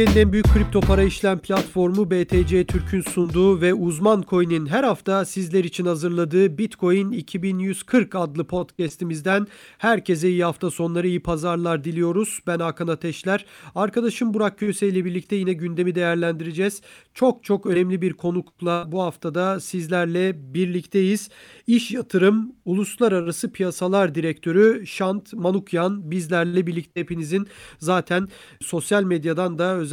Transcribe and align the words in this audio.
Türkiye'nin 0.00 0.26
en 0.26 0.32
büyük 0.32 0.46
kripto 0.46 0.80
para 0.80 1.02
işlem 1.02 1.38
platformu 1.38 2.10
BTC 2.10 2.64
Türk'ün 2.66 3.00
sunduğu 3.00 3.60
ve 3.60 3.74
uzman 3.74 4.24
coin'in 4.30 4.66
her 4.66 4.84
hafta 4.84 5.24
sizler 5.24 5.64
için 5.64 5.86
hazırladığı 5.86 6.58
Bitcoin 6.58 7.12
2140 7.12 8.14
adlı 8.14 8.44
podcast'imizden 8.44 9.46
herkese 9.78 10.28
iyi 10.28 10.44
hafta 10.44 10.70
sonları, 10.70 11.08
iyi 11.08 11.22
pazarlar 11.22 11.84
diliyoruz. 11.84 12.40
Ben 12.46 12.58
Hakan 12.58 12.88
Ateşler. 12.88 13.44
Arkadaşım 13.74 14.34
Burak 14.34 14.58
Köse 14.58 14.88
ile 14.88 15.04
birlikte 15.04 15.36
yine 15.36 15.52
gündemi 15.52 15.94
değerlendireceğiz. 15.94 16.80
Çok 17.14 17.44
çok 17.44 17.66
önemli 17.66 18.02
bir 18.02 18.12
konukla 18.12 18.84
bu 18.92 19.02
haftada 19.02 19.60
sizlerle 19.60 20.54
birlikteyiz. 20.54 21.28
İş 21.66 21.90
Yatırım 21.90 22.52
Uluslararası 22.64 23.52
Piyasalar 23.52 24.14
Direktörü 24.14 24.86
Şant 24.86 25.32
Manukyan 25.32 26.10
bizlerle 26.10 26.66
birlikte 26.66 27.00
hepinizin 27.00 27.46
zaten 27.78 28.28
sosyal 28.60 29.02
medyadan 29.02 29.58
da 29.58 29.76
özellikle 29.76 29.89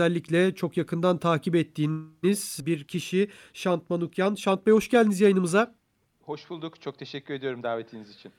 çok 0.56 0.78
yakından 0.78 1.18
takip 1.18 1.56
ettiğiniz 1.56 2.60
bir 2.66 2.84
kişi 2.84 3.30
Şant 3.54 3.90
Manukyan. 3.90 4.36
Şant 4.36 4.68
Bey 4.68 4.74
hoş 4.74 4.90
geldiniz 4.90 5.22
yayınımıza. 5.22 5.76
Hoş 6.22 6.50
bulduk. 6.50 6.82
Çok 6.82 7.00
teşekkür 7.00 7.34
ediyorum 7.34 7.64
davetiniz 7.64 8.16
için. 8.16 8.32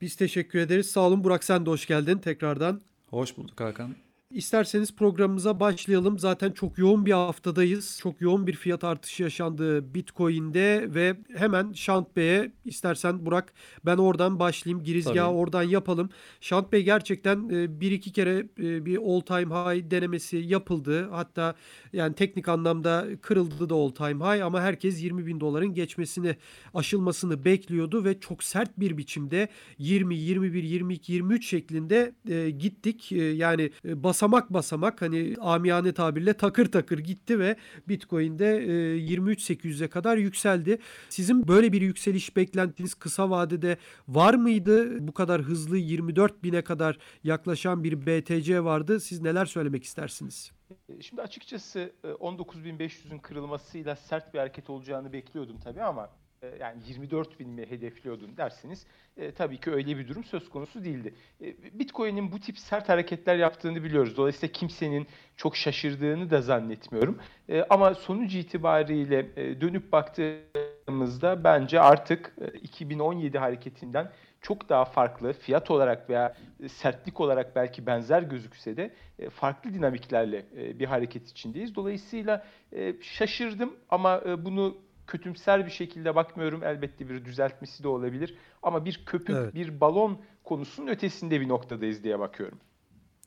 Biz 0.00 0.16
teşekkür 0.16 0.58
ederiz. 0.58 0.90
Sağ 0.90 1.00
olun 1.00 1.24
Burak 1.24 1.44
sen 1.44 1.66
de 1.66 1.70
hoş 1.70 1.86
geldin 1.86 2.18
tekrardan. 2.18 2.80
Hoş 3.10 3.36
bulduk 3.36 3.60
Hakan. 3.60 4.07
İsterseniz 4.30 4.96
programımıza 4.96 5.60
başlayalım. 5.60 6.18
Zaten 6.18 6.52
çok 6.52 6.78
yoğun 6.78 7.06
bir 7.06 7.12
haftadayız. 7.12 7.98
Çok 8.02 8.20
yoğun 8.20 8.46
bir 8.46 8.52
fiyat 8.52 8.84
artışı 8.84 9.22
yaşandı 9.22 9.94
Bitcoin'de 9.94 10.94
ve 10.94 11.16
hemen 11.36 11.72
Şant 11.72 12.16
Bey'e 12.16 12.52
istersen 12.64 13.26
Burak 13.26 13.52
ben 13.86 13.96
oradan 13.96 14.38
başlayayım. 14.38 14.84
Girizgahı 14.84 15.28
Tabii. 15.28 15.36
oradan 15.36 15.62
yapalım. 15.62 16.10
Şant 16.40 16.72
Bey 16.72 16.82
gerçekten 16.82 17.48
e, 17.48 17.80
bir 17.80 17.92
iki 17.92 18.12
kere 18.12 18.48
e, 18.58 18.86
bir 18.86 18.98
all 18.98 19.20
time 19.20 19.54
high 19.54 19.90
denemesi 19.90 20.36
yapıldı. 20.36 21.08
Hatta 21.10 21.54
yani 21.92 22.14
teknik 22.14 22.48
anlamda 22.48 23.06
kırıldı 23.22 23.70
da 23.70 23.74
all 23.74 23.90
time 23.90 24.24
high 24.24 24.46
ama 24.46 24.60
herkes 24.60 25.02
20 25.02 25.26
bin 25.26 25.40
doların 25.40 25.74
geçmesini 25.74 26.36
aşılmasını 26.74 27.44
bekliyordu 27.44 28.04
ve 28.04 28.20
çok 28.20 28.44
sert 28.44 28.80
bir 28.80 28.98
biçimde 28.98 29.48
20, 29.78 30.16
21, 30.16 30.62
22, 30.62 31.12
23 31.12 31.46
şeklinde 31.46 32.12
e, 32.28 32.50
gittik. 32.50 33.12
Yani 33.12 33.70
e, 33.84 34.02
basamak 34.18 34.52
basamak 34.52 35.02
hani 35.02 35.36
amiyane 35.40 35.92
tabirle 35.92 36.34
takır 36.34 36.66
takır 36.72 36.98
gitti 36.98 37.38
ve 37.38 37.56
Bitcoin'de 37.88 38.56
e, 38.56 38.98
23.800'e 38.98 39.88
kadar 39.88 40.16
yükseldi. 40.16 40.78
Sizin 41.08 41.48
böyle 41.48 41.72
bir 41.72 41.82
yükseliş 41.82 42.36
beklentiniz 42.36 42.94
kısa 42.94 43.30
vadede 43.30 43.76
var 44.08 44.34
mıydı? 44.34 45.06
Bu 45.08 45.12
kadar 45.12 45.42
hızlı 45.42 45.76
24 45.76 46.42
bine 46.42 46.62
kadar 46.62 46.98
yaklaşan 47.24 47.84
bir 47.84 48.06
BTC 48.06 48.64
vardı. 48.64 49.00
Siz 49.00 49.22
neler 49.22 49.46
söylemek 49.46 49.84
istersiniz? 49.84 50.52
E, 50.88 51.02
Şimdi 51.02 51.22
açıkçası 51.22 51.92
e, 52.04 52.08
19.500'ün 52.08 53.18
kırılmasıyla 53.18 53.96
sert 53.96 54.34
bir 54.34 54.38
hareket 54.38 54.70
olacağını 54.70 55.12
bekliyordum 55.12 55.56
tabii 55.64 55.82
ama 55.82 56.04
e, 56.04 56.27
yani 56.60 56.82
24 56.86 57.40
bin 57.40 57.48
mi 57.48 57.66
hedefliyordun 57.70 58.36
derseniz 58.36 58.86
e, 59.16 59.32
tabii 59.32 59.58
ki 59.58 59.70
öyle 59.70 59.98
bir 59.98 60.08
durum 60.08 60.24
söz 60.24 60.48
konusu 60.48 60.84
değildi. 60.84 61.14
E, 61.40 61.78
Bitcoin'in 61.78 62.32
bu 62.32 62.40
tip 62.40 62.58
sert 62.58 62.88
hareketler 62.88 63.36
yaptığını 63.36 63.84
biliyoruz. 63.84 64.16
Dolayısıyla 64.16 64.52
kimsenin 64.52 65.06
çok 65.36 65.56
şaşırdığını 65.56 66.30
da 66.30 66.42
zannetmiyorum. 66.42 67.18
E, 67.48 67.62
ama 67.70 67.94
sonuç 67.94 68.34
itibariyle 68.34 69.26
e, 69.36 69.60
dönüp 69.60 69.92
baktığımızda 69.92 71.44
bence 71.44 71.80
artık 71.80 72.34
e, 72.40 72.58
2017 72.58 73.38
hareketinden 73.38 74.12
çok 74.40 74.68
daha 74.68 74.84
farklı 74.84 75.32
fiyat 75.32 75.70
olarak 75.70 76.10
veya 76.10 76.36
e, 76.62 76.68
sertlik 76.68 77.20
olarak 77.20 77.56
belki 77.56 77.86
benzer 77.86 78.22
gözükse 78.22 78.76
de 78.76 78.94
e, 79.18 79.30
farklı 79.30 79.74
dinamiklerle 79.74 80.46
e, 80.56 80.78
bir 80.78 80.86
hareket 80.86 81.28
içindeyiz. 81.28 81.74
Dolayısıyla 81.74 82.46
e, 82.72 82.94
şaşırdım 83.02 83.76
ama 83.88 84.22
e, 84.26 84.44
bunu 84.44 84.87
kötümser 85.08 85.66
bir 85.66 85.70
şekilde 85.70 86.14
bakmıyorum. 86.14 86.64
Elbette 86.64 87.08
bir 87.08 87.24
düzeltmesi 87.24 87.82
de 87.82 87.88
olabilir. 87.88 88.34
Ama 88.62 88.84
bir 88.84 89.02
köpük, 89.06 89.36
Evet. 89.36 89.54
bir 89.54 89.80
balon 89.80 90.18
konusunun 90.44 90.86
ötesinde 90.86 91.40
bir 91.40 91.48
noktadayız 91.48 92.04
diye 92.04 92.18
bakıyorum. 92.18 92.58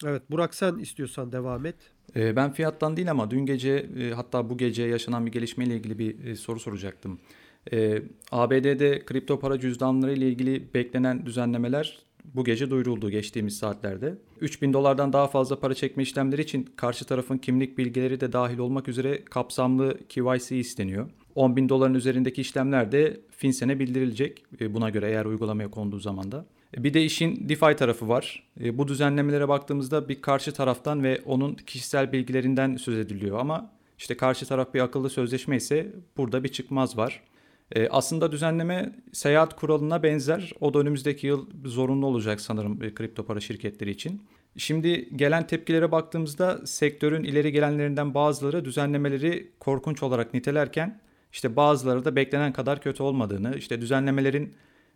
Evet 0.06 0.22
Burak 0.32 0.56
sen 0.56 0.76
istiyorsan 0.76 1.32
devam 1.32 1.66
et. 1.66 1.76
Ee, 2.16 2.36
ben 2.36 2.52
fiyattan 2.52 2.98
değil 2.98 3.12
ama 3.12 3.32
dün 3.32 3.46
gece 3.46 3.90
e, 4.00 4.12
hatta 4.12 4.50
bu 4.50 4.58
gece 4.58 4.84
yaşanan 4.84 5.26
bir 5.26 5.32
gelişmeyle 5.32 5.76
ilgili 5.76 6.00
bir 6.00 6.26
e, 6.26 6.36
soru 6.36 6.60
soracaktım. 6.60 7.20
Ee, 7.72 8.02
ABD'de 8.32 9.06
kripto 9.06 9.40
para 9.40 9.60
cüzdanları 9.60 10.14
ile 10.14 10.28
ilgili 10.28 10.74
beklenen 10.74 11.26
düzenlemeler 11.26 12.00
bu 12.26 12.44
gece 12.44 12.70
duyuruldu 12.70 13.10
geçtiğimiz 13.10 13.58
saatlerde. 13.58 14.18
3000 14.42 14.74
dolardan 14.74 15.14
daha 15.14 15.28
fazla 15.28 15.60
para 15.60 15.74
çekme 15.74 16.04
işlemleri 16.04 16.42
için 16.42 16.70
karşı 16.76 17.06
tarafın 17.06 17.38
kimlik 17.38 17.78
bilgileri 17.78 18.20
de 18.20 18.34
dahil 18.34 18.58
olmak 18.58 18.88
üzere 18.88 19.26
kapsamlı 19.26 19.98
KYC 20.10 20.58
isteniyor. 20.58 21.10
10 21.36 21.56
bin 21.56 21.70
doların 21.70 21.94
üzerindeki 21.94 22.42
işlemler 22.42 22.92
de 22.92 23.20
FinCEN'e 23.30 23.80
bildirilecek 23.80 24.44
e, 24.62 24.74
buna 24.74 24.90
göre 24.90 25.08
eğer 25.10 25.26
uygulamaya 25.26 25.72
konduğu 25.72 26.00
zaman 26.00 26.32
da. 26.32 26.46
E, 26.78 26.84
Bir 26.84 26.94
de 26.94 27.04
işin 27.04 27.50
DeFi 27.50 27.76
tarafı 27.76 28.08
var. 28.08 28.44
E, 28.62 28.78
Bu 28.78 28.88
düzenlemelere 28.88 29.48
baktığımızda 29.48 30.10
bir 30.10 30.22
karşı 30.22 30.52
taraftan 30.52 31.04
ve 31.04 31.22
onun 31.26 31.54
kişisel 31.54 32.12
bilgilerinden 32.12 32.76
söz 32.76 32.98
ediliyor 32.98 33.40
ama 33.40 33.72
işte 33.98 34.18
karşı 34.18 34.46
taraf 34.46 34.74
bir 34.74 34.80
akıllı 34.80 35.10
sözleşme 35.10 35.56
ise 35.56 35.94
burada 36.18 36.44
bir 36.44 36.50
çıkmaz 36.50 36.98
var. 36.98 37.24
Aslında 37.90 38.32
düzenleme 38.32 38.96
seyahat 39.14 39.56
kuralına 39.56 40.04
benzer. 40.04 40.52
O 40.60 40.74
da 40.74 40.80
önümüzdeki 40.80 41.28
yıl 41.28 41.48
zorunlu 41.66 42.06
olacak 42.06 42.42
sanırım 42.42 42.80
kripto 42.80 43.26
para 43.26 43.40
şirketleri 43.40 43.92
için. 43.92 44.22
Şimdi 44.58 45.10
gelen 45.16 45.48
tepkilere 45.48 45.92
baktığımızda 45.92 46.68
sektörün 46.68 47.24
ileri 47.24 47.52
gelenlerinden 47.52 48.14
bazıları 48.14 48.66
düzenlemeleri 48.66 49.52
korkunç 49.60 50.04
olarak 50.04 50.34
nitelerken 50.34 51.00
işte 51.32 51.56
bazıları 51.56 52.06
da 52.06 52.16
beklenen 52.16 52.54
kadar 52.54 52.82
kötü 52.82 53.04
olmadığını, 53.04 53.56
işte 53.58 53.82
düzenlemelerin 53.82 54.54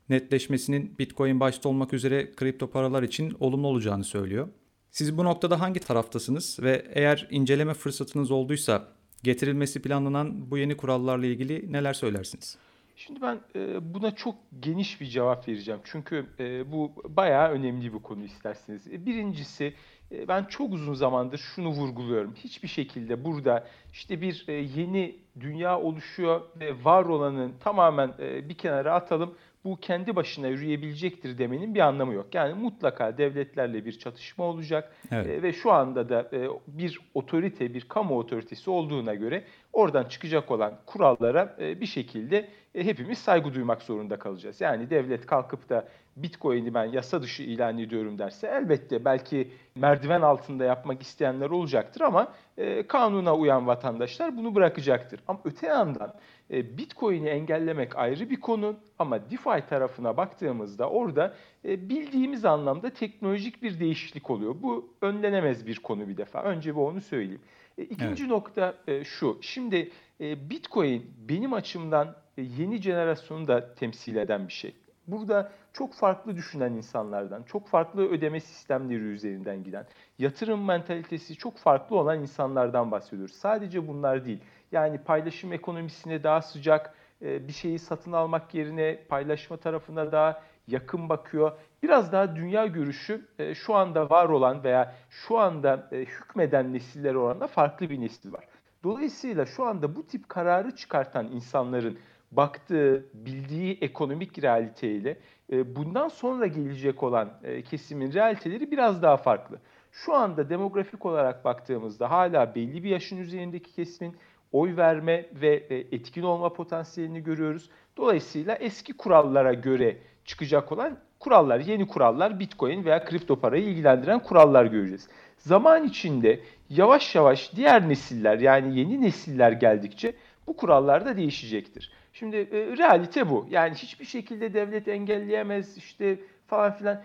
netleşmesinin 0.10 0.96
Bitcoin 1.00 1.40
başta 1.40 1.70
olmak 1.70 1.94
üzere 1.94 2.32
kripto 2.36 2.70
paralar 2.70 3.04
için 3.04 3.38
olumlu 3.40 3.68
olacağını 3.68 4.04
söylüyor. 4.04 4.48
Siz 4.92 5.18
bu 5.18 5.24
noktada 5.24 5.60
hangi 5.60 5.80
taraftasınız 5.80 6.60
ve 6.62 6.86
eğer 6.94 7.28
inceleme 7.30 7.74
fırsatınız 7.74 8.32
olduysa 8.32 8.88
getirilmesi 9.24 9.82
planlanan 9.82 10.52
bu 10.52 10.58
yeni 10.58 10.78
kurallarla 10.78 11.26
ilgili 11.26 11.74
neler 11.74 11.94
söylersiniz? 11.94 12.58
Şimdi 12.96 13.22
ben 13.22 13.40
e, 13.56 13.94
buna 13.94 14.16
çok 14.16 14.36
geniş 14.60 15.02
bir 15.02 15.06
cevap 15.06 15.48
vereceğim. 15.48 15.80
Çünkü 15.84 16.26
e, 16.40 16.72
bu 16.72 16.92
bayağı 17.10 17.50
önemli 17.52 17.94
bir 17.94 18.00
konu 18.00 18.24
isterseniz. 18.24 18.88
E, 18.88 19.06
Birincisi 19.06 19.74
ben 20.12 20.44
çok 20.44 20.74
uzun 20.74 20.94
zamandır 20.94 21.38
şunu 21.38 21.68
vurguluyorum. 21.70 22.34
Hiçbir 22.36 22.68
şekilde 22.68 23.26
burada 23.26 23.68
işte 23.94 24.22
bir 24.22 24.46
e, 24.48 24.54
yeni 24.54 25.16
dünya 25.40 25.80
oluşuyor 25.80 26.42
ve 26.60 26.84
var 26.84 27.06
olanın 27.06 27.54
tamamen 27.60 28.14
e, 28.20 28.50
bir 28.50 28.54
kenara 28.54 28.94
atalım. 28.94 29.36
Bu 29.66 29.78
kendi 29.78 30.16
başına 30.16 30.48
yürüyebilecektir 30.48 31.38
demenin 31.38 31.76
bir 31.76 31.80
anlamı 31.80 32.14
yok. 32.14 32.36
Yani 32.36 32.54
mutlaka 32.54 33.18
devletlerle 33.18 33.86
bir 33.86 34.00
çatışma 34.00 34.44
olacak. 34.44 34.96
Evet. 35.12 35.28
E, 35.28 35.44
ve 35.44 35.54
şu 35.54 35.72
anda 35.72 36.10
da 36.10 36.30
e, 36.34 36.50
bir 36.68 37.00
otorite, 37.14 37.74
bir 37.74 37.82
kamu 37.82 38.18
otoritesi 38.18 38.70
olduğuna 38.70 39.14
göre 39.14 39.44
oradan 39.74 40.04
çıkacak 40.04 40.52
olan 40.52 40.74
kurallara 40.86 41.56
e, 41.60 41.82
bir 41.82 41.86
şekilde 41.86 42.50
e, 42.76 42.84
hepimiz 42.84 43.18
saygı 43.18 43.54
duymak 43.54 43.82
zorunda 43.82 44.20
kalacağız. 44.20 44.62
Yani 44.62 44.90
devlet 44.90 45.26
kalkıp 45.26 45.70
da 45.70 45.88
Bitcoin'i 46.16 46.74
ben 46.74 46.86
yasa 46.86 47.22
dışı 47.22 47.44
ilan 47.44 47.80
ediyorum 47.80 48.18
derse 48.18 48.48
elbette 48.48 49.06
belki 49.06 49.52
merdiven 49.76 50.22
altında 50.22 50.64
yapmak 50.64 51.02
isteyenler 51.02 51.50
olacaktır 51.50 52.02
ama 52.02 52.34
e, 52.58 52.88
kanuna 52.88 53.36
uyan 53.36 53.68
vatandaşlar 53.68 54.38
bunu 54.38 54.56
bırakacaktır. 54.56 55.20
Ama 55.28 55.40
öte 55.46 55.68
yandan 55.68 56.14
Bitcoin'i 56.50 57.28
engellemek 57.28 57.98
ayrı 57.98 58.30
bir 58.30 58.40
konu 58.40 58.76
ama 59.00 59.30
DeFi 59.32 59.68
tarafına 59.70 60.18
baktığımızda 60.18 60.90
orada 60.90 61.34
e, 61.66 61.90
bildiğimiz 61.90 62.46
anlamda 62.46 62.90
teknolojik 62.90 63.64
bir 63.64 63.80
değişiklik 63.80 64.30
oluyor. 64.30 64.56
Bu 64.62 64.90
önlenemez 65.02 65.68
bir 65.68 65.76
konu 65.80 66.08
bir 66.08 66.18
defa. 66.18 66.44
Önce 66.44 66.76
bir 66.76 66.80
onu 66.80 67.02
söyleyeyim. 67.02 67.42
E, 67.78 67.84
İkinci 67.84 68.30
nokta 68.30 68.76
e, 68.88 69.04
şu. 69.04 69.38
Şimdi 69.42 69.92
e, 70.22 70.50
Bitcoin 70.50 71.12
benim 71.30 71.54
açımdan 71.54 72.16
e, 72.38 72.42
yeni 72.42 72.82
jenerasyonu 72.82 73.48
da 73.48 73.74
temsil 73.76 74.16
eden 74.16 74.48
bir 74.48 74.54
şey. 74.54 74.74
Burada 75.08 75.52
çok 75.74 75.94
farklı 75.94 76.36
düşünen 76.36 76.74
insanlardan, 76.74 77.44
çok 77.44 77.68
farklı 77.68 78.10
ödeme 78.10 78.40
sistemleri 78.40 79.04
üzerinden 79.04 79.64
giden, 79.64 79.86
yatırım 80.20 80.66
mentalitesi 80.66 81.36
çok 81.36 81.58
farklı 81.58 81.96
olan 81.96 82.22
insanlardan 82.22 82.92
bahsediyoruz. 82.92 83.36
Sadece 83.36 83.88
bunlar 83.88 84.26
değil. 84.26 84.40
Yani 84.76 84.98
paylaşım 84.98 85.54
ekonomisine 85.54 86.24
daha 86.24 86.42
sıcak, 86.42 86.94
e, 87.22 87.48
bir 87.48 87.54
şeyi 87.54 87.80
satın 87.80 88.12
almak 88.12 88.54
yerine 88.54 89.00
paylaşma 89.10 89.58
tarafına 89.58 90.12
daha 90.12 90.42
yakın 90.68 91.10
bakıyor. 91.10 91.52
Biraz 91.84 92.12
daha 92.12 92.36
dünya 92.36 92.66
görüşü 92.66 93.26
e, 93.40 93.56
şu 93.56 93.76
anda 93.76 94.10
var 94.10 94.30
olan 94.30 94.64
veya 94.64 94.96
şu 95.10 95.38
anda 95.38 95.90
e, 95.92 95.98
hükmeden 95.98 96.74
nesiller 96.74 97.16
oranında 97.16 97.48
farklı 97.48 97.90
bir 97.90 98.02
nesil 98.02 98.34
var. 98.34 98.48
Dolayısıyla 98.84 99.46
şu 99.46 99.66
anda 99.66 99.96
bu 99.96 100.08
tip 100.08 100.30
kararı 100.30 100.76
çıkartan 100.76 101.28
insanların 101.28 101.98
baktığı, 102.32 103.06
bildiği 103.14 103.78
ekonomik 103.82 104.44
realiteyle 104.44 105.18
bundan 105.52 106.08
sonra 106.08 106.48
gelecek 106.48 107.04
olan 107.04 107.30
kesimin 107.70 108.14
realiteleri 108.14 108.72
biraz 108.72 109.02
daha 109.02 109.18
farklı. 109.18 109.60
Şu 109.92 110.14
anda 110.14 110.50
demografik 110.50 111.06
olarak 111.06 111.46
baktığımızda 111.46 112.12
hala 112.12 112.56
belli 112.56 112.84
bir 112.84 112.90
yaşın 112.90 113.18
üzerindeki 113.18 113.74
kesimin 113.74 114.16
oy 114.56 114.78
verme 114.78 115.26
ve 115.42 115.56
e, 115.70 115.76
etkin 115.76 116.24
olma 116.24 116.54
potansiyelini 116.54 117.24
görüyoruz. 117.24 117.70
Dolayısıyla 117.98 118.56
eski 118.56 118.94
kurallara 118.94 119.54
göre 119.54 119.98
çıkacak 120.26 120.72
olan 120.72 120.98
kurallar, 121.20 121.60
yeni 121.60 121.88
kurallar, 121.88 122.40
Bitcoin 122.40 122.86
veya 122.86 123.06
kripto 123.06 123.40
parayı 123.40 123.64
ilgilendiren 123.64 124.20
kurallar 124.20 124.66
göreceğiz. 124.66 125.08
Zaman 125.38 125.84
içinde 125.84 126.40
yavaş 126.70 127.16
yavaş 127.16 127.56
diğer 127.56 127.90
nesiller 127.90 128.40
yani 128.40 128.80
yeni 128.80 129.02
nesiller 129.02 129.52
geldikçe 129.52 130.14
bu 130.48 130.58
kurallar 130.58 131.06
da 131.06 131.18
değişecektir. 131.18 131.92
Şimdi 132.14 132.36
e, 132.36 132.78
realite 132.78 133.30
bu. 133.30 133.48
Yani 133.50 133.74
hiçbir 133.76 134.06
şekilde 134.06 134.54
devlet 134.54 134.88
engelleyemez 134.88 135.78
işte 135.78 136.20
falan 136.48 136.72
filan 136.72 137.02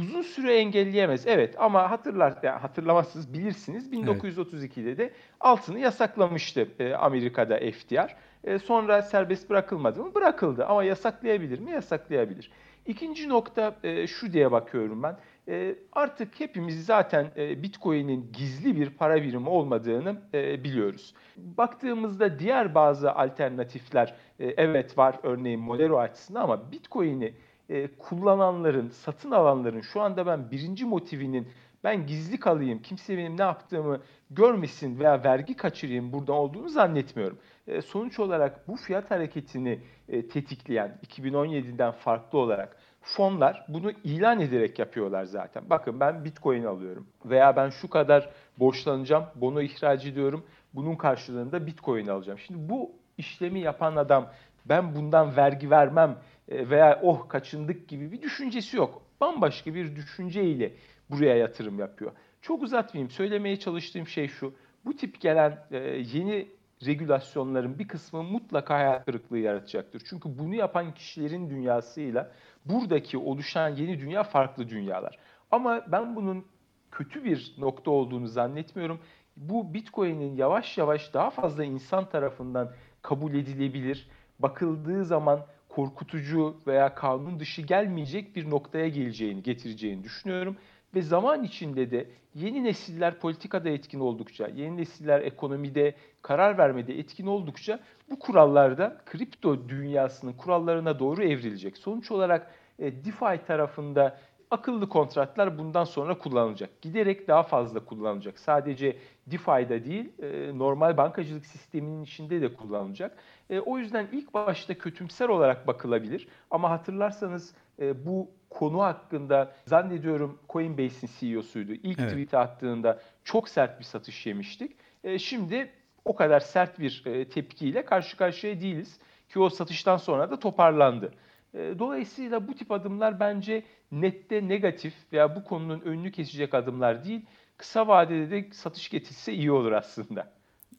uzun 0.00 0.22
süre 0.22 0.56
engelleyemez. 0.56 1.26
Evet 1.26 1.54
ama 1.58 1.90
hatırlar 1.90 2.34
yani 2.42 2.58
hatırlamazsınız 2.58 3.32
bilirsiniz 3.32 3.92
1932'de 3.92 4.98
de 4.98 5.12
altını 5.40 5.78
yasaklamıştı 5.78 6.68
e, 6.78 6.94
Amerika'da 6.94 7.58
FDR. 7.58 8.16
E, 8.44 8.58
sonra 8.58 9.02
serbest 9.02 9.50
bırakılmadı 9.50 10.04
mı? 10.04 10.14
Bırakıldı 10.14 10.66
ama 10.66 10.84
yasaklayabilir 10.84 11.58
mi? 11.58 11.70
Yasaklayabilir. 11.70 12.50
İkinci 12.86 13.28
nokta 13.28 13.76
e, 13.82 14.06
şu 14.06 14.32
diye 14.32 14.52
bakıyorum 14.52 15.02
ben. 15.02 15.16
E, 15.48 15.74
artık 15.92 16.40
hepimiz 16.40 16.86
zaten 16.86 17.30
e, 17.36 17.62
Bitcoin'in 17.62 18.32
gizli 18.32 18.76
bir 18.76 18.90
para 18.90 19.22
birimi 19.22 19.48
olmadığını 19.48 20.16
e, 20.34 20.64
biliyoruz. 20.64 21.14
Baktığımızda 21.36 22.38
diğer 22.38 22.74
bazı 22.74 23.12
alternatifler 23.12 24.14
e, 24.40 24.46
evet 24.46 24.98
var 24.98 25.18
örneğin 25.22 25.60
Monero 25.60 25.98
açısından 25.98 26.42
ama 26.42 26.72
Bitcoin'i 26.72 27.34
e, 27.70 27.88
kullananların, 27.98 28.88
satın 28.88 29.30
alanların 29.30 29.80
şu 29.80 30.00
anda 30.00 30.26
ben 30.26 30.50
birinci 30.50 30.84
motivinin 30.84 31.48
ben 31.84 32.06
gizli 32.06 32.40
kalayım, 32.40 32.82
kimse 32.82 33.18
benim 33.18 33.38
ne 33.38 33.42
yaptığımı 33.42 34.00
görmesin 34.30 34.98
veya 34.98 35.24
vergi 35.24 35.56
kaçırayım 35.56 36.12
burada 36.12 36.32
olduğunu 36.32 36.68
zannetmiyorum. 36.68 37.38
E, 37.66 37.82
sonuç 37.82 38.18
olarak 38.18 38.68
bu 38.68 38.76
fiyat 38.76 39.10
hareketini 39.10 39.78
e, 40.08 40.28
tetikleyen 40.28 40.98
2017'den 41.06 41.92
farklı 41.92 42.38
olarak 42.38 42.76
fonlar 43.02 43.66
bunu 43.68 43.92
ilan 44.04 44.40
ederek 44.40 44.78
yapıyorlar 44.78 45.24
zaten. 45.24 45.62
Bakın 45.70 46.00
ben 46.00 46.24
Bitcoin 46.24 46.64
alıyorum 46.64 47.06
veya 47.24 47.56
ben 47.56 47.70
şu 47.70 47.90
kadar 47.90 48.30
borçlanacağım, 48.58 49.24
bono 49.34 49.60
ihraç 49.60 50.06
ediyorum. 50.06 50.44
Bunun 50.74 50.96
karşılığında 50.96 51.66
Bitcoin 51.66 52.06
alacağım. 52.06 52.38
Şimdi 52.38 52.68
bu 52.68 52.92
işlemi 53.18 53.60
yapan 53.60 53.96
adam 53.96 54.30
ben 54.66 54.94
bundan 54.94 55.36
vergi 55.36 55.70
vermem 55.70 56.16
veya 56.50 57.00
oh 57.02 57.28
kaçındık 57.28 57.88
gibi 57.88 58.12
bir 58.12 58.22
düşüncesi 58.22 58.76
yok. 58.76 59.02
Bambaşka 59.20 59.74
bir 59.74 59.96
düşünceyle 59.96 60.72
buraya 61.10 61.36
yatırım 61.36 61.78
yapıyor. 61.78 62.12
Çok 62.42 62.62
uzatmayayım. 62.62 63.10
Söylemeye 63.10 63.58
çalıştığım 63.58 64.06
şey 64.06 64.28
şu. 64.28 64.54
Bu 64.84 64.96
tip 64.96 65.20
gelen 65.20 65.58
e, 65.70 65.78
yeni 66.12 66.48
regülasyonların 66.86 67.78
bir 67.78 67.88
kısmı 67.88 68.22
mutlaka 68.22 68.74
hayal 68.74 68.98
kırıklığı 68.98 69.38
yaratacaktır. 69.38 70.02
Çünkü 70.10 70.38
bunu 70.38 70.54
yapan 70.54 70.94
kişilerin 70.94 71.50
dünyasıyla 71.50 72.32
buradaki 72.64 73.18
oluşan 73.18 73.68
yeni 73.68 74.00
dünya 74.00 74.22
farklı 74.22 74.68
dünyalar. 74.68 75.18
Ama 75.50 75.84
ben 75.92 76.16
bunun 76.16 76.44
kötü 76.90 77.24
bir 77.24 77.54
nokta 77.58 77.90
olduğunu 77.90 78.26
zannetmiyorum. 78.26 79.00
Bu 79.36 79.74
Bitcoin'in 79.74 80.36
yavaş 80.36 80.78
yavaş 80.78 81.14
daha 81.14 81.30
fazla 81.30 81.64
insan 81.64 82.08
tarafından 82.08 82.72
kabul 83.02 83.34
edilebilir, 83.34 84.08
bakıldığı 84.38 85.04
zaman 85.04 85.46
korkutucu 85.70 86.56
veya 86.66 86.94
kanun 86.94 87.40
dışı 87.40 87.62
gelmeyecek 87.62 88.36
bir 88.36 88.50
noktaya 88.50 88.88
geleceğini, 88.88 89.42
getireceğini 89.42 90.04
düşünüyorum. 90.04 90.56
Ve 90.94 91.02
zaman 91.02 91.42
içinde 91.42 91.90
de 91.90 92.06
yeni 92.34 92.64
nesiller 92.64 93.18
politikada 93.18 93.68
etkin 93.68 94.00
oldukça, 94.00 94.48
yeni 94.48 94.76
nesiller 94.76 95.20
ekonomide, 95.20 95.94
karar 96.22 96.58
vermede 96.58 96.98
etkin 96.98 97.26
oldukça 97.26 97.80
bu 98.10 98.18
kurallar 98.18 98.78
da 98.78 99.00
kripto 99.06 99.68
dünyasının 99.68 100.32
kurallarına 100.32 100.98
doğru 100.98 101.22
evrilecek. 101.22 101.76
Sonuç 101.76 102.10
olarak 102.10 102.54
e, 102.78 103.04
DeFi 103.04 103.46
tarafında 103.46 104.18
akıllı 104.50 104.88
kontratlar 104.88 105.58
bundan 105.58 105.84
sonra 105.84 106.18
kullanılacak. 106.18 106.82
Giderek 106.82 107.28
daha 107.28 107.42
fazla 107.42 107.84
kullanılacak. 107.84 108.38
Sadece 108.38 108.96
DeFi'da 109.30 109.84
değil, 109.84 110.12
e, 110.22 110.58
normal 110.58 110.96
bankacılık 110.96 111.46
sisteminin 111.46 112.02
içinde 112.02 112.40
de 112.40 112.54
kullanılacak. 112.54 113.16
E, 113.50 113.60
o 113.60 113.78
yüzden 113.78 114.08
ilk 114.12 114.34
başta 114.34 114.78
kötümser 114.78 115.28
olarak 115.28 115.66
bakılabilir. 115.66 116.28
Ama 116.50 116.70
hatırlarsanız 116.70 117.54
e, 117.78 118.06
bu 118.06 118.30
konu 118.50 118.82
hakkında 118.82 119.52
zannediyorum 119.66 120.38
Coinbase'in 120.48 121.10
CEO'suydu. 121.18 121.72
İlk 121.72 121.98
evet. 122.00 122.10
tweet 122.10 122.34
attığında 122.34 123.00
çok 123.24 123.48
sert 123.48 123.78
bir 123.78 123.84
satış 123.84 124.26
yemiştik. 124.26 124.76
Şimdi 125.18 125.70
o 126.04 126.16
kadar 126.16 126.40
sert 126.40 126.78
bir 126.78 127.04
tepkiyle 127.30 127.84
karşı 127.84 128.16
karşıya 128.16 128.60
değiliz. 128.60 128.98
Ki 129.28 129.40
o 129.40 129.48
satıştan 129.48 129.96
sonra 129.96 130.30
da 130.30 130.38
toparlandı. 130.38 131.12
Dolayısıyla 131.54 132.48
bu 132.48 132.54
tip 132.54 132.72
adımlar 132.72 133.20
bence 133.20 133.62
nette 133.92 134.48
negatif 134.48 134.94
veya 135.12 135.36
bu 135.36 135.44
konunun 135.44 135.80
önünü 135.80 136.12
kesecek 136.12 136.54
adımlar 136.54 137.04
değil. 137.04 137.26
Kısa 137.60 137.88
vadede 137.88 138.30
de 138.30 138.48
satış 138.52 138.88
getirse 138.88 139.32
iyi 139.32 139.52
olur 139.52 139.72
aslında. 139.72 140.32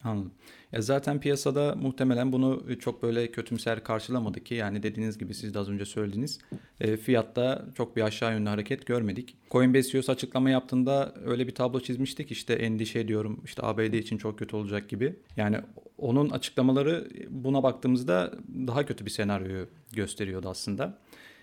Anladım. 0.04 0.32
Ya 0.72 0.82
zaten 0.82 1.20
piyasada 1.20 1.74
muhtemelen 1.74 2.32
bunu 2.32 2.78
çok 2.78 3.02
böyle 3.02 3.30
kötümser 3.30 3.84
karşılamadı 3.84 4.44
ki 4.44 4.54
yani 4.54 4.82
dediğiniz 4.82 5.18
gibi 5.18 5.34
siz 5.34 5.54
de 5.54 5.58
az 5.58 5.68
önce 5.68 5.84
söylediniz. 5.84 6.38
E, 6.80 6.96
fiyatta 6.96 7.64
çok 7.74 7.96
bir 7.96 8.02
aşağı 8.02 8.32
yönlü 8.32 8.48
hareket 8.48 8.86
görmedik. 8.86 9.36
Coinbase 9.50 9.90
CEO'su 9.90 10.12
açıklama 10.12 10.50
yaptığında 10.50 11.14
öyle 11.24 11.46
bir 11.46 11.54
tablo 11.54 11.80
çizmiştik 11.80 12.30
işte 12.30 12.54
endişe 12.54 12.98
ediyorum 12.98 13.42
işte 13.44 13.62
ABD 13.62 13.92
için 13.92 14.18
çok 14.18 14.38
kötü 14.38 14.56
olacak 14.56 14.88
gibi. 14.88 15.16
Yani 15.36 15.56
onun 15.98 16.30
açıklamaları 16.30 17.08
buna 17.30 17.62
baktığımızda 17.62 18.32
daha 18.66 18.86
kötü 18.86 19.04
bir 19.04 19.10
senaryoyu 19.10 19.68
gösteriyordu 19.92 20.48
aslında. 20.48 20.98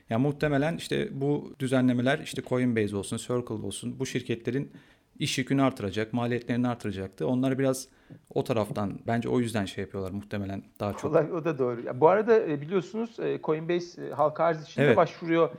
Yani 0.09 0.21
muhtemelen 0.21 0.77
işte 0.77 1.09
bu 1.21 1.55
düzenlemeler 1.59 2.19
işte 2.19 2.41
Coinbase 2.49 2.95
olsun, 2.95 3.17
Circle 3.17 3.53
olsun 3.53 3.99
bu 3.99 4.05
şirketlerin 4.05 4.71
iş 5.19 5.37
yükünü 5.37 5.61
artıracak, 5.61 6.13
maliyetlerini 6.13 6.67
artıracaktı. 6.67 7.27
Onlar 7.27 7.59
biraz 7.59 7.87
o 8.33 8.43
taraftan 8.43 8.99
bence 9.07 9.29
o 9.29 9.39
yüzden 9.39 9.65
şey 9.65 9.81
yapıyorlar 9.81 10.11
muhtemelen 10.11 10.63
daha 10.79 10.93
çok. 10.93 11.11
Olay, 11.11 11.33
o 11.33 11.45
da 11.45 11.59
doğru. 11.59 11.81
bu 12.01 12.09
arada 12.09 12.47
e, 12.47 12.61
biliyorsunuz 12.61 13.19
e, 13.19 13.39
Coinbase 13.43 14.05
e, 14.05 14.09
halka 14.09 14.43
arz 14.43 14.63
için 14.63 14.81
evet. 14.81 14.97
başvuruyor 14.97 15.49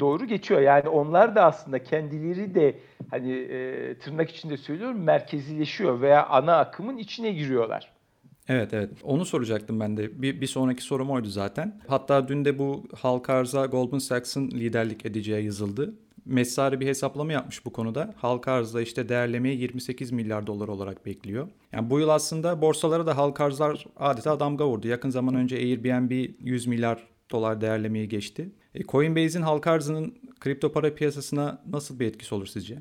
doğru 0.00 0.24
geçiyor. 0.24 0.60
Yani 0.60 0.88
onlar 0.88 1.36
da 1.36 1.44
aslında 1.44 1.84
kendileri 1.84 2.54
de 2.54 2.78
hani 3.10 3.48
tırnak 4.00 4.30
içinde 4.30 4.56
söylüyorum 4.56 5.02
merkezileşiyor 5.02 6.00
veya 6.00 6.26
ana 6.26 6.56
akımın 6.56 6.96
içine 6.96 7.32
giriyorlar. 7.32 7.92
Evet 8.48 8.74
evet 8.74 8.90
onu 9.02 9.24
soracaktım 9.24 9.80
ben 9.80 9.96
de. 9.96 10.22
Bir, 10.22 10.40
bir 10.40 10.46
sonraki 10.46 10.82
sorum 10.82 11.10
oydu 11.10 11.28
zaten. 11.28 11.80
Hatta 11.86 12.28
dün 12.28 12.44
de 12.44 12.58
bu 12.58 12.84
halka 12.96 13.34
arza 13.34 13.66
Goldman 13.66 13.98
Sachs'ın 13.98 14.50
liderlik 14.50 15.06
edeceği 15.06 15.44
yazıldı. 15.44 15.94
Messari 16.28 16.80
bir 16.80 16.86
hesaplama 16.86 17.32
yapmış 17.32 17.64
bu 17.64 17.72
konuda. 17.72 18.14
Halka 18.16 18.52
arzda 18.52 18.82
işte 18.82 19.08
değerlemeyi 19.08 19.60
28 19.60 20.12
milyar 20.12 20.46
dolar 20.46 20.68
olarak 20.68 21.06
bekliyor. 21.06 21.48
Yani 21.72 21.90
bu 21.90 22.00
yıl 22.00 22.08
aslında 22.08 22.62
borsalara 22.62 23.06
da 23.06 23.16
halka 23.16 23.44
arzlar 23.44 23.86
adeta 23.96 24.40
damga 24.40 24.68
vurdu. 24.68 24.88
Yakın 24.88 25.10
zaman 25.10 25.34
önce 25.34 25.56
Airbnb 25.56 26.10
100 26.38 26.66
milyar 26.66 27.08
dolar 27.30 27.60
değerlemeyi 27.60 28.08
geçti. 28.08 28.50
E, 28.74 28.82
Coinbase'in 28.82 29.42
halka 29.42 29.70
arzının 29.70 30.18
kripto 30.40 30.72
para 30.72 30.94
piyasasına 30.94 31.62
nasıl 31.66 32.00
bir 32.00 32.06
etkisi 32.06 32.34
olur 32.34 32.46
sizce? 32.46 32.78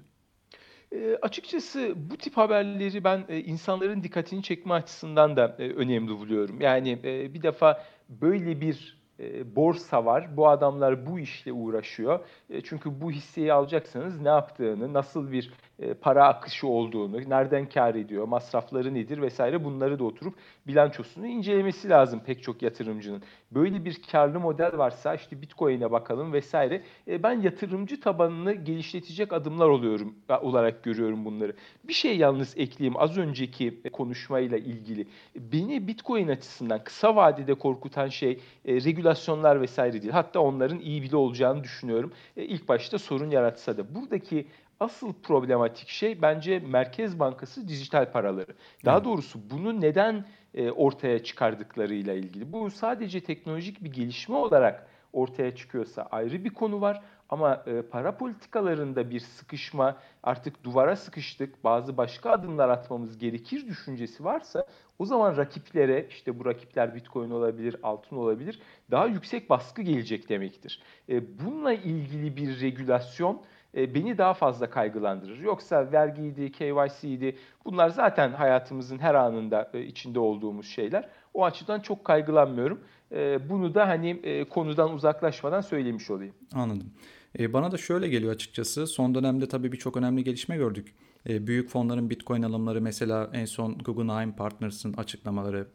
E, 0.92 1.18
açıkçası 1.22 1.94
bu 1.96 2.18
tip 2.18 2.38
haberleri 2.38 3.04
ben 3.04 3.26
e, 3.30 3.40
insanların 3.40 4.04
dikkatini 4.04 4.44
çekme 4.44 4.74
açısından 4.74 5.36
da 5.36 5.56
e, 5.60 5.70
önemli 5.70 6.10
buluyorum. 6.10 6.62
Yani 6.62 7.00
e, 7.04 7.34
bir 7.34 7.42
defa 7.42 7.84
böyle 8.10 8.62
bir 8.62 8.97
e, 9.20 9.56
borsa 9.56 10.06
var. 10.06 10.38
Bu 10.38 10.48
adamlar 10.50 11.06
bu 11.06 11.20
işle 11.20 11.54
uğraşıyor. 11.54 12.20
E, 12.50 12.62
çünkü 12.62 13.02
bu 13.02 13.12
hisseyi 13.12 13.54
alacaksanız 13.54 14.22
ne 14.22 14.30
yaptığını, 14.30 14.94
nasıl 14.94 15.32
bir 15.32 15.54
para 16.02 16.28
akışı 16.28 16.68
olduğunu, 16.68 17.30
nereden 17.30 17.70
kar 17.70 17.96
ediyor, 17.96 18.28
masrafları 18.28 18.94
nedir 18.94 19.22
vesaire 19.22 19.64
bunları 19.64 20.00
da 20.00 20.04
oturup 20.04 20.36
bilançosunu 20.68 21.28
incelemesi 21.28 21.90
lazım 21.90 22.22
pek 22.26 22.44
çok 22.44 22.62
yatırımcının. 22.62 23.24
Böyle 23.52 23.86
bir 23.86 24.02
karlı 24.12 24.40
model 24.40 24.78
varsa 24.78 25.16
işte 25.16 25.42
Bitcoin'e 25.42 25.92
bakalım 25.92 26.34
vesaire. 26.34 26.82
E, 27.08 27.24
ben 27.24 27.42
yatırımcı 27.42 28.00
tabanını 28.00 28.54
geliştirecek 28.54 29.34
adımlar 29.34 29.70
oluyorum 29.70 30.16
olarak 30.42 30.84
görüyorum 30.84 31.26
bunları. 31.26 31.56
Bir 31.84 31.94
şey 31.94 32.18
yalnız 32.18 32.58
ekleyeyim 32.58 33.00
az 33.00 33.18
önceki 33.18 33.82
konuşmayla 33.94 34.58
ilgili. 34.58 35.08
Beni 35.36 35.88
Bitcoin 35.88 36.28
açısından 36.28 36.84
kısa 36.84 37.16
vadede 37.16 37.54
korkutan 37.54 38.08
şey 38.08 38.40
e, 38.66 38.74
regülasyonlar 38.76 39.62
vesaire 39.62 40.02
değil. 40.02 40.14
Hatta 40.14 40.40
onların 40.40 40.80
iyi 40.80 41.04
bile 41.04 41.16
olacağını 41.16 41.64
düşünüyorum. 41.64 42.12
E, 42.38 42.44
ilk 42.44 42.68
başta 42.68 43.00
sorun 43.00 43.30
yaratsa 43.30 43.78
da. 43.78 43.96
Buradaki 43.96 44.48
asıl 44.80 45.14
problematik 45.14 45.90
şey 45.90 46.22
bence 46.22 46.60
Merkez 46.60 47.20
Bankası 47.20 47.68
dijital 47.68 48.12
paraları. 48.12 48.54
Daha 48.86 49.04
doğrusu 49.04 49.40
bunu 49.52 49.82
neden 49.82 50.26
e, 50.54 50.72
ortaya 50.72 51.24
çıkardıklarıyla 51.24 52.14
ilgili. 52.14 52.54
Bu 52.54 52.72
sadece 52.72 53.24
teknolojik 53.24 53.84
bir 53.84 53.92
gelişme 53.92 54.36
olarak 54.36 54.88
ortaya 55.14 55.56
çıkıyorsa 55.56 56.02
ayrı 56.12 56.44
bir 56.44 56.50
konu 56.50 56.82
var. 56.82 57.02
Ama 57.30 57.64
e, 57.66 57.82
para 57.82 58.18
politikalarında 58.18 59.10
bir 59.10 59.20
sıkışma, 59.20 59.98
artık 60.24 60.64
duvara 60.64 60.96
sıkıştık, 60.96 61.64
bazı 61.64 61.98
başka 61.98 62.32
adımlar 62.32 62.70
atmamız 62.70 63.18
gerekir 63.18 63.68
düşüncesi 63.68 64.24
varsa 64.24 64.66
o 65.00 65.06
zaman 65.06 65.38
rakiplere, 65.38 66.08
işte 66.10 66.40
bu 66.40 66.46
rakipler 66.46 66.96
Bitcoin 66.96 67.32
olabilir, 67.32 67.76
altın 67.84 68.16
olabilir, 68.16 68.60
daha 68.92 69.06
yüksek 69.06 69.50
baskı 69.50 69.82
gelecek 69.82 70.30
demektir. 70.30 70.82
E, 71.10 71.40
bununla 71.40 71.74
ilgili 71.74 72.36
bir 72.36 72.62
regülasyon 72.62 73.42
beni 73.76 74.18
daha 74.18 74.34
fazla 74.34 74.70
kaygılandırır. 74.70 75.40
Yoksa 75.40 75.92
vergiydi, 75.92 76.52
KYC'ydi 76.52 77.36
bunlar 77.66 77.90
zaten 77.90 78.32
hayatımızın 78.32 78.98
her 78.98 79.16
anında 79.16 79.72
e, 79.74 79.84
içinde 79.84 80.20
olduğumuz 80.20 80.68
şeyler. 80.68 81.10
O 81.34 81.46
açıdan 81.46 81.80
çok 81.80 82.06
kaygılanmıyorum. 82.06 82.80
E, 83.12 83.50
bunu 83.50 83.76
da 83.76 83.88
hani 83.88 84.46
konudan 84.50 84.94
uzaklaşmadan 84.94 85.62
söylemiş 85.62 86.10
olayım. 86.10 86.34
Anladım. 86.54 86.92
Bana 87.40 87.72
da 87.72 87.78
şöyle 87.78 88.08
geliyor 88.08 88.34
açıkçası. 88.34 88.88
Son 88.88 89.16
dönemde 89.16 89.48
tabii 89.48 89.72
birçok 89.72 89.98
önemli 89.98 90.24
gelişme 90.24 90.58
gördük. 90.58 90.96
Büyük 91.26 91.70
fonların 91.70 92.10
Bitcoin 92.10 92.42
alımları 92.42 92.82
mesela 92.82 93.30
en 93.34 93.46
son 93.46 93.78
Guggenheim 93.78 94.32
Partners'ın 94.32 94.94
açıklamaları. 94.94 95.68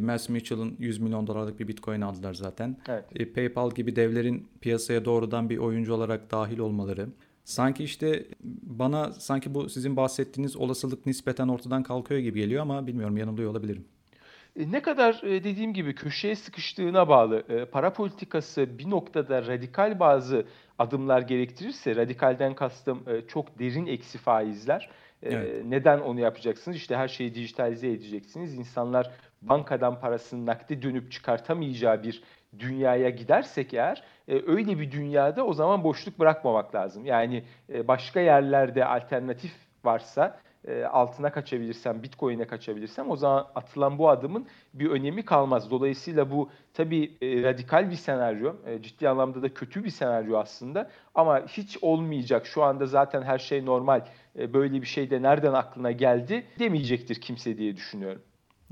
Mass 0.00 0.28
Mutual'ın 0.28 0.76
100 0.78 0.98
milyon 0.98 1.26
dolarlık 1.26 1.60
bir 1.60 1.68
Bitcoin 1.68 2.00
aldılar 2.00 2.34
zaten. 2.34 2.76
Evet. 2.88 3.34
PayPal 3.34 3.70
gibi 3.70 3.96
devlerin 3.96 4.48
piyasaya 4.60 5.04
doğrudan 5.04 5.50
bir 5.50 5.58
oyuncu 5.58 5.94
olarak 5.94 6.30
dahil 6.30 6.58
olmaları. 6.58 7.08
Sanki 7.44 7.84
işte 7.84 8.26
bana 8.62 9.12
sanki 9.12 9.54
bu 9.54 9.68
sizin 9.68 9.96
bahsettiğiniz 9.96 10.56
olasılık 10.56 11.06
nispeten 11.06 11.48
ortadan 11.48 11.82
kalkıyor 11.82 12.20
gibi 12.20 12.40
geliyor 12.40 12.62
ama 12.62 12.86
bilmiyorum 12.86 13.16
yanılıyor 13.16 13.50
olabilirim. 13.50 13.84
E, 14.56 14.72
ne 14.72 14.82
kadar 14.82 15.22
e, 15.22 15.44
dediğim 15.44 15.74
gibi 15.74 15.94
köşeye 15.94 16.36
sıkıştığına 16.36 17.08
bağlı. 17.08 17.44
E, 17.48 17.64
para 17.64 17.92
politikası 17.92 18.78
bir 18.78 18.90
noktada 18.90 19.46
radikal 19.46 20.00
bazı 20.00 20.46
adımlar 20.78 21.20
gerektirirse, 21.22 21.96
radikalden 21.96 22.54
kastım 22.54 23.04
çok 23.28 23.58
derin 23.58 23.86
eksi 23.86 24.18
faizler. 24.18 24.90
Evet. 25.22 25.64
Neden 25.64 26.00
onu 26.00 26.20
yapacaksınız? 26.20 26.76
İşte 26.76 26.96
her 26.96 27.08
şeyi 27.08 27.34
dijitalize 27.34 27.88
edeceksiniz. 27.88 28.54
İnsanlar 28.54 29.10
bankadan 29.42 30.00
parasını 30.00 30.46
nakde 30.46 30.82
dönüp 30.82 31.12
çıkartamayacağı 31.12 32.02
bir 32.02 32.22
dünyaya 32.58 33.10
gidersek 33.10 33.74
eğer 33.74 34.02
e, 34.28 34.42
öyle 34.46 34.78
bir 34.78 34.90
dünyada 34.90 35.46
o 35.46 35.52
zaman 35.52 35.84
boşluk 35.84 36.18
bırakmamak 36.18 36.74
lazım. 36.74 37.06
Yani 37.06 37.44
e, 37.72 37.88
başka 37.88 38.20
yerlerde 38.20 38.84
alternatif 38.84 39.52
varsa 39.84 40.40
e, 40.68 40.84
altına 40.84 41.32
kaçabilirsem, 41.32 42.02
Bitcoin'e 42.02 42.46
kaçabilirsem 42.46 43.10
o 43.10 43.16
zaman 43.16 43.46
atılan 43.54 43.98
bu 43.98 44.08
adımın 44.08 44.46
bir 44.74 44.90
önemi 44.90 45.24
kalmaz. 45.24 45.70
Dolayısıyla 45.70 46.30
bu 46.30 46.50
tabii 46.74 47.16
e, 47.22 47.42
radikal 47.42 47.90
bir 47.90 47.96
senaryo, 47.96 48.56
e, 48.66 48.82
ciddi 48.82 49.08
anlamda 49.08 49.42
da 49.42 49.54
kötü 49.54 49.84
bir 49.84 49.90
senaryo 49.90 50.38
aslında 50.38 50.90
ama 51.14 51.46
hiç 51.46 51.78
olmayacak. 51.82 52.46
Şu 52.46 52.62
anda 52.62 52.86
zaten 52.86 53.22
her 53.22 53.38
şey 53.38 53.66
normal. 53.66 54.06
E, 54.38 54.52
böyle 54.54 54.82
bir 54.82 54.86
şey 54.86 55.10
de 55.10 55.22
nereden 55.22 55.52
aklına 55.52 55.92
geldi 55.92 56.46
demeyecektir 56.58 57.20
kimse 57.20 57.58
diye 57.58 57.76
düşünüyorum. 57.76 58.22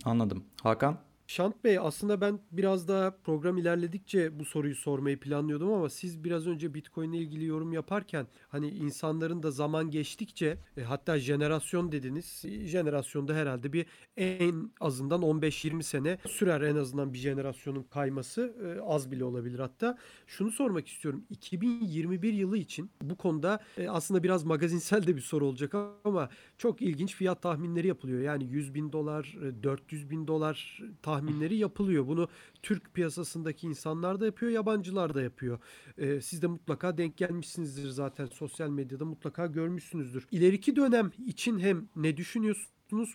Anladım. 0.05 0.45
Hakan? 0.63 0.99
Şant 1.31 1.65
Bey 1.65 1.79
aslında 1.79 2.21
ben 2.21 2.41
biraz 2.53 2.89
daha 2.89 3.17
program 3.25 3.59
ilerledikçe 3.59 4.39
bu 4.39 4.45
soruyu 4.45 4.75
sormayı 4.75 5.21
planlıyordum 5.21 5.73
ama 5.73 5.91
siz 5.91 6.25
biraz 6.25 6.47
önce 6.47 6.75
Bitcoin 6.75 7.13
ile 7.13 7.23
ilgili 7.23 7.45
yorum 7.45 7.73
yaparken 7.73 8.27
hani 8.49 8.69
insanların 8.69 9.43
da 9.43 9.51
zaman 9.51 9.91
geçtikçe 9.91 10.59
e, 10.77 10.83
hatta 10.83 11.19
jenerasyon 11.19 11.93
dediniz. 11.93 12.45
Jenerasyonda 12.65 13.35
herhalde 13.35 13.73
bir 13.73 13.87
en 14.17 14.71
azından 14.81 15.23
15-20 15.23 15.83
sene 15.83 16.19
sürer 16.29 16.61
en 16.61 16.77
azından 16.77 17.13
bir 17.13 17.19
jenerasyonun 17.19 17.83
kayması 17.83 18.55
e, 18.65 18.81
az 18.81 19.11
bile 19.11 19.25
olabilir 19.25 19.59
hatta. 19.59 19.99
Şunu 20.27 20.51
sormak 20.51 20.89
istiyorum. 20.89 21.25
2021 21.31 22.33
yılı 22.33 22.59
için 22.59 22.91
bu 23.03 23.17
konuda 23.17 23.61
e, 23.79 23.89
aslında 23.89 24.23
biraz 24.23 24.45
magazinsel 24.45 25.07
de 25.07 25.17
bir 25.17 25.21
soru 25.21 25.47
olacak 25.47 25.75
ama 26.05 26.29
çok 26.59 26.83
ilginç 26.83 27.15
fiyat 27.15 27.43
tahminleri 27.43 27.87
yapılıyor. 27.87 28.21
Yani 28.21 28.45
100 28.45 28.75
bin 28.75 28.93
dolar, 28.93 29.37
400 29.63 30.05
e, 30.05 30.11
bin 30.11 30.27
dolar 30.27 30.81
tahmin 31.03 31.20
tahminleri 31.21 31.57
yapılıyor. 31.57 32.07
Bunu 32.07 32.29
Türk 32.63 32.95
piyasasındaki 32.95 33.67
insanlar 33.67 34.21
da 34.21 34.27
yapıyor, 34.27 34.53
yabancılar 34.53 35.15
da 35.15 35.23
yapıyor. 35.23 35.59
Ee, 35.99 36.21
siz 36.21 36.43
de 36.43 36.47
mutlaka 36.47 36.99
denk 36.99 37.17
gelmişsinizdir 37.17 37.89
zaten 37.89 38.27
sosyal 38.27 38.71
medyada 38.71 39.05
mutlaka 39.05 39.47
görmüşsünüzdür. 39.47 40.27
İleriki 40.31 40.77
dönem 40.77 41.13
için 41.27 41.59
hem 41.59 41.89
ne 41.97 42.17
düşünüyorsunuz? 42.17 42.71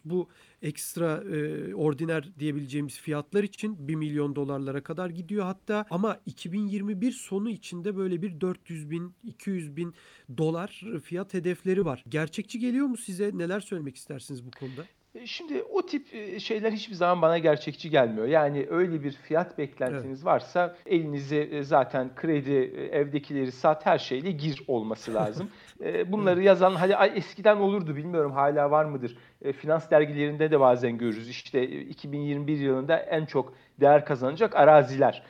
bu 0.05 0.29
ekstra 0.61 1.23
e, 1.35 1.75
ordiner 1.75 2.39
diyebileceğimiz 2.39 2.99
fiyatlar 2.99 3.43
için 3.43 3.87
1 3.87 3.95
milyon 3.95 4.35
dolarlara 4.35 4.83
kadar 4.83 5.09
gidiyor 5.09 5.45
hatta 5.45 5.85
ama 5.89 6.19
2021 6.25 7.11
sonu 7.11 7.49
içinde 7.49 7.97
böyle 7.97 8.21
bir 8.21 8.41
400 8.41 8.89
bin 8.89 9.15
200 9.23 9.75
bin 9.75 9.93
dolar 10.37 10.83
fiyat 11.03 11.33
hedefleri 11.33 11.85
var. 11.85 12.03
Gerçekçi 12.09 12.59
geliyor 12.59 12.87
mu 12.87 12.97
size? 12.97 13.31
Neler 13.33 13.59
söylemek 13.59 13.95
istersiniz 13.95 14.45
bu 14.45 14.51
konuda? 14.51 14.85
E, 15.15 15.27
şimdi 15.27 15.63
o 15.63 15.85
tip 15.85 16.13
e, 16.13 16.39
şeyler 16.39 16.71
hiçbir 16.71 16.95
zaman 16.95 17.21
bana 17.21 17.37
gerçekçi 17.37 17.89
gelmiyor. 17.89 18.27
Yani 18.27 18.67
öyle 18.69 19.03
bir 19.03 19.11
fiyat 19.11 19.57
beklentiniz 19.57 20.19
evet. 20.19 20.25
varsa 20.25 20.75
elinize 20.85 21.37
e, 21.37 21.63
zaten 21.63 22.15
kredi, 22.15 22.89
evdekileri 22.91 23.51
sat 23.51 23.85
her 23.85 23.97
şeyle 23.97 24.31
gir 24.31 24.63
olması 24.67 25.13
lazım. 25.13 25.49
Bunları 26.07 26.43
yazan 26.43 26.75
hadi 26.75 26.95
ay 26.95 27.11
eskiden 27.15 27.57
olurdu 27.57 27.95
bilmiyorum 27.95 28.31
hala 28.31 28.71
var 28.71 28.85
mıdır? 28.85 29.17
Finans 29.57 29.91
dergilerinde 29.91 30.51
de 30.51 30.59
bazen 30.59 30.97
görürüz. 30.97 31.29
İşte 31.29 31.67
2021 31.67 32.57
yılında 32.57 32.97
en 32.97 33.25
çok 33.25 33.53
değer 33.79 34.05
kazanacak 34.05 34.55
araziler. 34.55 35.23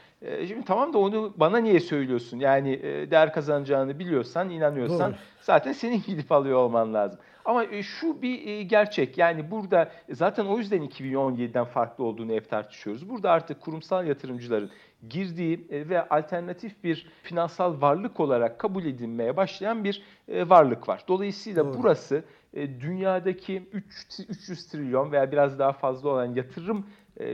Şimdi 0.47 0.65
tamam 0.65 0.93
da 0.93 0.97
onu 0.97 1.33
bana 1.37 1.57
niye 1.57 1.79
söylüyorsun? 1.79 2.39
Yani 2.39 2.81
değer 3.11 3.33
kazanacağını 3.33 3.99
biliyorsan, 3.99 4.49
inanıyorsan 4.49 5.11
Doğru. 5.11 5.19
zaten 5.41 5.71
senin 5.71 6.03
gidip 6.07 6.31
alıyor 6.31 6.57
olman 6.57 6.93
lazım. 6.93 7.19
Ama 7.45 7.63
e, 7.63 7.83
şu 7.83 8.21
bir 8.21 8.47
e, 8.47 8.63
gerçek 8.63 9.17
yani 9.17 9.51
burada 9.51 9.91
zaten 10.09 10.45
o 10.45 10.57
yüzden 10.57 10.81
2017'den 10.89 11.65
farklı 11.65 12.03
olduğunu 12.03 12.31
hep 12.31 12.49
tartışıyoruz. 12.49 13.09
Burada 13.09 13.31
artık 13.31 13.61
kurumsal 13.61 14.07
yatırımcıların 14.07 14.71
girdiği 15.09 15.67
e, 15.69 15.89
ve 15.89 16.09
alternatif 16.09 16.83
bir 16.83 17.07
finansal 17.23 17.81
varlık 17.81 18.19
olarak 18.19 18.59
kabul 18.59 18.85
edilmeye 18.85 19.37
başlayan 19.37 19.83
bir 19.83 20.01
varlık 20.29 20.89
var. 20.89 21.03
Dolayısıyla 21.07 21.65
Doğru. 21.65 21.77
burası 21.77 22.23
dünyadaki 22.55 23.63
3, 23.73 23.85
300 24.29 24.67
trilyon 24.67 25.11
veya 25.11 25.31
biraz 25.31 25.59
daha 25.59 25.73
fazla 25.73 26.09
olan 26.09 26.35
yatırım 26.35 26.85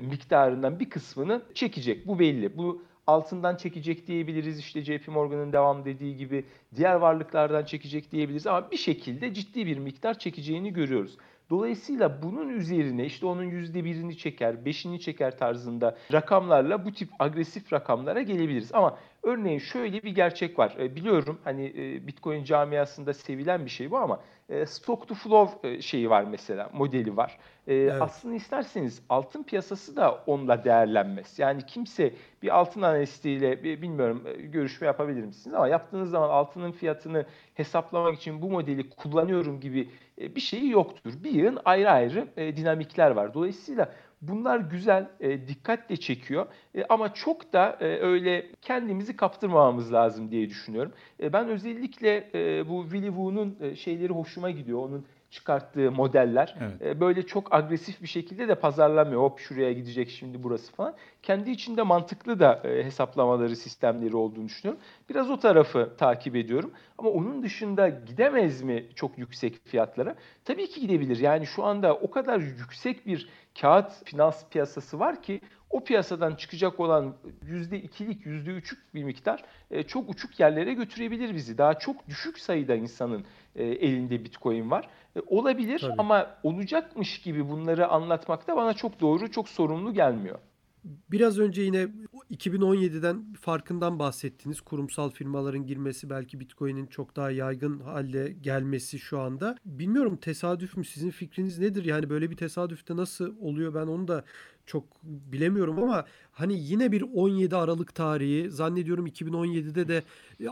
miktarından 0.01 0.79
bir 0.79 0.89
kısmını 0.89 1.41
çekecek. 1.53 2.07
Bu 2.07 2.19
belli. 2.19 2.57
Bu 2.57 2.81
altından 3.07 3.55
çekecek 3.55 4.07
diyebiliriz. 4.07 4.59
İşte 4.59 4.81
JP 4.83 5.07
Morgan'ın 5.07 5.53
devam 5.53 5.85
dediği 5.85 6.17
gibi 6.17 6.45
diğer 6.75 6.95
varlıklardan 6.95 7.65
çekecek 7.65 8.11
diyebiliriz 8.11 8.47
ama 8.47 8.71
bir 8.71 8.77
şekilde 8.77 9.33
ciddi 9.33 9.65
bir 9.65 9.77
miktar 9.77 10.19
çekeceğini 10.19 10.73
görüyoruz. 10.73 11.17
Dolayısıyla 11.51 12.21
bunun 12.23 12.49
üzerine 12.49 13.05
işte 13.05 13.25
onun 13.25 13.43
yüzde 13.43 13.85
birini 13.85 14.17
çeker, 14.17 14.65
beşini 14.65 14.99
çeker 14.99 15.37
tarzında 15.37 15.97
rakamlarla 16.13 16.85
bu 16.85 16.93
tip 16.93 17.09
agresif 17.19 17.73
rakamlara 17.73 18.21
gelebiliriz. 18.21 18.73
Ama 18.73 18.97
örneğin 19.23 19.59
şöyle 19.59 20.03
bir 20.03 20.15
gerçek 20.15 20.59
var. 20.59 20.75
E, 20.79 20.95
biliyorum 20.95 21.39
hani 21.43 21.65
e, 21.65 22.07
Bitcoin 22.07 22.43
camiasında 22.43 23.13
sevilen 23.13 23.65
bir 23.65 23.69
şey 23.69 23.91
bu 23.91 23.97
ama 23.97 24.21
e, 24.51 24.65
stock 24.65 25.07
to 25.07 25.15
flow 25.15 25.81
şeyi 25.81 26.09
var 26.09 26.23
mesela, 26.23 26.69
modeli 26.73 27.17
var. 27.17 27.37
Evet. 27.67 28.01
Aslında 28.01 28.35
isterseniz 28.35 29.01
altın 29.09 29.43
piyasası 29.43 29.95
da 29.95 30.23
onunla 30.27 30.63
değerlenmez. 30.63 31.39
Yani 31.39 31.65
kimse 31.65 32.13
bir 32.41 32.55
altın 32.59 32.81
analistiyle 32.81 33.63
bilmiyorum 33.63 34.23
görüşme 34.39 34.87
yapabilir 34.87 35.23
misiniz 35.23 35.55
ama 35.55 35.67
yaptığınız 35.67 36.09
zaman 36.09 36.29
altının 36.29 36.71
fiyatını 36.71 37.25
hesaplamak 37.53 38.15
için 38.15 38.41
bu 38.41 38.49
modeli 38.49 38.89
kullanıyorum 38.89 39.59
gibi 39.59 39.89
bir 40.17 40.41
şeyi 40.41 40.69
yoktur. 40.69 41.13
Bir 41.23 41.31
yığın 41.31 41.59
ayrı 41.65 41.91
ayrı 41.91 42.27
dinamikler 42.37 43.11
var. 43.11 43.33
Dolayısıyla 43.33 43.91
Bunlar 44.21 44.59
güzel, 44.59 45.09
e, 45.19 45.47
dikkatle 45.47 45.97
çekiyor 45.97 46.45
e, 46.75 46.85
ama 46.89 47.13
çok 47.13 47.53
da 47.53 47.77
e, 47.79 47.85
öyle 47.85 48.51
kendimizi 48.61 49.15
kaptırmamamız 49.15 49.93
lazım 49.93 50.31
diye 50.31 50.49
düşünüyorum. 50.49 50.93
E, 51.19 51.33
ben 51.33 51.49
özellikle 51.49 52.29
e, 52.33 52.69
bu 52.69 52.83
Willy 52.83 53.07
Woo'nun 53.07 53.57
e, 53.61 53.75
şeyleri 53.75 54.13
hoşuma 54.13 54.51
gidiyor. 54.51 54.79
Onun 54.79 55.05
çıkarttığı 55.31 55.91
modeller 55.91 56.55
evet. 56.59 56.81
E, 56.81 56.99
böyle 56.99 57.25
çok 57.25 57.53
agresif 57.53 58.01
bir 58.01 58.07
şekilde 58.07 58.47
de 58.47 58.55
pazarlamıyor. 58.55 59.21
Hop 59.21 59.39
şuraya 59.39 59.73
gidecek 59.73 60.09
şimdi 60.09 60.43
burası 60.43 60.71
falan. 60.71 60.93
Kendi 61.23 61.51
içinde 61.51 61.81
mantıklı 61.81 62.39
da 62.39 62.61
e, 62.63 62.83
hesaplamaları, 62.83 63.55
sistemleri 63.55 64.15
olduğunu 64.15 64.45
düşünüyorum. 64.45 64.83
Biraz 65.09 65.29
o 65.29 65.39
tarafı 65.39 65.93
takip 65.97 66.35
ediyorum. 66.35 66.71
Ama 66.97 67.09
onun 67.09 67.43
dışında 67.43 67.89
gidemez 67.89 68.61
mi 68.61 68.85
çok 68.95 69.17
yüksek 69.17 69.65
fiyatlara? 69.65 70.15
Tabii 70.45 70.69
ki 70.69 70.81
gidebilir. 70.81 71.19
Yani 71.19 71.45
şu 71.45 71.63
anda 71.63 71.95
o 71.95 72.11
kadar 72.11 72.39
yüksek 72.39 73.07
bir 73.07 73.29
kağıt 73.61 74.03
finans 74.05 74.49
piyasası 74.49 74.99
var 74.99 75.21
ki 75.21 75.41
o 75.71 75.83
piyasadan 75.83 76.35
çıkacak 76.35 76.79
olan 76.79 77.15
%2'lik, 77.45 78.25
%3'lük 78.25 78.77
bir 78.93 79.03
miktar 79.03 79.43
e, 79.71 79.83
çok 79.83 80.09
uçuk 80.09 80.39
yerlere 80.39 80.73
götürebilir 80.73 81.35
bizi. 81.35 81.57
Daha 81.57 81.79
çok 81.79 82.07
düşük 82.07 82.39
sayıda 82.39 82.75
insanın 82.75 83.25
e, 83.55 83.63
elinde 83.63 84.23
Bitcoin 84.23 84.71
var. 84.71 84.89
E, 85.15 85.19
olabilir 85.27 85.79
Tabii. 85.79 85.93
ama 85.97 86.27
olacakmış 86.43 87.21
gibi 87.21 87.49
bunları 87.49 87.87
anlatmak 87.87 88.47
da 88.47 88.55
bana 88.55 88.73
çok 88.73 89.01
doğru, 89.01 89.31
çok 89.31 89.49
sorumlu 89.49 89.93
gelmiyor. 89.93 90.39
Biraz 90.83 91.39
önce 91.39 91.61
yine 91.61 91.87
2017'den 92.31 93.33
farkından 93.33 93.99
bahsettiniz. 93.99 94.61
Kurumsal 94.61 95.09
firmaların 95.09 95.65
girmesi 95.65 96.09
belki 96.09 96.39
Bitcoin'in 96.39 96.85
çok 96.85 97.15
daha 97.15 97.31
yaygın 97.31 97.79
halde 97.79 98.35
gelmesi 98.41 98.99
şu 98.99 99.19
anda. 99.19 99.57
Bilmiyorum 99.65 100.17
tesadüf 100.17 100.77
mü 100.77 100.85
sizin 100.85 101.09
fikriniz 101.09 101.59
nedir? 101.59 101.85
Yani 101.85 102.09
böyle 102.09 102.31
bir 102.31 102.35
tesadüfte 102.35 102.95
nasıl 102.95 103.35
oluyor 103.39 103.73
ben 103.73 103.87
onu 103.87 104.07
da 104.07 104.23
çok 104.65 104.83
bilemiyorum 105.03 105.83
ama 105.83 106.05
hani 106.31 106.59
yine 106.59 106.91
bir 106.91 107.01
17 107.01 107.55
Aralık 107.55 107.95
tarihi 107.95 108.51
zannediyorum 108.51 109.07
2017'de 109.07 109.87
de 109.87 110.03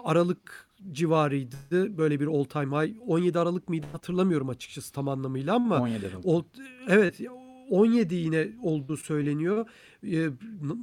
Aralık 0.03 0.67
civarıydı 0.91 1.97
böyle 1.97 2.19
bir 2.19 2.27
all 2.27 2.43
time 2.43 2.77
high. 2.77 2.95
17 3.07 3.39
Aralık 3.39 3.69
mıydı 3.69 3.87
hatırlamıyorum 3.91 4.49
açıkçası 4.49 4.93
tam 4.93 5.09
anlamıyla 5.09 5.55
ama 5.55 5.81
17 5.81 6.07
Aralık. 6.07 6.25
o, 6.25 6.45
evet 6.87 7.19
17 7.69 8.15
yine 8.15 8.47
olduğu 8.61 8.97
söyleniyor. 8.97 9.65
Ee, 10.03 10.27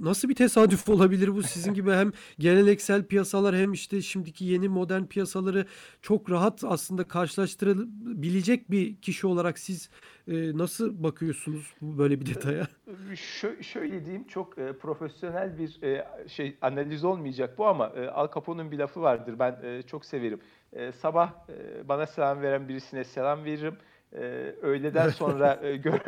nasıl 0.00 0.28
bir 0.28 0.34
tesadüf 0.34 0.88
olabilir 0.88 1.34
bu 1.34 1.42
sizin 1.42 1.74
gibi 1.74 1.90
hem 1.90 2.12
geleneksel 2.38 3.04
piyasalar 3.04 3.56
hem 3.56 3.72
işte 3.72 4.02
şimdiki 4.02 4.44
yeni 4.44 4.68
modern 4.68 5.04
piyasaları 5.04 5.66
çok 6.02 6.30
rahat 6.30 6.64
aslında 6.64 7.04
karşılaştırabilecek 7.04 8.70
bir 8.70 8.96
kişi 8.96 9.26
olarak 9.26 9.58
siz 9.58 9.90
e, 10.28 10.58
nasıl 10.58 11.02
bakıyorsunuz 11.02 11.74
böyle 11.82 12.20
bir 12.20 12.26
detaya? 12.26 12.66
Şö 13.14 13.62
şöyle 13.62 14.04
diyeyim 14.04 14.26
çok 14.28 14.58
e, 14.58 14.72
profesyonel 14.72 15.58
bir 15.58 15.82
e, 15.82 16.06
şey 16.28 16.56
analiz 16.60 17.04
olmayacak 17.04 17.58
bu 17.58 17.66
ama 17.66 17.92
e, 17.96 18.08
Al 18.08 18.28
Capone'un 18.34 18.70
bir 18.70 18.78
lafı 18.78 19.02
vardır 19.02 19.38
ben 19.38 19.58
e, 19.62 19.82
çok 19.82 20.04
severim. 20.04 20.40
E, 20.72 20.92
sabah 20.92 21.32
e, 21.48 21.88
bana 21.88 22.06
selam 22.06 22.42
veren 22.42 22.68
birisine 22.68 23.04
selam 23.04 23.44
veririm 23.44 23.76
e, 24.16 24.54
öğleden 24.62 25.08
sonra 25.08 25.60
e, 25.62 25.76
gör, 25.76 26.00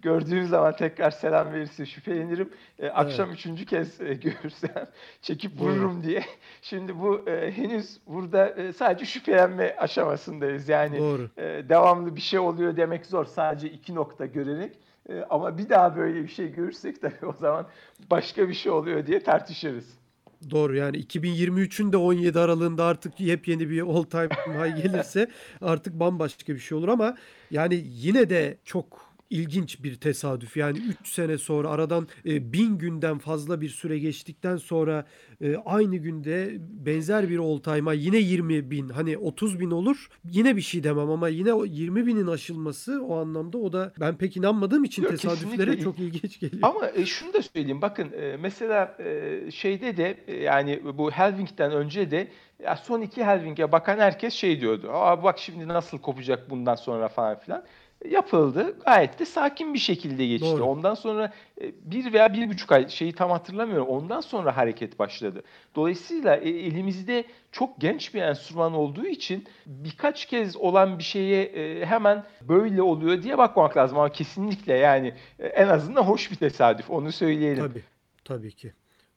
gördüğüm 0.00 0.46
zaman 0.46 0.76
tekrar 0.76 1.10
selam 1.10 1.52
verirse 1.52 1.86
şüphelenirim. 1.86 2.50
E, 2.78 2.88
akşam 2.88 3.28
evet. 3.28 3.38
üçüncü 3.38 3.66
kez 3.66 4.00
e, 4.00 4.14
görürsem 4.14 4.88
çekip 5.22 5.60
vururum 5.60 6.02
diye. 6.02 6.24
Şimdi 6.62 6.98
bu 7.00 7.28
e, 7.28 7.52
henüz 7.52 8.00
burada 8.06 8.48
e, 8.48 8.72
sadece 8.72 9.04
şüphelenme 9.04 9.76
aşamasındayız. 9.78 10.68
Yani 10.68 10.98
Doğru. 10.98 11.30
E, 11.36 11.68
devamlı 11.68 12.16
bir 12.16 12.20
şey 12.20 12.38
oluyor 12.38 12.76
demek 12.76 13.06
zor 13.06 13.24
sadece 13.24 13.70
iki 13.70 13.94
nokta 13.94 14.26
görerek. 14.26 14.78
E, 15.08 15.22
ama 15.30 15.58
bir 15.58 15.68
daha 15.68 15.96
böyle 15.96 16.22
bir 16.22 16.28
şey 16.28 16.52
görürsek 16.52 17.00
tabii 17.00 17.26
o 17.26 17.32
zaman 17.32 17.66
başka 18.10 18.48
bir 18.48 18.54
şey 18.54 18.72
oluyor 18.72 19.06
diye 19.06 19.22
tartışırız. 19.22 20.03
Doğru 20.50 20.76
yani 20.76 20.96
2023'ün 20.96 21.92
de 21.92 21.96
17 21.96 22.38
aralığında 22.38 22.84
artık 22.84 23.20
yepyeni 23.20 23.70
bir 23.70 23.80
all 23.80 24.02
time 24.02 24.28
high 24.28 24.82
gelirse 24.82 25.30
artık 25.60 26.00
bambaşka 26.00 26.54
bir 26.54 26.58
şey 26.58 26.78
olur 26.78 26.88
ama 26.88 27.16
yani 27.50 27.84
yine 27.86 28.30
de 28.30 28.56
çok 28.64 29.13
ilginç 29.34 29.82
bir 29.82 29.94
tesadüf. 29.94 30.56
Yani 30.56 30.78
3 31.02 31.08
sene 31.08 31.38
sonra 31.38 31.70
aradan 31.70 32.08
e, 32.26 32.52
bin 32.52 32.78
günden 32.78 33.18
fazla 33.18 33.60
bir 33.60 33.68
süre 33.68 33.98
geçtikten 33.98 34.56
sonra 34.56 35.04
e, 35.40 35.56
aynı 35.56 35.96
günde 35.96 36.56
benzer 36.60 37.28
bir 37.30 37.62
time'a 37.62 37.92
yine 37.92 38.18
20 38.18 38.70
bin 38.70 38.88
hani 38.88 39.18
30 39.18 39.60
bin 39.60 39.70
olur 39.70 40.08
yine 40.30 40.56
bir 40.56 40.60
şey 40.60 40.84
demem 40.84 41.10
ama 41.10 41.28
yine 41.28 41.52
o 41.52 41.64
20 41.64 42.06
binin 42.06 42.26
aşılması 42.26 43.04
o 43.04 43.16
anlamda 43.16 43.58
o 43.58 43.72
da 43.72 43.92
ben 44.00 44.16
pek 44.16 44.36
inanmadığım 44.36 44.84
için 44.84 45.02
Yok, 45.02 45.10
tesadüflere 45.10 45.56
kesinlikle. 45.56 45.84
çok 45.84 45.98
ilginç 45.98 46.40
geliyor. 46.40 46.62
Ama 46.62 46.90
e, 46.94 47.06
şunu 47.06 47.32
da 47.32 47.42
söyleyeyim 47.42 47.82
bakın 47.82 48.12
e, 48.12 48.36
mesela 48.36 48.96
e, 48.98 49.50
şeyde 49.50 49.96
de 49.96 50.18
e, 50.26 50.36
yani 50.36 50.80
bu 50.98 51.10
halving'den 51.10 51.72
önce 51.72 52.10
de 52.10 52.28
ya 52.62 52.76
son 52.76 53.00
iki 53.00 53.24
halving'e 53.24 53.72
bakan 53.72 53.98
herkes 53.98 54.34
şey 54.34 54.60
diyordu. 54.60 54.90
Aa 54.92 55.22
bak 55.22 55.38
şimdi 55.38 55.68
nasıl 55.68 55.98
kopacak 55.98 56.50
bundan 56.50 56.74
sonra 56.74 57.08
falan 57.08 57.38
filan 57.38 57.64
yapıldı. 58.10 58.76
Gayet 58.84 59.18
de 59.18 59.24
sakin 59.24 59.74
bir 59.74 59.78
şekilde 59.78 60.26
geçti. 60.26 60.48
Doğru. 60.48 60.64
Ondan 60.64 60.94
sonra 60.94 61.32
e, 61.60 61.72
bir 61.82 62.12
veya 62.12 62.34
bir 62.34 62.48
buçuk 62.48 62.72
ay 62.72 62.88
şeyi 62.88 63.12
tam 63.12 63.30
hatırlamıyorum. 63.30 63.86
Ondan 63.88 64.20
sonra 64.20 64.56
hareket 64.56 64.98
başladı. 64.98 65.42
Dolayısıyla 65.74 66.36
e, 66.36 66.48
elimizde 66.48 67.24
çok 67.52 67.80
genç 67.80 68.14
bir 68.14 68.22
enstrüman 68.22 68.74
olduğu 68.74 69.06
için 69.06 69.44
birkaç 69.66 70.26
kez 70.26 70.56
olan 70.56 70.98
bir 70.98 71.04
şeye 71.04 71.44
e, 71.44 71.86
hemen 71.86 72.24
böyle 72.42 72.82
oluyor 72.82 73.22
diye 73.22 73.38
bakmak 73.38 73.76
lazım. 73.76 73.98
Ama 73.98 74.12
kesinlikle 74.12 74.74
yani 74.74 75.14
en 75.38 75.68
azından 75.68 76.02
hoş 76.02 76.30
bir 76.30 76.36
tesadüf. 76.36 76.90
Onu 76.90 77.12
söyleyelim. 77.12 77.68
Tabii. 77.68 77.82
Tabii 78.24 78.52
ki. 78.52 78.72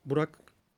Burak 0.06 0.30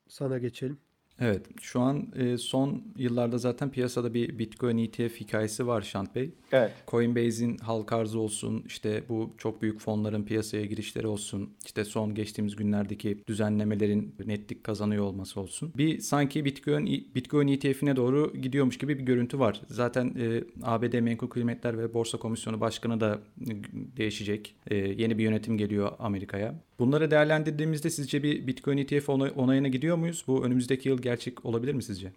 sana 0.08 0.38
geçelim. 0.38 0.78
Evet, 1.20 1.46
şu 1.60 1.80
an 1.80 2.06
e, 2.16 2.38
son 2.38 2.82
yıllarda 2.96 3.38
zaten 3.38 3.70
piyasada 3.70 4.14
bir 4.14 4.38
Bitcoin 4.38 4.78
ETF 4.78 5.20
hikayesi 5.20 5.66
var 5.66 5.82
Şant 5.82 6.14
Bey. 6.14 6.30
Evet. 6.52 6.72
Coinbase'in 6.88 7.58
halka 7.58 7.96
arzı 7.96 8.18
olsun, 8.18 8.64
işte 8.66 9.02
bu 9.08 9.30
çok 9.38 9.62
büyük 9.62 9.80
fonların 9.80 10.24
piyasaya 10.24 10.66
girişleri 10.66 11.06
olsun, 11.06 11.50
işte 11.64 11.84
son 11.84 12.14
geçtiğimiz 12.14 12.56
günlerdeki 12.56 13.18
düzenlemelerin 13.28 14.14
netlik 14.26 14.64
kazanıyor 14.64 15.04
olması 15.04 15.40
olsun. 15.40 15.72
Bir 15.76 16.00
sanki 16.00 16.44
Bitcoin 16.44 16.86
Bitcoin 17.14 17.48
ETF'ine 17.48 17.96
doğru 17.96 18.32
gidiyormuş 18.42 18.78
gibi 18.78 18.98
bir 18.98 19.04
görüntü 19.04 19.38
var. 19.38 19.60
Zaten 19.68 20.14
e, 20.18 20.44
ABD 20.62 21.00
Menkul 21.00 21.28
Kıymetler 21.28 21.78
ve 21.78 21.94
Borsa 21.94 22.18
Komisyonu 22.18 22.60
Başkanı 22.60 23.00
da 23.00 23.18
değişecek. 23.96 24.56
E, 24.66 24.76
yeni 24.76 25.18
bir 25.18 25.24
yönetim 25.24 25.58
geliyor 25.58 25.92
Amerika'ya. 25.98 26.54
Bunları 26.80 27.10
değerlendirdiğimizde 27.10 27.90
sizce 27.90 28.22
bir 28.22 28.46
Bitcoin 28.46 28.78
ETF 28.78 29.08
onayına 29.08 29.68
gidiyor 29.68 29.96
muyuz? 29.96 30.24
Bu 30.26 30.44
önümüzdeki 30.44 30.88
yıl 30.88 31.02
gerçek 31.02 31.44
olabilir 31.44 31.74
mi 31.74 31.82
sizce? 31.82 32.12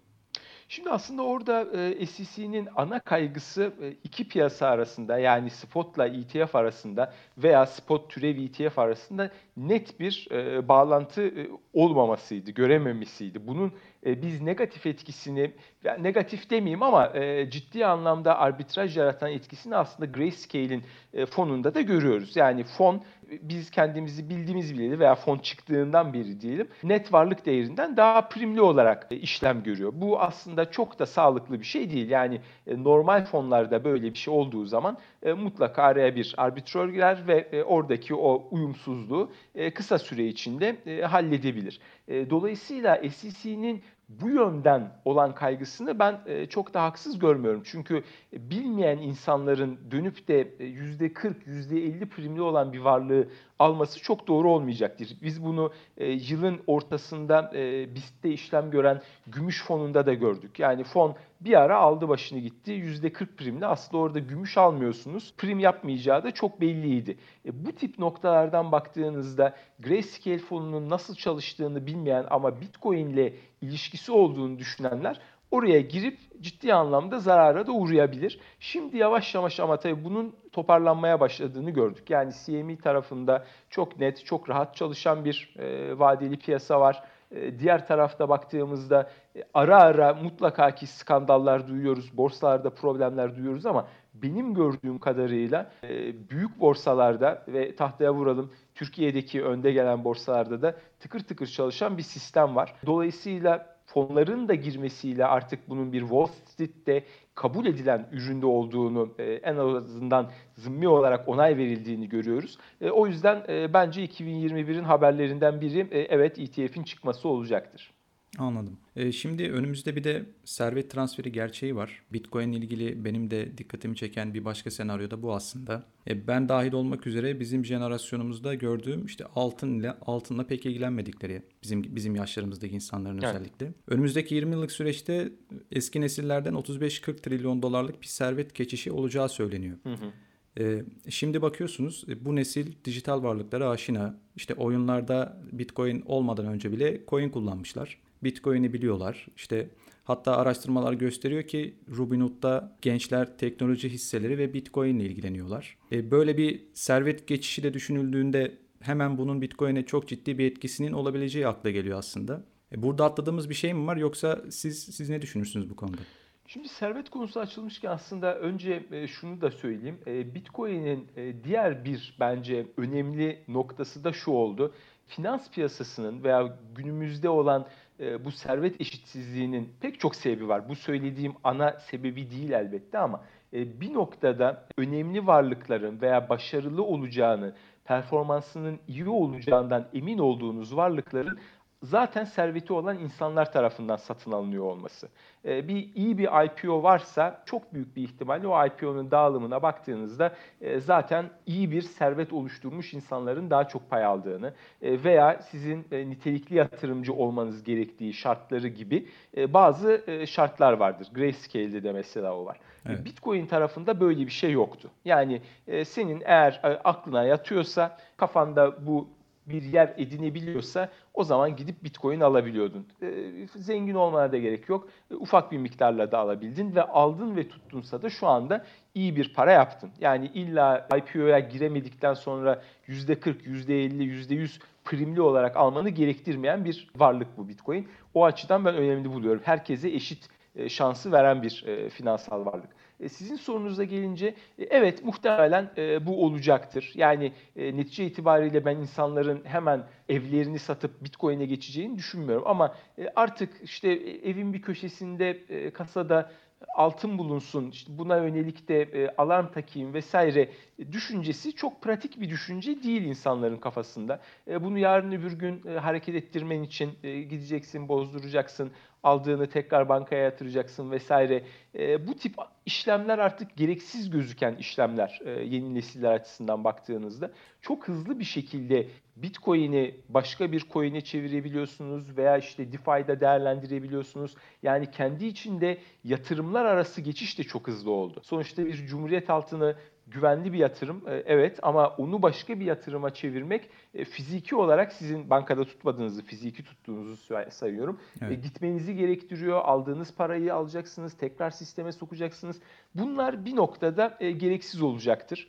Şimdi 0.68 0.90
aslında 0.90 1.22
orada 1.22 1.66
e, 1.80 2.06
SEC'nin 2.06 2.68
ana 2.76 3.00
kaygısı 3.00 3.72
e, 3.82 3.90
iki 4.04 4.28
piyasa 4.28 4.68
arasında 4.68 5.18
yani 5.18 5.50
spotla 5.50 6.06
ETF 6.06 6.54
arasında 6.54 7.12
veya 7.38 7.66
spot 7.66 8.10
türev 8.10 8.38
ETF 8.38 8.78
arasında 8.78 9.30
net 9.56 10.00
bir 10.00 10.28
e, 10.30 10.68
bağlantı 10.68 11.22
e, 11.22 11.48
olmamasıydı, 11.72 12.50
görememesiydi. 12.50 13.46
Bunun 13.46 13.72
e, 14.06 14.22
biz 14.22 14.40
negatif 14.40 14.86
etkisini, 14.86 15.52
yani 15.84 16.02
negatif 16.02 16.50
demeyeyim 16.50 16.82
ama 16.82 17.06
e, 17.14 17.50
ciddi 17.50 17.86
anlamda 17.86 18.38
arbitraj 18.38 18.96
yaratan 18.96 19.32
etkisini 19.32 19.76
aslında 19.76 20.10
Grayscale'in 20.10 20.84
e, 21.14 21.26
fonunda 21.26 21.74
da 21.74 21.80
görüyoruz. 21.80 22.36
Yani 22.36 22.64
fon 22.64 23.02
biz 23.42 23.70
kendimizi 23.70 24.30
bildiğimiz 24.30 24.74
bileli 24.74 24.98
veya 24.98 25.14
fon 25.14 25.38
çıktığından 25.38 26.12
beri 26.12 26.40
diyelim 26.40 26.68
net 26.82 27.12
varlık 27.12 27.46
değerinden 27.46 27.96
daha 27.96 28.28
primli 28.28 28.60
olarak 28.60 29.06
e, 29.10 29.16
işlem 29.16 29.62
görüyor. 29.62 29.92
Bu 29.94 30.20
aslında 30.20 30.70
çok 30.70 30.98
da 30.98 31.06
sağlıklı 31.06 31.60
bir 31.60 31.64
şey 31.64 31.90
değil. 31.90 32.10
Yani 32.10 32.40
e, 32.66 32.84
normal 32.84 33.24
fonlarda 33.24 33.84
böyle 33.84 34.02
bir 34.02 34.18
şey 34.18 34.34
olduğu 34.34 34.64
zaman 34.64 34.98
e, 35.22 35.32
mutlaka 35.32 35.82
araya 35.82 36.16
bir 36.16 36.34
arbitrör 36.36 36.88
girer 36.88 37.28
ve 37.28 37.64
oradaki 37.64 38.14
o 38.14 38.48
uyumsuzluğu 38.50 39.30
kısa 39.74 39.98
süre 39.98 40.26
içinde 40.26 40.76
halledebilir. 41.04 41.80
Dolayısıyla 42.08 43.00
SEC'nin 43.10 43.82
bu 44.08 44.28
yönden 44.28 44.90
olan 45.04 45.34
kaygısını 45.34 45.98
ben 45.98 46.20
e, 46.26 46.46
çok 46.46 46.74
da 46.74 46.82
haksız 46.82 47.18
görmüyorum. 47.18 47.62
Çünkü 47.64 48.02
bilmeyen 48.32 48.98
insanların 48.98 49.78
dönüp 49.90 50.28
de 50.28 50.42
%40, 50.58 51.34
%50 51.46 52.08
primli 52.08 52.42
olan 52.42 52.72
bir 52.72 52.78
varlığı 52.78 53.28
alması 53.58 54.02
çok 54.02 54.26
doğru 54.26 54.50
olmayacaktır. 54.50 55.16
Biz 55.22 55.44
bunu 55.44 55.72
e, 55.96 56.10
yılın 56.10 56.60
ortasında 56.66 57.50
e, 57.54 57.94
BIST'te 57.94 58.30
işlem 58.30 58.70
gören 58.70 59.02
gümüş 59.26 59.64
fonunda 59.64 60.06
da 60.06 60.14
gördük. 60.14 60.58
Yani 60.58 60.84
fon 60.84 61.16
bir 61.40 61.60
ara 61.60 61.78
aldı 61.78 62.08
başını 62.08 62.38
gitti 62.38 62.72
%40 62.72 63.26
primli. 63.36 63.66
Aslında 63.66 64.02
orada 64.02 64.18
gümüş 64.18 64.58
almıyorsunuz. 64.58 65.34
Prim 65.38 65.58
yapmayacağı 65.58 66.24
da 66.24 66.30
çok 66.30 66.60
belliydi. 66.60 67.16
E, 67.46 67.66
bu 67.66 67.72
tip 67.72 67.98
noktalardan 67.98 68.72
baktığınızda 68.72 69.56
Grayscale 69.78 70.38
fonunun 70.38 70.90
nasıl 70.90 71.14
çalıştığını 71.14 71.86
bilmeyen 71.86 72.26
ama 72.30 72.60
Bitcoin 72.60 73.08
ile 73.08 73.34
ilişkisi 73.60 74.12
olduğunu 74.12 74.58
düşünenler 74.58 75.20
oraya 75.54 75.80
girip 75.80 76.18
ciddi 76.40 76.74
anlamda 76.74 77.18
zarara 77.18 77.66
da 77.66 77.72
uğrayabilir. 77.72 78.40
Şimdi 78.60 78.96
yavaş 78.96 79.34
yavaş 79.34 79.60
ama 79.60 79.76
tabii 79.76 80.04
bunun 80.04 80.36
toparlanmaya 80.52 81.20
başladığını 81.20 81.70
gördük. 81.70 82.10
Yani 82.10 82.32
CME 82.44 82.76
tarafında 82.76 83.44
çok 83.70 84.00
net, 84.00 84.24
çok 84.24 84.48
rahat 84.48 84.76
çalışan 84.76 85.24
bir 85.24 85.54
e, 85.58 85.98
vadeli 85.98 86.38
piyasa 86.38 86.80
var. 86.80 87.02
E, 87.30 87.58
diğer 87.58 87.86
tarafta 87.86 88.28
baktığımızda 88.28 89.10
e, 89.36 89.42
ara 89.54 89.78
ara 89.78 90.14
mutlaka 90.14 90.74
ki 90.74 90.86
skandallar 90.86 91.68
duyuyoruz, 91.68 92.16
borsalarda 92.16 92.70
problemler 92.70 93.36
duyuyoruz 93.36 93.66
ama 93.66 93.88
benim 94.14 94.54
gördüğüm 94.54 94.98
kadarıyla 94.98 95.70
e, 95.84 95.88
büyük 96.30 96.60
borsalarda 96.60 97.44
ve 97.48 97.76
tahtaya 97.76 98.14
vuralım 98.14 98.52
Türkiye'deki 98.74 99.44
önde 99.44 99.72
gelen 99.72 100.04
borsalarda 100.04 100.62
da 100.62 100.74
tıkır 101.00 101.20
tıkır 101.20 101.46
çalışan 101.46 101.98
bir 101.98 102.02
sistem 102.02 102.56
var. 102.56 102.74
Dolayısıyla 102.86 103.73
fonların 103.86 104.48
da 104.48 104.54
girmesiyle 104.54 105.26
artık 105.26 105.68
bunun 105.68 105.92
bir 105.92 106.00
Wall 106.00 106.26
Street'te 106.26 107.04
kabul 107.34 107.66
edilen 107.66 108.08
üründe 108.12 108.46
olduğunu 108.46 109.14
e, 109.18 109.24
en 109.24 109.56
azından 109.56 110.30
zımmi 110.56 110.88
olarak 110.88 111.28
onay 111.28 111.56
verildiğini 111.56 112.08
görüyoruz. 112.08 112.58
E, 112.80 112.90
o 112.90 113.06
yüzden 113.06 113.44
e, 113.48 113.72
bence 113.74 114.04
2021'in 114.04 114.84
haberlerinden 114.84 115.60
biri 115.60 115.88
e, 115.90 115.98
evet 116.00 116.38
ETF'in 116.38 116.82
çıkması 116.82 117.28
olacaktır. 117.28 117.93
Anladım. 118.38 118.78
E, 118.96 119.12
şimdi 119.12 119.50
önümüzde 119.50 119.96
bir 119.96 120.04
de 120.04 120.26
servet 120.44 120.90
transferi 120.90 121.32
gerçeği 121.32 121.76
var. 121.76 122.02
Bitcoin 122.12 122.52
ile 122.52 122.64
ilgili 122.64 123.04
benim 123.04 123.30
de 123.30 123.58
dikkatimi 123.58 123.96
çeken 123.96 124.34
bir 124.34 124.44
başka 124.44 124.70
senaryo 124.70 125.10
da 125.10 125.22
bu 125.22 125.34
aslında. 125.34 125.84
E, 126.08 126.26
ben 126.26 126.48
dahil 126.48 126.72
olmak 126.72 127.06
üzere 127.06 127.40
bizim 127.40 127.64
jenerasyonumuzda 127.64 128.54
gördüğüm 128.54 129.06
işte 129.06 129.24
altın 129.34 129.78
ile 129.80 129.92
altınla 129.92 130.46
pek 130.46 130.66
ilgilenmedikleri 130.66 131.42
bizim 131.62 131.96
bizim 131.96 132.16
yaşlarımızdaki 132.16 132.74
insanların 132.74 133.18
Evet. 133.18 133.34
özellikle. 133.34 133.72
Önümüzdeki 133.88 134.34
20 134.34 134.52
yıllık 134.52 134.72
süreçte 134.72 135.32
eski 135.72 136.00
nesillerden 136.00 136.54
35-40 136.54 137.16
trilyon 137.16 137.62
dolarlık 137.62 138.02
bir 138.02 138.06
servet 138.06 138.54
geçişi 138.54 138.92
olacağı 138.92 139.28
söyleniyor. 139.28 139.76
Hı 139.82 139.92
hı. 139.92 140.12
Ee, 140.58 140.84
şimdi 141.08 141.42
bakıyorsunuz 141.42 142.04
e, 142.08 142.24
bu 142.24 142.36
nesil 142.36 142.72
dijital 142.84 143.22
varlıklara 143.22 143.68
aşina. 143.68 144.18
İşte 144.36 144.54
oyunlarda 144.54 145.42
Bitcoin 145.52 146.02
olmadan 146.06 146.46
önce 146.46 146.72
bile 146.72 147.00
coin 147.08 147.28
kullanmışlar. 147.28 147.98
Bitcoin'i 148.24 148.72
biliyorlar. 148.72 149.26
İşte 149.36 149.68
hatta 150.04 150.36
araştırmalar 150.36 150.92
gösteriyor 150.92 151.42
ki 151.42 151.74
Robinhood'da 151.96 152.76
gençler 152.82 153.38
teknoloji 153.38 153.88
hisseleri 153.88 154.38
ve 154.38 154.54
Bitcoin 154.54 154.98
ile 154.98 155.04
ilgileniyorlar. 155.04 155.78
E, 155.92 156.10
böyle 156.10 156.36
bir 156.38 156.62
servet 156.74 157.26
geçişi 157.26 157.62
de 157.62 157.74
düşünüldüğünde 157.74 158.58
hemen 158.80 159.18
bunun 159.18 159.42
Bitcoin'e 159.42 159.86
çok 159.86 160.08
ciddi 160.08 160.38
bir 160.38 160.50
etkisinin 160.50 160.92
olabileceği 160.92 161.48
akla 161.48 161.70
geliyor 161.70 161.98
aslında. 161.98 162.44
E, 162.72 162.82
burada 162.82 163.04
atladığımız 163.04 163.50
bir 163.50 163.54
şey 163.54 163.74
mi 163.74 163.86
var 163.86 163.96
yoksa 163.96 164.42
siz 164.50 164.84
siz 164.84 165.10
ne 165.10 165.22
düşünürsünüz 165.22 165.70
bu 165.70 165.76
konuda? 165.76 166.00
Şimdi 166.46 166.68
servet 166.68 167.10
konusu 167.10 167.40
açılmışken 167.40 167.90
aslında 167.90 168.38
önce 168.38 168.86
e, 168.90 169.06
şunu 169.06 169.40
da 169.40 169.50
söyleyeyim. 169.50 169.98
E, 170.06 170.34
Bitcoin'in 170.34 171.08
e, 171.16 171.44
diğer 171.44 171.84
bir 171.84 172.16
bence 172.20 172.66
önemli 172.76 173.44
noktası 173.48 174.04
da 174.04 174.12
şu 174.12 174.30
oldu. 174.30 174.74
Finans 175.06 175.50
piyasasının 175.50 176.24
veya 176.24 176.58
günümüzde 176.74 177.28
olan 177.28 177.66
e, 178.00 178.24
bu 178.24 178.30
servet 178.30 178.80
eşitsizliğinin 178.80 179.72
pek 179.80 180.00
çok 180.00 180.16
sebebi 180.16 180.48
var. 180.48 180.68
Bu 180.68 180.74
söylediğim 180.74 181.34
ana 181.44 181.72
sebebi 181.72 182.30
değil 182.30 182.50
elbette 182.50 182.98
ama 182.98 183.24
e, 183.52 183.80
bir 183.80 183.94
noktada 183.94 184.66
önemli 184.78 185.26
varlıkların 185.26 186.00
veya 186.00 186.28
başarılı 186.28 186.82
olacağını, 186.82 187.54
performansının 187.84 188.78
iyi 188.88 189.08
olacağından 189.08 189.88
emin 189.94 190.18
olduğunuz 190.18 190.76
varlıkların 190.76 191.38
zaten 191.84 192.24
serveti 192.24 192.72
olan 192.72 192.98
insanlar 192.98 193.52
tarafından 193.52 193.96
satın 193.96 194.32
alınıyor 194.32 194.64
olması. 194.64 195.08
Ee, 195.44 195.68
bir 195.68 195.94
iyi 195.94 196.18
bir 196.18 196.44
IPO 196.44 196.82
varsa 196.82 197.42
çok 197.46 197.74
büyük 197.74 197.96
bir 197.96 198.02
ihtimalle 198.02 198.46
o 198.46 198.66
IPO'nun 198.66 199.10
dağılımına 199.10 199.62
baktığınızda 199.62 200.34
e, 200.60 200.80
zaten 200.80 201.30
iyi 201.46 201.70
bir 201.70 201.82
servet 201.82 202.32
oluşturmuş 202.32 202.94
insanların 202.94 203.50
daha 203.50 203.68
çok 203.68 203.90
pay 203.90 204.04
aldığını 204.04 204.52
e, 204.82 205.04
veya 205.04 205.42
sizin 205.42 205.86
e, 205.92 206.10
nitelikli 206.10 206.56
yatırımcı 206.56 207.14
olmanız 207.14 207.64
gerektiği 207.64 208.14
şartları 208.14 208.68
gibi 208.68 209.08
e, 209.36 209.52
bazı 209.52 210.04
e, 210.06 210.26
şartlar 210.26 210.72
vardır. 210.72 211.08
Grayscale'de 211.14 211.82
de 211.82 211.92
mesela 211.92 212.36
o 212.36 212.44
var. 212.44 212.60
Evet. 212.88 213.04
Bitcoin 213.04 213.46
tarafında 213.46 214.00
böyle 214.00 214.26
bir 214.26 214.30
şey 214.30 214.52
yoktu. 214.52 214.90
Yani 215.04 215.42
e, 215.66 215.84
senin 215.84 216.22
eğer 216.24 216.60
e, 216.64 216.66
aklına 216.66 217.24
yatıyorsa, 217.24 217.98
kafanda 218.16 218.86
bu 218.86 219.08
bir 219.46 219.62
yer 219.62 219.94
edinebiliyorsa 219.96 220.88
o 221.14 221.24
zaman 221.24 221.56
gidip 221.56 221.84
Bitcoin 221.84 222.20
alabiliyordun. 222.20 222.86
E, 223.02 223.08
zengin 223.56 223.94
olmana 223.94 224.32
da 224.32 224.38
gerek 224.38 224.68
yok. 224.68 224.88
E, 225.10 225.14
ufak 225.14 225.52
bir 225.52 225.58
miktarla 225.58 226.12
da 226.12 226.18
alabildin 226.18 226.74
ve 226.74 226.82
aldın 226.82 227.36
ve 227.36 227.48
tuttunsa 227.48 228.02
da 228.02 228.10
şu 228.10 228.26
anda 228.26 228.64
iyi 228.94 229.16
bir 229.16 229.34
para 229.34 229.52
yaptın. 229.52 229.90
Yani 230.00 230.26
illa 230.26 230.88
IPO'ya 230.96 231.38
giremedikten 231.38 232.14
sonra 232.14 232.62
%40, 232.88 233.42
%50, 233.42 234.02
%100 234.02 234.60
primli 234.84 235.20
olarak 235.20 235.56
almanı 235.56 235.88
gerektirmeyen 235.88 236.64
bir 236.64 236.88
varlık 236.96 237.38
bu 237.38 237.48
Bitcoin. 237.48 237.88
O 238.14 238.24
açıdan 238.24 238.64
ben 238.64 238.74
önemli 238.74 239.12
buluyorum. 239.12 239.42
Herkese 239.44 239.88
eşit 239.88 240.28
e, 240.56 240.68
şansı 240.68 241.12
veren 241.12 241.42
bir 241.42 241.64
e, 241.66 241.90
finansal 241.90 242.46
varlık. 242.46 242.70
E, 243.04 243.08
Sizin 243.08 243.36
sorunuza 243.36 243.84
gelince 243.84 244.26
e, 244.58 244.64
evet 244.64 245.04
muhtemelen 245.04 245.70
e, 245.76 246.06
bu 246.06 246.24
olacaktır. 246.24 246.92
Yani 246.94 247.32
netice 247.56 248.06
itibariyle 248.06 248.64
ben 248.64 248.76
insanların 248.76 249.44
hemen 249.44 249.84
evlerini 250.08 250.58
satıp 250.58 251.04
Bitcoin'e 251.04 251.46
geçeceğini 251.46 251.98
düşünmüyorum. 251.98 252.44
Ama 252.46 252.74
artık 253.16 253.50
işte 253.62 253.88
evin 254.24 254.52
bir 254.52 254.62
köşesinde 254.62 255.40
kasada 255.70 256.30
altın 256.74 257.18
bulunsun, 257.18 257.70
işte 257.70 257.98
buna 257.98 258.16
yönelik 258.16 258.68
de 258.68 258.82
e, 258.82 259.14
alarm 259.18 259.52
takayım 259.52 259.94
vesaire 259.94 260.48
düşüncesi 260.92 261.52
çok 261.52 261.82
pratik 261.82 262.20
bir 262.20 262.30
düşünce 262.30 262.82
değil 262.82 263.02
insanların 263.02 263.56
kafasında. 263.56 264.20
E, 264.50 264.64
bunu 264.64 264.78
yarın 264.78 265.12
öbür 265.12 265.32
gün 265.32 265.62
e, 265.66 265.78
hareket 265.78 266.14
ettirmen 266.14 266.62
için 266.62 266.90
e, 267.02 267.22
gideceksin, 267.22 267.88
bozduracaksın, 267.88 268.72
aldığını 269.04 269.46
tekrar 269.46 269.88
bankaya 269.88 270.22
yatıracaksın 270.22 270.90
vesaire. 270.90 271.44
E, 271.78 272.06
bu 272.06 272.14
tip 272.14 272.34
işlemler 272.66 273.18
artık 273.18 273.56
gereksiz 273.56 274.10
gözüken 274.10 274.54
işlemler 274.54 275.20
e, 275.24 275.30
yeni 275.30 275.74
nesiller 275.74 276.12
açısından 276.12 276.64
baktığınızda 276.64 277.30
çok 277.60 277.88
hızlı 277.88 278.18
bir 278.18 278.24
şekilde 278.24 278.88
Bitcoin'i 279.16 279.94
başka 280.08 280.52
bir 280.52 280.66
coin'e 280.72 281.00
çevirebiliyorsunuz 281.00 282.16
veya 282.16 282.38
işte 282.38 282.72
DeFi'de 282.72 283.20
değerlendirebiliyorsunuz. 283.20 284.34
Yani 284.62 284.90
kendi 284.90 285.26
içinde 285.26 285.78
yatırımlar 286.04 286.64
arası 286.64 287.00
geçiş 287.00 287.38
de 287.38 287.42
çok 287.42 287.68
hızlı 287.68 287.90
oldu. 287.90 288.20
Sonuçta 288.24 288.66
bir 288.66 288.86
cumhuriyet 288.86 289.30
altını 289.30 289.76
güvenli 290.06 290.52
bir 290.52 290.58
yatırım 290.58 291.02
e, 291.08 291.14
evet 291.26 291.58
ama 291.62 291.88
onu 291.88 292.22
başka 292.22 292.60
bir 292.60 292.64
yatırıma 292.64 293.14
çevirmek 293.14 293.68
e, 293.94 294.04
fiziki 294.04 294.56
olarak 294.56 294.92
sizin 294.92 295.30
bankada 295.30 295.64
tutmadığınızı, 295.64 296.22
fiziki 296.24 296.64
tuttuğunuzu 296.64 297.16
say- 297.16 297.50
sayıyorum. 297.50 298.00
Evet. 298.22 298.32
E, 298.32 298.34
Gitmenizi 298.34 298.96
gerektiriyor. 298.96 299.60
Aldığınız 299.64 300.14
parayı 300.14 300.54
alacaksınız, 300.54 301.14
tekrar 301.16 301.50
sisteme 301.50 301.92
sokacaksınız. 301.92 302.60
Bunlar 302.94 303.44
bir 303.44 303.56
noktada 303.56 304.18
gereksiz 304.20 304.82
olacaktır. 304.82 305.48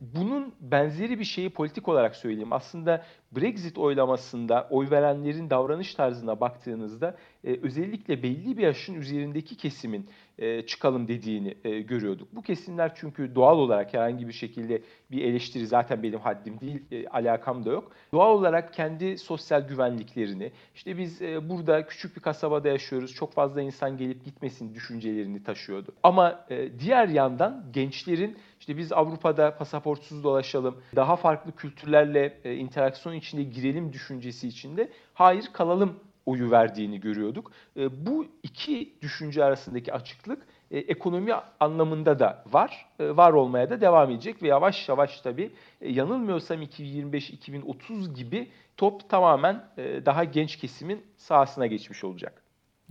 Bunun 0.00 0.54
benzeri 0.60 1.18
bir 1.18 1.24
şeyi 1.24 1.50
politik 1.50 1.88
olarak 1.88 2.16
söyleyeyim. 2.16 2.52
Aslında 2.52 3.04
Brexit 3.36 3.78
oylamasında 3.78 4.66
oy 4.70 4.90
verenlerin 4.90 5.50
davranış 5.50 5.94
tarzına 5.94 6.40
baktığınızda 6.40 7.16
e, 7.44 7.60
özellikle 7.62 8.22
belli 8.22 8.56
bir 8.56 8.62
yaşın 8.62 8.94
üzerindeki 8.94 9.56
kesimin 9.56 10.06
e, 10.38 10.66
çıkalım 10.66 11.08
dediğini 11.08 11.54
e, 11.64 11.80
görüyorduk. 11.80 12.28
Bu 12.32 12.42
kesimler 12.42 12.94
çünkü 12.94 13.34
doğal 13.34 13.58
olarak 13.58 13.94
herhangi 13.94 14.28
bir 14.28 14.32
şekilde 14.32 14.82
bir 15.10 15.24
eleştiri 15.24 15.66
zaten 15.66 16.02
benim 16.02 16.20
haddim 16.20 16.60
değil, 16.60 16.82
e, 16.90 17.08
alakam 17.08 17.64
da 17.64 17.70
yok. 17.70 17.92
Doğal 18.12 18.34
olarak 18.34 18.74
kendi 18.74 19.18
sosyal 19.18 19.68
güvenliklerini, 19.68 20.52
işte 20.74 20.98
biz 20.98 21.22
e, 21.22 21.48
burada 21.48 21.86
küçük 21.86 22.16
bir 22.16 22.20
kasabada 22.20 22.68
yaşıyoruz, 22.68 23.14
çok 23.14 23.32
fazla 23.32 23.62
insan 23.62 23.96
gelip 23.96 24.24
gitmesin 24.24 24.74
düşüncelerini 24.74 25.42
taşıyordu. 25.42 25.92
Ama 26.02 26.44
e, 26.50 26.78
diğer 26.80 27.08
yandan 27.08 27.64
gençlerin 27.72 28.36
işte 28.60 28.76
biz 28.76 28.92
Avrupa'da 28.92 29.56
pasaportsuz 29.56 30.24
dolaşalım, 30.24 30.82
daha 30.96 31.16
farklı 31.16 31.52
kültürlerle 31.52 32.40
e, 32.44 32.54
interaksiyon 32.54 33.14
içinde 33.14 33.42
girelim 33.42 33.92
düşüncesi 33.92 34.48
içinde 34.48 34.90
hayır 35.14 35.44
kalalım 35.52 36.00
oyu 36.26 36.50
verdiğini 36.50 37.00
görüyorduk. 37.00 37.52
E, 37.76 38.06
bu 38.06 38.26
iki 38.42 38.94
düşünce 39.02 39.44
arasındaki 39.44 39.92
açıklık 39.92 40.46
e, 40.70 40.78
ekonomi 40.78 41.32
anlamında 41.60 42.18
da 42.18 42.44
var, 42.52 42.86
e, 42.98 43.16
var 43.16 43.32
olmaya 43.32 43.70
da 43.70 43.80
devam 43.80 44.10
edecek 44.10 44.42
ve 44.42 44.48
yavaş 44.48 44.88
yavaş 44.88 45.20
tabii 45.20 45.50
e, 45.80 45.92
yanılmıyorsam 45.92 46.62
2025-2030 46.62 48.14
gibi 48.14 48.48
top 48.76 49.10
tamamen 49.10 49.64
e, 49.76 50.06
daha 50.06 50.24
genç 50.24 50.56
kesimin 50.56 51.02
sahasına 51.16 51.66
geçmiş 51.66 52.04
olacak. 52.04 52.42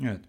Evet. 0.03 0.21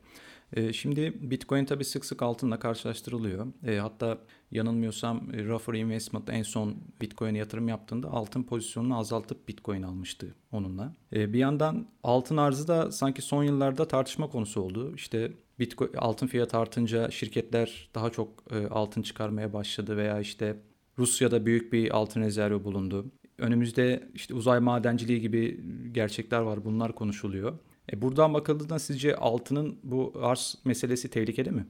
E, 0.53 0.73
Şimdi 0.73 1.31
Bitcoin 1.31 1.65
tabii 1.65 1.85
sık 1.85 2.05
sık 2.05 2.23
altınla 2.23 2.59
karşılaştırılıyor. 2.59 3.47
E, 3.67 3.77
hatta 3.77 4.19
yanılmıyorsam 4.51 5.31
e, 5.35 5.45
Ruffer 5.45 5.75
Investment 5.75 6.31
en 6.31 6.43
son 6.43 6.77
Bitcoin'e 7.01 7.39
yatırım 7.39 7.69
yaptığında 7.69 8.11
altın 8.11 8.43
pozisyonunu 8.43 8.99
azaltıp 8.99 9.49
Bitcoin 9.49 9.83
almıştı 9.83 10.35
onunla. 10.53 10.95
E, 11.13 11.33
bir 11.33 11.39
yandan 11.39 11.87
altın 12.03 12.37
arzı 12.37 12.69
da 12.69 12.93
sanki 12.93 13.23
son 13.23 13.45
yıllarda 13.45 13.89
tartışma 13.89 14.31
konusu 14.31 14.61
oldu. 14.61 14.95
İşte 14.95 15.33
Bitcoin 15.59 15.93
altın 15.93 16.27
fiyatı 16.27 16.59
artınca 16.59 17.11
şirketler 17.11 17.91
daha 17.95 18.11
çok 18.11 18.45
e, 18.51 18.67
altın 18.67 19.03
çıkarmaya 19.03 19.53
başladı 19.53 19.97
veya 19.97 20.21
işte 20.21 20.57
Rusya'da 20.99 21.47
büyük 21.47 21.73
bir 21.73 21.97
altın 21.97 22.21
rezervi 22.21 22.65
bulundu. 22.65 23.07
Önümüzde 23.39 24.09
işte 24.15 24.35
uzay 24.35 24.61
madenciliği 24.61 25.21
gibi 25.21 25.65
gerçekler 25.93 26.41
var. 26.41 26.65
Bunlar 26.65 26.95
konuşuluyor. 26.95 27.59
E 27.93 28.03
buradan 28.03 28.35
bakıldığında 28.35 28.79
sizce 28.79 29.17
altının 29.17 29.79
bu 29.83 30.13
arz 30.23 30.59
meselesi 30.65 31.11
tehlikeli 31.11 31.51
mi? 31.51 31.67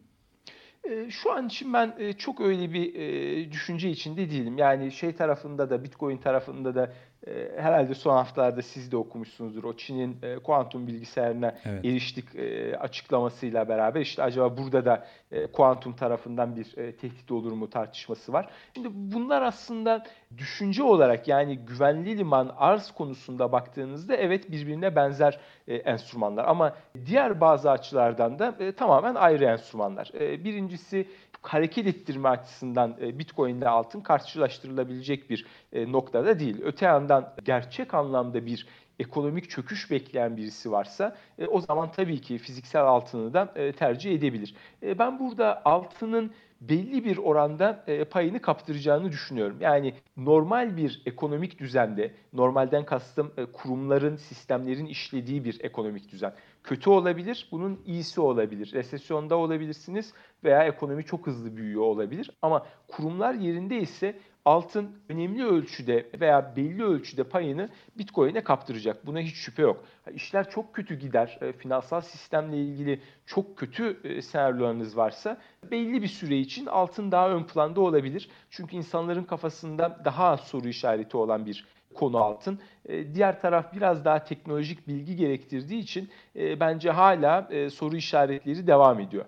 E, 0.84 1.10
Şu 1.10 1.32
an 1.32 1.46
için 1.46 1.72
ben 1.72 1.94
e, 1.98 2.12
çok 2.12 2.40
öyle 2.40 2.72
bir 2.72 2.94
e, 2.94 3.52
düşünce 3.52 3.90
içinde 3.90 4.30
değilim. 4.30 4.58
Yani 4.58 4.92
şey 4.92 5.12
tarafında 5.14 5.70
da 5.70 5.84
Bitcoin 5.84 6.16
tarafında 6.18 6.74
da 6.74 6.92
e, 7.26 7.48
herhalde 7.56 7.94
son 7.94 8.12
haftalarda 8.12 8.62
siz 8.62 8.92
de 8.92 8.96
okumuşsunuzdur. 8.96 9.64
O 9.64 9.76
Çin'in 9.76 10.16
e, 10.22 10.38
kuantum 10.38 10.86
bilgisayarına 10.86 11.54
evet. 11.64 11.84
eriştik 11.84 12.34
e, 12.34 12.76
açıklamasıyla 12.76 13.68
beraber 13.68 14.00
işte 14.00 14.22
acaba 14.22 14.56
burada 14.56 14.84
da 14.84 15.06
e, 15.32 15.46
kuantum 15.46 15.96
tarafından 15.96 16.56
bir 16.56 16.78
e, 16.78 16.96
tehdit 16.96 17.30
olur 17.30 17.52
mu 17.52 17.70
tartışması 17.70 18.32
var. 18.32 18.48
Şimdi 18.74 18.88
bunlar 18.92 19.42
aslında 19.42 20.04
düşünce 20.36 20.82
olarak 20.82 21.28
yani 21.28 21.58
güvenli 21.58 22.18
liman 22.18 22.54
arz 22.56 22.90
konusunda 22.90 23.52
baktığınızda 23.52 24.16
evet 24.16 24.50
birbirine 24.50 24.96
benzer 24.96 25.38
e, 25.68 25.74
enstrümanlar 25.74 26.44
ama 26.44 26.76
diğer 27.06 27.40
bazı 27.40 27.70
açılardan 27.70 28.38
da 28.38 28.54
e, 28.60 28.72
tamamen 28.72 29.14
ayrı 29.14 29.44
enstrümanlar. 29.44 30.10
E, 30.20 30.44
birincisi 30.44 31.08
hareket 31.42 31.86
ettirme 31.86 32.28
açısından 32.28 32.96
e, 33.00 33.18
Bitcoin 33.18 33.56
ile 33.56 33.68
altın 33.68 34.00
karşılaştırılabilecek 34.00 35.30
bir 35.30 35.46
e, 35.72 35.92
noktada 35.92 36.38
değil. 36.38 36.60
Öte 36.62 36.86
yandan 36.86 37.34
gerçek 37.44 37.94
anlamda 37.94 38.46
bir 38.46 38.66
ekonomik 38.98 39.50
çöküş 39.50 39.90
bekleyen 39.90 40.36
birisi 40.36 40.72
varsa 40.72 41.16
e, 41.38 41.46
o 41.46 41.60
zaman 41.60 41.92
tabii 41.92 42.20
ki 42.20 42.38
fiziksel 42.38 42.82
altını 42.82 43.34
da 43.34 43.72
tercih 43.72 44.14
edebilir. 44.14 44.54
Ben 44.82 45.18
burada 45.18 45.62
altının 45.64 46.30
belli 46.60 47.04
bir 47.04 47.16
oranda 47.16 47.84
payını 48.10 48.40
kaptıracağını 48.40 49.12
düşünüyorum. 49.12 49.56
Yani 49.60 49.94
normal 50.16 50.76
bir 50.76 51.02
ekonomik 51.06 51.58
düzende, 51.58 52.14
normalden 52.32 52.84
kastım 52.84 53.32
kurumların, 53.52 54.16
sistemlerin 54.16 54.86
işlediği 54.86 55.44
bir 55.44 55.64
ekonomik 55.64 56.12
düzen 56.12 56.32
kötü 56.68 56.90
olabilir, 56.90 57.48
bunun 57.52 57.80
iyisi 57.86 58.20
olabilir. 58.20 58.72
Resesyonda 58.72 59.36
olabilirsiniz 59.36 60.12
veya 60.44 60.64
ekonomi 60.64 61.04
çok 61.04 61.26
hızlı 61.26 61.56
büyüyor 61.56 61.82
olabilir. 61.82 62.30
Ama 62.42 62.66
kurumlar 62.88 63.34
yerinde 63.34 63.76
ise 63.80 64.18
altın 64.44 64.90
önemli 65.08 65.46
ölçüde 65.46 66.10
veya 66.20 66.56
belli 66.56 66.84
ölçüde 66.84 67.24
payını 67.24 67.68
Bitcoin'e 67.98 68.44
kaptıracak. 68.44 69.06
Buna 69.06 69.20
hiç 69.20 69.34
şüphe 69.34 69.62
yok. 69.62 69.84
İşler 70.14 70.50
çok 70.50 70.74
kötü 70.74 70.94
gider, 70.94 71.38
e, 71.40 71.52
finansal 71.52 72.00
sistemle 72.00 72.56
ilgili 72.56 73.00
çok 73.26 73.56
kötü 73.56 74.00
e, 74.04 74.22
senaryolarınız 74.22 74.96
varsa 74.96 75.38
belli 75.70 76.02
bir 76.02 76.08
süre 76.08 76.38
için 76.38 76.66
altın 76.66 77.12
daha 77.12 77.30
ön 77.30 77.44
planda 77.44 77.80
olabilir. 77.80 78.28
Çünkü 78.50 78.76
insanların 78.76 79.24
kafasında 79.24 80.00
daha 80.04 80.36
soru 80.36 80.68
işareti 80.68 81.16
olan 81.16 81.46
bir 81.46 81.66
konu 81.94 82.18
altın. 82.18 82.58
E, 82.88 83.14
diğer 83.14 83.40
taraf 83.40 83.74
biraz 83.74 84.04
daha 84.04 84.24
teknolojik 84.24 84.88
bilgi 84.88 85.16
gerektirdiği 85.16 85.80
için 85.82 86.08
e, 86.36 86.60
bence 86.60 86.90
hala 86.90 87.48
e, 87.50 87.70
soru 87.70 87.96
işaretleri 87.96 88.66
devam 88.66 89.00
ediyor. 89.00 89.24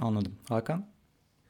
Anladım. 0.00 0.32
Hakan? 0.48 0.86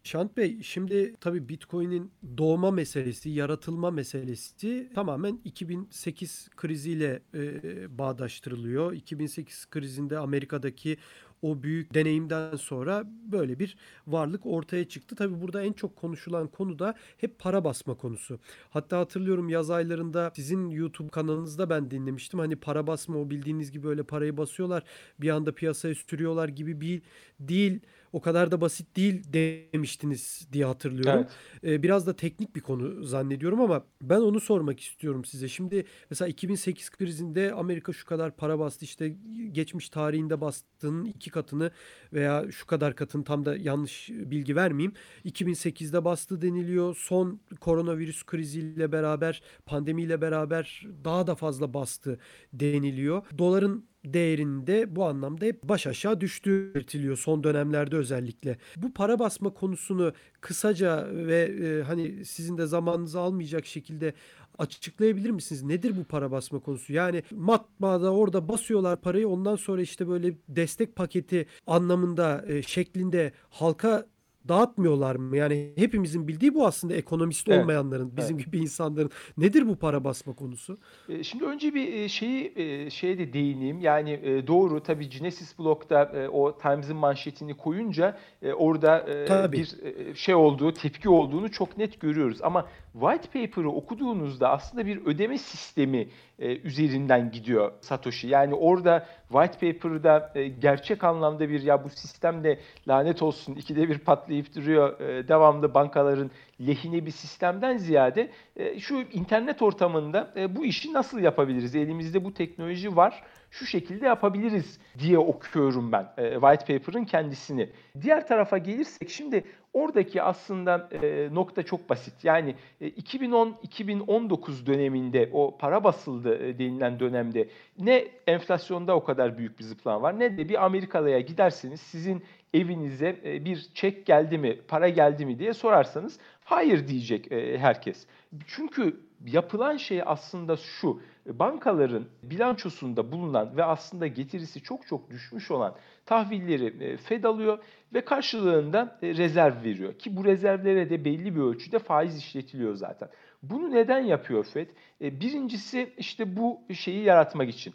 Şant 0.04 0.36
Bey 0.36 0.62
şimdi 0.62 1.14
tabii 1.20 1.48
Bitcoin'in 1.48 2.12
doğma 2.38 2.70
meselesi, 2.70 3.30
yaratılma 3.30 3.90
meselesi 3.90 4.90
tamamen 4.94 5.40
2008 5.44 6.48
kriziyle 6.56 7.22
e, 7.34 7.98
bağdaştırılıyor. 7.98 8.92
2008 8.92 9.66
krizinde 9.70 10.18
Amerika'daki 10.18 10.96
o 11.42 11.62
büyük 11.62 11.94
deneyimden 11.94 12.56
sonra 12.56 13.04
böyle 13.06 13.58
bir 13.58 13.76
varlık 14.06 14.46
ortaya 14.46 14.88
çıktı. 14.88 15.16
Tabi 15.16 15.40
burada 15.40 15.62
en 15.62 15.72
çok 15.72 15.96
konuşulan 15.96 16.48
konu 16.48 16.78
da 16.78 16.94
hep 17.18 17.38
para 17.38 17.64
basma 17.64 17.94
konusu. 17.94 18.38
Hatta 18.70 18.98
hatırlıyorum 18.98 19.48
yaz 19.48 19.70
aylarında 19.70 20.32
sizin 20.36 20.70
YouTube 20.70 21.08
kanalınızda 21.08 21.70
ben 21.70 21.90
dinlemiştim. 21.90 22.40
Hani 22.40 22.56
para 22.56 22.86
basma 22.86 23.18
o 23.18 23.30
bildiğiniz 23.30 23.70
gibi 23.72 23.88
öyle 23.88 24.02
parayı 24.02 24.36
basıyorlar 24.36 24.82
bir 25.20 25.30
anda 25.30 25.54
piyasaya 25.54 25.94
sürüyorlar 25.94 26.48
gibi 26.48 26.80
bir 26.80 27.02
değil 27.40 27.80
o 28.12 28.20
kadar 28.20 28.50
da 28.50 28.60
basit 28.60 28.96
değil 28.96 29.22
demiştiniz 29.32 30.48
diye 30.52 30.64
hatırlıyorum. 30.64 31.26
Evet. 31.62 31.72
Ee, 31.74 31.82
biraz 31.82 32.06
da 32.06 32.16
teknik 32.16 32.56
bir 32.56 32.60
konu 32.60 33.04
zannediyorum 33.04 33.60
ama 33.60 33.84
ben 34.02 34.20
onu 34.20 34.40
sormak 34.40 34.80
istiyorum 34.80 35.24
size. 35.24 35.48
Şimdi 35.48 35.84
mesela 36.10 36.28
2008 36.28 36.90
krizinde 36.90 37.52
Amerika 37.54 37.92
şu 37.92 38.06
kadar 38.06 38.36
para 38.36 38.58
bastı 38.58 38.84
işte 38.84 39.16
geçmiş 39.52 39.88
tarihinde 39.88 40.40
bastığının 40.40 41.04
iki 41.04 41.30
katını 41.30 41.70
veya 42.12 42.46
şu 42.50 42.66
kadar 42.66 42.96
katını 42.96 43.24
tam 43.24 43.44
da 43.44 43.56
yanlış 43.56 44.10
bilgi 44.10 44.56
vermeyeyim. 44.56 44.92
2008'de 45.24 46.04
bastı 46.04 46.42
deniliyor. 46.42 46.96
Son 46.96 47.40
koronavirüs 47.60 48.24
kriziyle 48.24 48.92
beraber 48.92 49.42
pandemiyle 49.66 50.20
beraber 50.20 50.86
daha 51.04 51.26
da 51.26 51.34
fazla 51.34 51.74
bastı 51.74 52.18
deniliyor. 52.52 53.22
Doların 53.38 53.89
değerinde 54.04 54.96
bu 54.96 55.04
anlamda 55.04 55.44
hep 55.44 55.62
baş 55.62 55.86
aşağı 55.86 56.20
düştüğü 56.20 56.74
belirtiliyor 56.74 57.16
son 57.16 57.44
dönemlerde 57.44 57.96
özellikle. 57.96 58.58
Bu 58.76 58.92
para 58.92 59.18
basma 59.18 59.54
konusunu 59.54 60.12
kısaca 60.40 61.08
ve 61.12 61.40
e, 61.42 61.82
hani 61.82 62.24
sizin 62.24 62.58
de 62.58 62.66
zamanınızı 62.66 63.20
almayacak 63.20 63.66
şekilde 63.66 64.14
açıklayabilir 64.58 65.30
misiniz? 65.30 65.62
Nedir 65.62 65.96
bu 65.96 66.04
para 66.04 66.30
basma 66.30 66.58
konusu? 66.58 66.92
Yani 66.92 67.22
matbaada 67.30 68.12
orada 68.12 68.48
basıyorlar 68.48 69.00
parayı 69.00 69.28
ondan 69.28 69.56
sonra 69.56 69.82
işte 69.82 70.08
böyle 70.08 70.34
destek 70.48 70.96
paketi 70.96 71.46
anlamında 71.66 72.44
e, 72.48 72.62
şeklinde 72.62 73.32
halka 73.50 74.06
dağıtmıyorlar 74.48 75.16
mı? 75.16 75.36
Yani 75.36 75.72
hepimizin 75.76 76.28
bildiği 76.28 76.54
bu 76.54 76.66
aslında 76.66 76.94
ekonomist 76.94 77.48
evet. 77.48 77.60
olmayanların, 77.60 78.16
bizim 78.16 78.36
evet. 78.36 78.46
gibi 78.46 78.58
insanların. 78.58 79.10
Nedir 79.38 79.68
bu 79.68 79.76
para 79.76 80.04
basma 80.04 80.34
konusu? 80.34 80.78
E, 81.08 81.22
şimdi 81.22 81.44
önce 81.44 81.74
bir 81.74 81.92
e, 81.92 82.08
şeyi 82.08 82.52
e, 82.56 82.90
şeye 82.90 83.18
de 83.18 83.32
değineyim. 83.32 83.80
Yani 83.80 84.44
doğru 84.46 84.82
tabii 84.82 85.08
Genesis 85.08 85.58
Block'ta 85.58 86.28
o 86.32 86.58
Times'ın 86.58 86.96
manşetini 86.96 87.56
koyunca 87.56 88.18
orada 88.54 89.06
tabii. 89.28 89.56
bir 89.56 89.68
şey 90.14 90.34
olduğu, 90.34 90.72
tepki 90.72 91.08
olduğunu 91.08 91.50
çok 91.50 91.78
net 91.78 92.00
görüyoruz. 92.00 92.38
Ama 92.42 92.66
white 92.92 93.46
paper'ı 93.46 93.70
okuduğunuzda 93.70 94.50
aslında 94.50 94.86
bir 94.86 95.06
ödeme 95.06 95.38
sistemi 95.38 96.08
üzerinden 96.38 97.30
gidiyor 97.30 97.72
Satoshi. 97.80 98.28
Yani 98.28 98.54
orada 98.54 99.06
white 99.28 99.72
paper'da 99.72 100.32
gerçek 100.60 101.04
anlamda 101.04 101.48
bir 101.48 101.62
ya 101.62 101.84
bu 101.84 101.88
sistemde 101.88 102.58
lanet 102.88 103.22
olsun 103.22 103.54
ikide 103.54 103.88
bir 103.88 103.98
patlayıp 103.98 104.54
duruyor. 104.54 105.00
E, 105.00 105.28
devamlı 105.28 105.74
bankaların 105.74 106.30
lehine 106.66 107.06
bir 107.06 107.10
sistemden 107.10 107.76
ziyade 107.76 108.30
e, 108.56 108.80
şu 108.80 109.00
internet 109.12 109.62
ortamında 109.62 110.32
e, 110.36 110.56
bu 110.56 110.64
işi 110.64 110.92
nasıl 110.92 111.18
yapabiliriz? 111.18 111.76
Elimizde 111.76 112.24
bu 112.24 112.34
teknoloji 112.34 112.96
var. 112.96 113.22
Şu 113.50 113.66
şekilde 113.66 114.06
yapabiliriz 114.06 114.78
diye 114.98 115.18
okuyorum 115.18 115.92
ben 115.92 116.12
e, 116.18 116.32
white 116.32 116.78
paper'ın 116.78 117.04
kendisini. 117.04 117.70
Diğer 118.02 118.26
tarafa 118.26 118.58
gelirsek 118.58 119.10
şimdi 119.10 119.44
oradaki 119.72 120.22
aslında 120.22 120.88
e, 121.02 121.28
nokta 121.34 121.62
çok 121.62 121.90
basit. 121.90 122.24
Yani 122.24 122.54
e, 122.80 122.88
2010-2019 122.88 124.66
döneminde 124.66 125.30
o 125.32 125.58
para 125.58 125.84
basıldı 125.84 126.38
e, 126.44 126.58
denilen 126.58 127.00
dönemde 127.00 127.48
ne 127.78 128.08
enflasyonda 128.26 128.96
o 128.96 129.04
kadar 129.04 129.38
büyük 129.38 129.58
bir 129.58 129.64
zıplama 129.64 130.02
var 130.02 130.18
ne 130.18 130.38
de 130.38 130.48
bir 130.48 130.64
Amerikalıya 130.64 131.20
giderseniz 131.20 131.80
sizin 131.80 132.22
evinize 132.54 133.20
e, 133.24 133.44
bir 133.44 133.70
çek 133.74 134.06
geldi 134.06 134.38
mi, 134.38 134.58
para 134.68 134.88
geldi 134.88 135.26
mi 135.26 135.38
diye 135.38 135.54
sorarsanız 135.54 136.18
hayır 136.44 136.88
diyecek 136.88 137.32
e, 137.32 137.58
herkes. 137.58 138.06
Çünkü 138.46 139.00
yapılan 139.26 139.76
şey 139.76 140.02
aslında 140.06 140.56
şu, 140.56 141.02
bankaların 141.38 142.04
bilançosunda 142.22 143.12
bulunan 143.12 143.56
ve 143.56 143.64
aslında 143.64 144.06
getirisi 144.06 144.62
çok 144.62 144.86
çok 144.86 145.10
düşmüş 145.10 145.50
olan 145.50 145.74
tahvilleri 146.06 146.84
e, 146.84 146.96
Fed 146.96 147.24
alıyor 147.24 147.58
ve 147.94 148.04
karşılığında 148.04 148.98
rezerv 149.02 149.62
veriyor. 149.64 149.94
Ki 149.94 150.16
bu 150.16 150.24
rezervlere 150.24 150.90
de 150.90 151.04
belli 151.04 151.36
bir 151.36 151.40
ölçüde 151.40 151.78
faiz 151.78 152.18
işletiliyor 152.18 152.74
zaten. 152.74 153.08
Bunu 153.42 153.70
neden 153.70 154.00
yapıyor 154.00 154.44
Fed? 154.44 154.68
Birincisi 155.00 155.92
işte 155.98 156.36
bu 156.36 156.60
şeyi 156.74 157.04
yaratmak 157.04 157.48
için. 157.48 157.74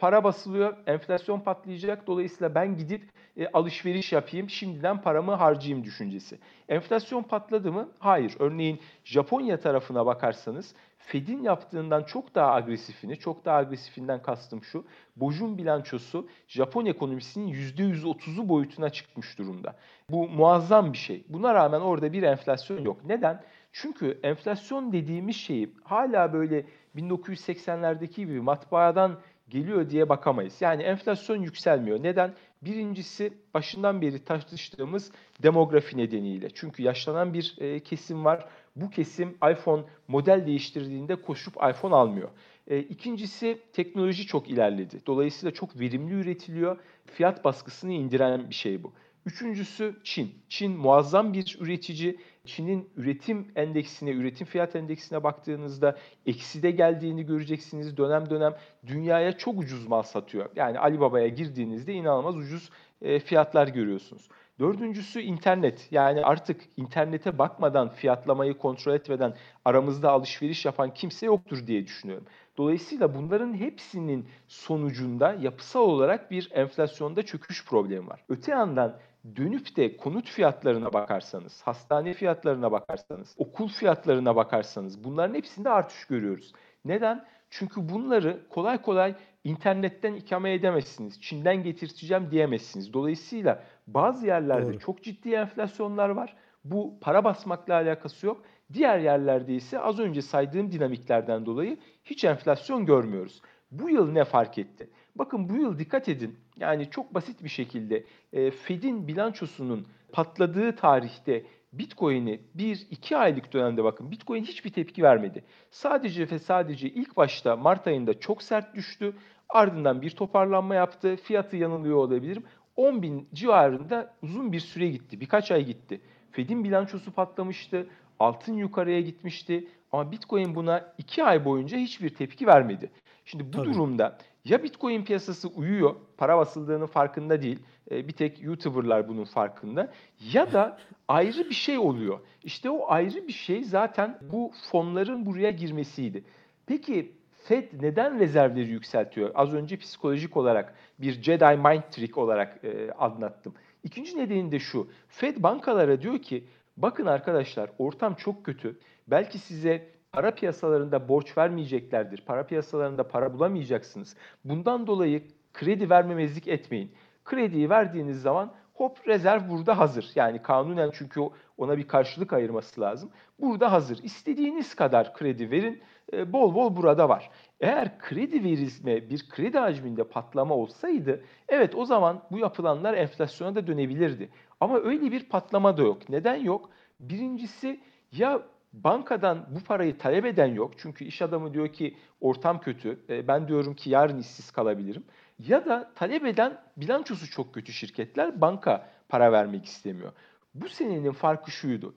Para 0.00 0.24
basılıyor, 0.24 0.76
enflasyon 0.86 1.40
patlayacak. 1.40 2.06
Dolayısıyla 2.06 2.54
ben 2.54 2.76
gidip 2.76 3.02
e, 3.36 3.48
alışveriş 3.48 4.12
yapayım, 4.12 4.50
şimdiden 4.50 5.02
paramı 5.02 5.34
harcayayım 5.34 5.84
düşüncesi. 5.84 6.38
Enflasyon 6.68 7.22
patladı 7.22 7.72
mı? 7.72 7.88
Hayır. 7.98 8.36
Örneğin 8.38 8.80
Japonya 9.04 9.60
tarafına 9.60 10.06
bakarsanız 10.06 10.74
Fed'in 10.98 11.42
yaptığından 11.42 12.02
çok 12.02 12.34
daha 12.34 12.54
agresifini, 12.54 13.18
çok 13.18 13.44
daha 13.44 13.56
agresifinden 13.56 14.22
kastım 14.22 14.62
şu, 14.62 14.84
Bojun 15.16 15.58
bilançosu 15.58 16.28
Japon 16.48 16.86
ekonomisinin 16.86 17.52
%130'u 17.52 18.48
boyutuna 18.48 18.90
çıkmış 18.90 19.38
durumda. 19.38 19.76
Bu 20.10 20.28
muazzam 20.28 20.92
bir 20.92 20.98
şey. 20.98 21.24
Buna 21.28 21.54
rağmen 21.54 21.80
orada 21.80 22.12
bir 22.12 22.22
enflasyon 22.22 22.84
yok. 22.84 23.04
Neden? 23.04 23.42
Çünkü 23.72 24.20
enflasyon 24.22 24.92
dediğimiz 24.92 25.36
şeyi 25.36 25.74
hala 25.84 26.32
böyle 26.32 26.66
1980'lerdeki 26.96 28.14
gibi 28.14 28.40
matbaadan 28.40 29.18
geliyor 29.50 29.90
diye 29.90 30.08
bakamayız. 30.08 30.62
Yani 30.62 30.82
enflasyon 30.82 31.42
yükselmiyor. 31.42 32.02
Neden? 32.02 32.34
Birincisi 32.62 33.32
başından 33.54 34.02
beri 34.02 34.24
tartıştığımız 34.24 35.12
demografi 35.42 35.96
nedeniyle. 35.96 36.48
Çünkü 36.54 36.82
yaşlanan 36.82 37.34
bir 37.34 37.54
e, 37.58 37.80
kesim 37.80 38.24
var. 38.24 38.48
Bu 38.76 38.90
kesim 38.90 39.28
iPhone 39.52 39.82
model 40.08 40.46
değiştirdiğinde 40.46 41.16
koşup 41.16 41.54
iPhone 41.56 41.94
almıyor. 41.94 42.28
E, 42.66 42.78
ikincisi 42.78 43.58
teknoloji 43.72 44.26
çok 44.26 44.50
ilerledi. 44.50 45.00
Dolayısıyla 45.06 45.54
çok 45.54 45.80
verimli 45.80 46.14
üretiliyor. 46.14 46.76
Fiyat 47.06 47.44
baskısını 47.44 47.92
indiren 47.92 48.50
bir 48.50 48.54
şey 48.54 48.82
bu. 48.82 48.92
Üçüncüsü 49.26 49.96
Çin. 50.04 50.34
Çin 50.48 50.72
muazzam 50.72 51.32
bir 51.32 51.56
üretici. 51.60 52.20
Çin'in 52.44 52.88
üretim 52.96 53.52
endeksine, 53.56 54.10
üretim 54.10 54.46
fiyat 54.46 54.76
endeksine 54.76 55.22
baktığınızda 55.22 55.98
ekside 56.26 56.70
geldiğini 56.70 57.26
göreceksiniz. 57.26 57.96
Dönem 57.96 58.30
dönem 58.30 58.54
dünyaya 58.86 59.38
çok 59.38 59.58
ucuz 59.58 59.86
mal 59.86 60.02
satıyor. 60.02 60.50
Yani 60.56 60.78
Alibaba'ya 60.78 61.28
girdiğinizde 61.28 61.92
inanılmaz 61.92 62.36
ucuz 62.36 62.70
e, 63.02 63.18
fiyatlar 63.18 63.68
görüyorsunuz. 63.68 64.28
Dördüncüsü 64.58 65.20
internet. 65.20 65.88
Yani 65.90 66.24
artık 66.24 66.60
internete 66.76 67.38
bakmadan, 67.38 67.88
fiyatlamayı 67.88 68.58
kontrol 68.58 68.94
etmeden 68.94 69.34
aramızda 69.64 70.10
alışveriş 70.10 70.64
yapan 70.64 70.94
kimse 70.94 71.26
yoktur 71.26 71.66
diye 71.66 71.86
düşünüyorum. 71.86 72.26
Dolayısıyla 72.60 73.14
bunların 73.14 73.54
hepsinin 73.54 74.28
sonucunda 74.48 75.32
yapısal 75.40 75.80
olarak 75.80 76.30
bir 76.30 76.50
enflasyonda 76.52 77.22
çöküş 77.22 77.66
problemi 77.66 78.08
var. 78.08 78.24
Öte 78.28 78.52
yandan 78.52 78.96
dönüp 79.36 79.76
de 79.76 79.96
konut 79.96 80.28
fiyatlarına 80.28 80.92
bakarsanız, 80.92 81.62
hastane 81.62 82.12
fiyatlarına 82.14 82.72
bakarsanız, 82.72 83.34
okul 83.38 83.68
fiyatlarına 83.68 84.36
bakarsanız 84.36 85.04
bunların 85.04 85.34
hepsinde 85.34 85.70
artış 85.70 86.04
görüyoruz. 86.04 86.52
Neden? 86.84 87.24
Çünkü 87.50 87.88
bunları 87.88 88.40
kolay 88.48 88.82
kolay 88.82 89.14
internetten 89.44 90.14
ikame 90.14 90.54
edemezsiniz. 90.54 91.20
Çin'den 91.20 91.62
getirteceğim 91.62 92.30
diyemezsiniz. 92.30 92.92
Dolayısıyla 92.92 93.62
bazı 93.86 94.26
yerlerde 94.26 94.72
Doğru. 94.72 94.78
çok 94.78 95.02
ciddi 95.02 95.32
enflasyonlar 95.32 96.08
var. 96.08 96.36
Bu 96.64 96.94
para 97.00 97.24
basmakla 97.24 97.74
alakası 97.74 98.26
yok. 98.26 98.42
Diğer 98.72 98.98
yerlerde 98.98 99.54
ise 99.54 99.78
az 99.78 99.98
önce 99.98 100.22
saydığım 100.22 100.72
dinamiklerden 100.72 101.46
dolayı 101.46 101.78
hiç 102.04 102.24
enflasyon 102.24 102.86
görmüyoruz. 102.86 103.42
Bu 103.70 103.90
yıl 103.90 104.12
ne 104.12 104.24
fark 104.24 104.58
etti? 104.58 104.90
Bakın 105.14 105.48
bu 105.48 105.56
yıl 105.56 105.78
dikkat 105.78 106.08
edin. 106.08 106.38
Yani 106.56 106.90
çok 106.90 107.14
basit 107.14 107.44
bir 107.44 107.48
şekilde 107.48 108.04
e, 108.32 108.50
Fed'in 108.50 109.08
bilançosunun 109.08 109.86
patladığı 110.12 110.76
tarihte 110.76 111.44
Bitcoin'i 111.72 112.40
1-2 112.56 113.16
aylık 113.16 113.52
dönemde 113.52 113.84
bakın 113.84 114.10
Bitcoin 114.10 114.44
hiçbir 114.44 114.72
tepki 114.72 115.02
vermedi. 115.02 115.44
Sadece 115.70 116.30
ve 116.30 116.38
sadece 116.38 116.88
ilk 116.88 117.16
başta 117.16 117.56
Mart 117.56 117.86
ayında 117.86 118.20
çok 118.20 118.42
sert 118.42 118.74
düştü. 118.74 119.14
Ardından 119.48 120.02
bir 120.02 120.10
toparlanma 120.10 120.74
yaptı. 120.74 121.16
Fiyatı 121.16 121.56
yanılıyor 121.56 121.96
olabilirim. 121.96 122.44
10 122.76 123.02
bin 123.02 123.28
civarında 123.34 124.14
uzun 124.22 124.52
bir 124.52 124.60
süre 124.60 124.88
gitti. 124.88 125.20
Birkaç 125.20 125.50
ay 125.50 125.64
gitti. 125.64 126.00
Fed'in 126.30 126.64
bilançosu 126.64 127.12
patlamıştı. 127.12 127.86
Altın 128.20 128.56
yukarıya 128.56 129.00
gitmişti. 129.00 129.68
Ama 129.92 130.12
Bitcoin 130.12 130.54
buna 130.54 130.94
2 130.98 131.24
ay 131.24 131.44
boyunca 131.44 131.78
hiçbir 131.78 132.14
tepki 132.14 132.46
vermedi. 132.46 132.90
Şimdi 133.24 133.52
bu 133.52 133.56
Tabii. 133.56 133.72
durumda 133.72 134.18
ya 134.44 134.62
Bitcoin 134.62 135.04
piyasası 135.04 135.48
uyuyor, 135.48 135.94
para 136.16 136.38
basıldığının 136.38 136.86
farkında 136.86 137.42
değil. 137.42 137.58
E, 137.90 138.08
bir 138.08 138.12
tek 138.12 138.42
YouTuber'lar 138.42 139.08
bunun 139.08 139.24
farkında. 139.24 139.92
Ya 140.32 140.52
da 140.52 140.78
ayrı 141.08 141.50
bir 141.50 141.54
şey 141.54 141.78
oluyor. 141.78 142.20
İşte 142.44 142.70
o 142.70 142.90
ayrı 142.90 143.28
bir 143.28 143.32
şey 143.32 143.64
zaten 143.64 144.18
bu 144.32 144.52
fonların 144.70 145.26
buraya 145.26 145.50
girmesiydi. 145.50 146.24
Peki 146.66 147.12
Fed 147.44 147.68
neden 147.80 148.18
rezervleri 148.18 148.70
yükseltiyor? 148.70 149.30
Az 149.34 149.54
önce 149.54 149.76
psikolojik 149.76 150.36
olarak 150.36 150.74
bir 150.98 151.22
Jedi 151.22 151.56
Mind 151.56 151.82
Trick 151.90 152.20
olarak 152.20 152.64
e, 152.64 152.92
anlattım. 152.92 153.54
İkinci 153.84 154.18
nedeni 154.18 154.52
de 154.52 154.58
şu. 154.58 154.90
Fed 155.08 155.42
bankalara 155.42 156.02
diyor 156.02 156.18
ki 156.18 156.44
bakın 156.76 157.06
arkadaşlar 157.06 157.70
ortam 157.78 158.14
çok 158.14 158.44
kötü. 158.44 158.78
Belki 159.08 159.38
size 159.38 159.88
para 160.12 160.34
piyasalarında 160.34 161.08
borç 161.08 161.38
vermeyeceklerdir. 161.38 162.22
Para 162.26 162.46
piyasalarında 162.46 163.08
para 163.08 163.34
bulamayacaksınız. 163.34 164.16
Bundan 164.44 164.86
dolayı 164.86 165.22
kredi 165.54 165.90
vermemezlik 165.90 166.48
etmeyin. 166.48 166.94
Krediyi 167.24 167.70
verdiğiniz 167.70 168.22
zaman 168.22 168.52
hop 168.74 169.08
rezerv 169.08 169.48
burada 169.48 169.78
hazır. 169.78 170.10
Yani 170.14 170.42
kanunen 170.42 170.90
çünkü 170.94 171.20
ona 171.58 171.76
bir 171.76 171.88
karşılık 171.88 172.32
ayırması 172.32 172.80
lazım. 172.80 173.10
Burada 173.40 173.72
hazır. 173.72 173.98
İstediğiniz 174.02 174.74
kadar 174.74 175.14
kredi 175.14 175.50
verin. 175.50 175.82
E, 176.12 176.32
bol 176.32 176.54
bol 176.54 176.76
burada 176.76 177.08
var. 177.08 177.30
Eğer 177.60 177.98
kredi 177.98 178.44
verilme 178.44 179.10
bir 179.10 179.28
kredi 179.28 179.58
hacminde 179.58 180.04
patlama 180.04 180.54
olsaydı 180.54 181.24
evet 181.48 181.74
o 181.74 181.84
zaman 181.84 182.22
bu 182.30 182.38
yapılanlar 182.38 182.94
enflasyona 182.94 183.54
da 183.54 183.66
dönebilirdi. 183.66 184.30
Ama 184.60 184.78
öyle 184.78 185.12
bir 185.12 185.24
patlama 185.24 185.76
da 185.76 185.82
yok. 185.82 186.08
Neden 186.08 186.36
yok? 186.36 186.70
Birincisi 187.00 187.80
ya 188.12 188.42
bankadan 188.72 189.46
bu 189.50 189.64
parayı 189.64 189.98
talep 189.98 190.24
eden 190.24 190.54
yok. 190.54 190.72
Çünkü 190.76 191.04
iş 191.04 191.22
adamı 191.22 191.54
diyor 191.54 191.72
ki 191.72 191.96
ortam 192.20 192.60
kötü. 192.60 193.00
E, 193.08 193.28
ben 193.28 193.48
diyorum 193.48 193.74
ki 193.74 193.90
yarın 193.90 194.18
işsiz 194.18 194.50
kalabilirim. 194.50 195.04
Ya 195.38 195.66
da 195.66 195.90
talep 195.94 196.26
eden 196.26 196.60
bilançosu 196.76 197.30
çok 197.30 197.54
kötü 197.54 197.72
şirketler 197.72 198.40
banka 198.40 198.90
para 199.08 199.32
vermek 199.32 199.64
istemiyor. 199.64 200.12
Bu 200.54 200.68
senenin 200.68 201.12
farkı 201.12 201.50
şuydu. 201.50 201.94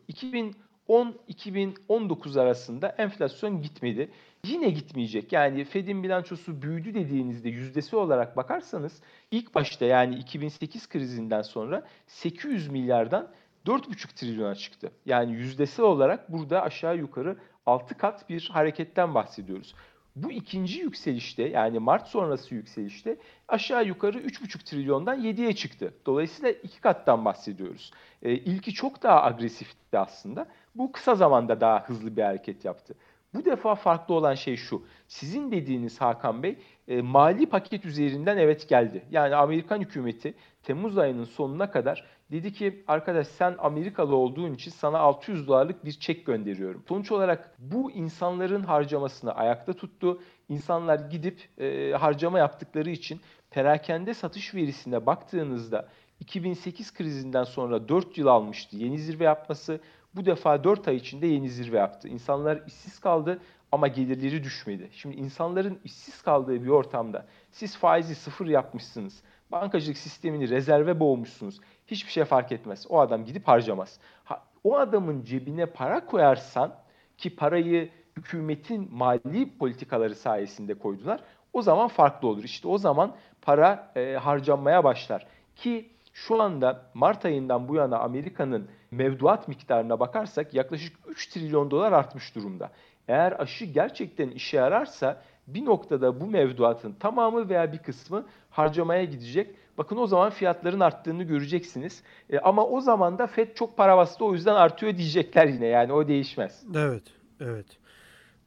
2010-2019 0.89 2.41
arasında 2.41 2.89
enflasyon 2.97 3.61
gitmedi. 3.61 4.11
Yine 4.45 4.69
gitmeyecek. 4.69 5.33
Yani 5.33 5.65
Fed'in 5.65 6.03
bilançosu 6.03 6.61
büyüdü 6.61 6.93
dediğinizde 6.93 7.49
yüzdesi 7.49 7.95
olarak 7.95 8.37
bakarsanız 8.37 9.01
ilk 9.31 9.55
başta 9.55 9.85
yani 9.85 10.15
2008 10.15 10.89
krizinden 10.89 11.41
sonra 11.41 11.87
800 12.07 12.67
milyardan 12.67 13.29
4,5 13.65 14.15
trilyona 14.15 14.55
çıktı. 14.55 14.91
Yani 15.05 15.31
yüzdesel 15.31 15.85
olarak 15.85 16.31
burada 16.31 16.61
aşağı 16.61 16.97
yukarı 16.97 17.37
6 17.65 17.97
kat 17.97 18.29
bir 18.29 18.49
hareketten 18.53 19.15
bahsediyoruz. 19.15 19.75
Bu 20.15 20.31
ikinci 20.31 20.79
yükselişte 20.79 21.43
yani 21.43 21.79
Mart 21.79 22.07
sonrası 22.07 22.55
yükselişte 22.55 23.17
aşağı 23.47 23.85
yukarı 23.85 24.17
3,5 24.19 24.63
trilyondan 24.65 25.19
7'ye 25.19 25.53
çıktı. 25.53 25.93
Dolayısıyla 26.05 26.51
iki 26.51 26.81
kattan 26.81 27.25
bahsediyoruz. 27.25 27.91
E, 28.21 28.31
ilki 28.31 28.73
çok 28.73 29.03
daha 29.03 29.23
agresifti 29.23 29.97
aslında. 29.97 30.47
Bu 30.75 30.91
kısa 30.91 31.15
zamanda 31.15 31.61
daha 31.61 31.83
hızlı 31.83 32.17
bir 32.17 32.21
hareket 32.21 32.65
yaptı. 32.65 32.95
Bu 33.33 33.45
defa 33.45 33.75
farklı 33.75 34.13
olan 34.13 34.35
şey 34.35 34.57
şu. 34.57 34.85
Sizin 35.07 35.51
dediğiniz 35.51 36.01
Hakan 36.01 36.43
Bey 36.43 36.57
e, 36.87 37.01
mali 37.01 37.45
paket 37.45 37.85
üzerinden 37.85 38.37
evet 38.37 38.69
geldi. 38.69 39.05
Yani 39.11 39.35
Amerikan 39.35 39.81
hükümeti 39.81 40.33
Temmuz 40.63 40.97
ayının 40.97 41.23
sonuna 41.23 41.71
kadar 41.71 42.05
dedi 42.31 42.53
ki 42.53 42.83
arkadaş 42.87 43.27
sen 43.27 43.55
Amerikalı 43.57 44.15
olduğun 44.15 44.53
için 44.53 44.71
sana 44.71 44.99
600 44.99 45.47
dolarlık 45.47 45.85
bir 45.85 45.91
çek 45.91 46.25
gönderiyorum. 46.25 46.83
Sonuç 46.87 47.11
olarak 47.11 47.55
bu 47.59 47.91
insanların 47.91 48.63
harcamasını 48.63 49.35
ayakta 49.35 49.73
tuttu. 49.73 50.21
İnsanlar 50.49 50.99
gidip 50.99 51.59
e, 51.59 51.91
harcama 51.91 52.39
yaptıkları 52.39 52.89
için 52.89 53.21
perakende 53.51 54.13
satış 54.13 54.55
verisine 54.55 55.05
baktığınızda 55.05 55.89
2008 56.19 56.93
krizinden 56.93 57.43
sonra 57.43 57.87
4 57.87 58.17
yıl 58.17 58.27
almıştı 58.27 58.77
yeni 58.77 58.99
zirve 58.99 59.23
yapması. 59.23 59.79
Bu 60.15 60.25
defa 60.25 60.63
4 60.63 60.87
ay 60.87 60.95
içinde 60.95 61.27
yeni 61.27 61.49
zirve 61.49 61.77
yaptı. 61.77 62.07
İnsanlar 62.07 62.61
işsiz 62.67 62.99
kaldı 62.99 63.39
ama 63.71 63.87
gelirleri 63.87 64.43
düşmedi. 64.43 64.89
Şimdi 64.91 65.15
insanların 65.15 65.79
işsiz 65.83 66.21
kaldığı 66.21 66.63
bir 66.63 66.69
ortamda 66.69 67.25
siz 67.51 67.77
faizi 67.77 68.15
sıfır 68.15 68.47
yapmışsınız. 68.47 69.23
Bankacılık 69.53 69.97
sistemini 69.97 70.49
rezerve 70.49 70.99
boğmuşsunuz. 70.99 71.59
Hiçbir 71.87 72.11
şey 72.11 72.25
fark 72.25 72.51
etmez. 72.51 72.85
O 72.89 72.99
adam 72.99 73.25
gidip 73.25 73.47
harcamaz. 73.47 73.99
Ha, 74.23 74.43
o 74.63 74.77
adamın 74.77 75.23
cebine 75.23 75.65
para 75.65 76.05
koyarsan 76.05 76.75
ki 77.17 77.35
parayı 77.35 77.89
hükümetin 78.17 78.89
mali 78.91 79.57
politikaları 79.57 80.15
sayesinde 80.15 80.73
koydular. 80.73 81.19
O 81.53 81.61
zaman 81.61 81.87
farklı 81.87 82.27
olur. 82.27 82.43
İşte 82.43 82.67
o 82.67 82.77
zaman 82.77 83.15
para 83.41 83.91
e, 83.95 84.13
harcanmaya 84.13 84.83
başlar. 84.83 85.27
Ki 85.55 85.89
şu 86.13 86.41
anda 86.41 86.85
Mart 86.93 87.25
ayından 87.25 87.67
bu 87.67 87.75
yana 87.75 87.99
Amerika'nın 87.99 88.69
mevduat 88.91 89.47
miktarına 89.47 89.99
bakarsak 89.99 90.53
yaklaşık 90.53 90.97
3 91.07 91.27
trilyon 91.27 91.71
dolar 91.71 91.91
artmış 91.91 92.35
durumda. 92.35 92.71
Eğer 93.07 93.41
aşı 93.41 93.65
gerçekten 93.65 94.29
işe 94.29 94.57
yararsa 94.57 95.21
bir 95.47 95.65
noktada 95.65 96.21
bu 96.21 96.27
mevduatın 96.27 96.93
tamamı 96.93 97.49
veya 97.49 97.73
bir 97.73 97.77
kısmı 97.77 98.25
harcamaya 98.49 99.03
gidecek. 99.03 99.55
Bakın 99.77 99.97
o 99.97 100.07
zaman 100.07 100.29
fiyatların 100.29 100.79
arttığını 100.79 101.23
göreceksiniz. 101.23 102.03
E, 102.29 102.39
ama 102.39 102.67
o 102.67 102.81
zaman 102.81 103.17
da 103.17 103.27
FED 103.27 103.55
çok 103.55 103.77
para 103.77 103.97
bastı 103.97 104.25
o 104.25 104.33
yüzden 104.33 104.55
artıyor 104.55 104.97
diyecekler 104.97 105.47
yine 105.47 105.65
yani 105.65 105.93
o 105.93 106.07
değişmez. 106.07 106.63
Evet, 106.75 107.03
evet. 107.39 107.65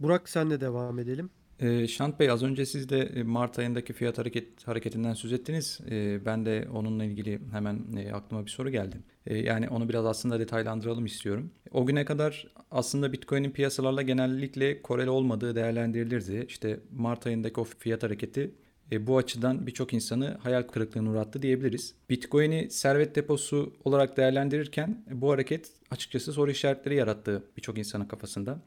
Burak 0.00 0.28
sen 0.28 0.50
de 0.50 0.60
devam 0.60 0.98
edelim. 0.98 1.30
E, 1.60 1.88
Şant 1.88 2.20
Bey 2.20 2.30
az 2.30 2.42
önce 2.42 2.66
siz 2.66 2.88
de 2.88 2.98
e, 2.98 3.22
Mart 3.22 3.58
ayındaki 3.58 3.92
fiyat 3.92 4.18
hareket 4.18 4.68
hareketinden 4.68 5.14
söz 5.14 5.32
ettiniz. 5.32 5.80
E, 5.90 6.24
ben 6.26 6.46
de 6.46 6.68
onunla 6.72 7.04
ilgili 7.04 7.40
hemen 7.52 7.80
e, 7.96 8.12
aklıma 8.12 8.44
bir 8.46 8.50
soru 8.50 8.70
geldi. 8.70 8.96
E, 9.26 9.38
yani 9.38 9.68
onu 9.68 9.88
biraz 9.88 10.06
aslında 10.06 10.40
detaylandıralım 10.40 11.06
istiyorum. 11.06 11.50
O 11.72 11.86
güne 11.86 12.04
kadar 12.04 12.46
aslında 12.70 13.12
Bitcoin'in 13.12 13.50
piyasalarla 13.50 14.02
genellikle 14.02 14.82
koreli 14.82 15.10
olmadığı 15.10 15.54
değerlendirilirdi. 15.54 16.44
İşte 16.48 16.80
Mart 16.92 17.26
ayındaki 17.26 17.60
o 17.60 17.64
fiyat 17.64 18.02
hareketi 18.02 18.50
e, 18.92 19.06
bu 19.06 19.16
açıdan 19.16 19.66
birçok 19.66 19.92
insanı 19.92 20.38
hayal 20.42 20.62
kırıklığına 20.62 21.10
uğrattı 21.10 21.42
diyebiliriz. 21.42 21.94
Bitcoin'i 22.10 22.70
servet 22.70 23.16
deposu 23.16 23.72
olarak 23.84 24.16
değerlendirirken 24.16 25.04
bu 25.10 25.30
hareket 25.30 25.70
açıkçası 25.90 26.32
soru 26.32 26.50
işaretleri 26.50 26.94
yarattı 26.94 27.42
birçok 27.56 27.78
insanın 27.78 28.04
kafasında. 28.04 28.62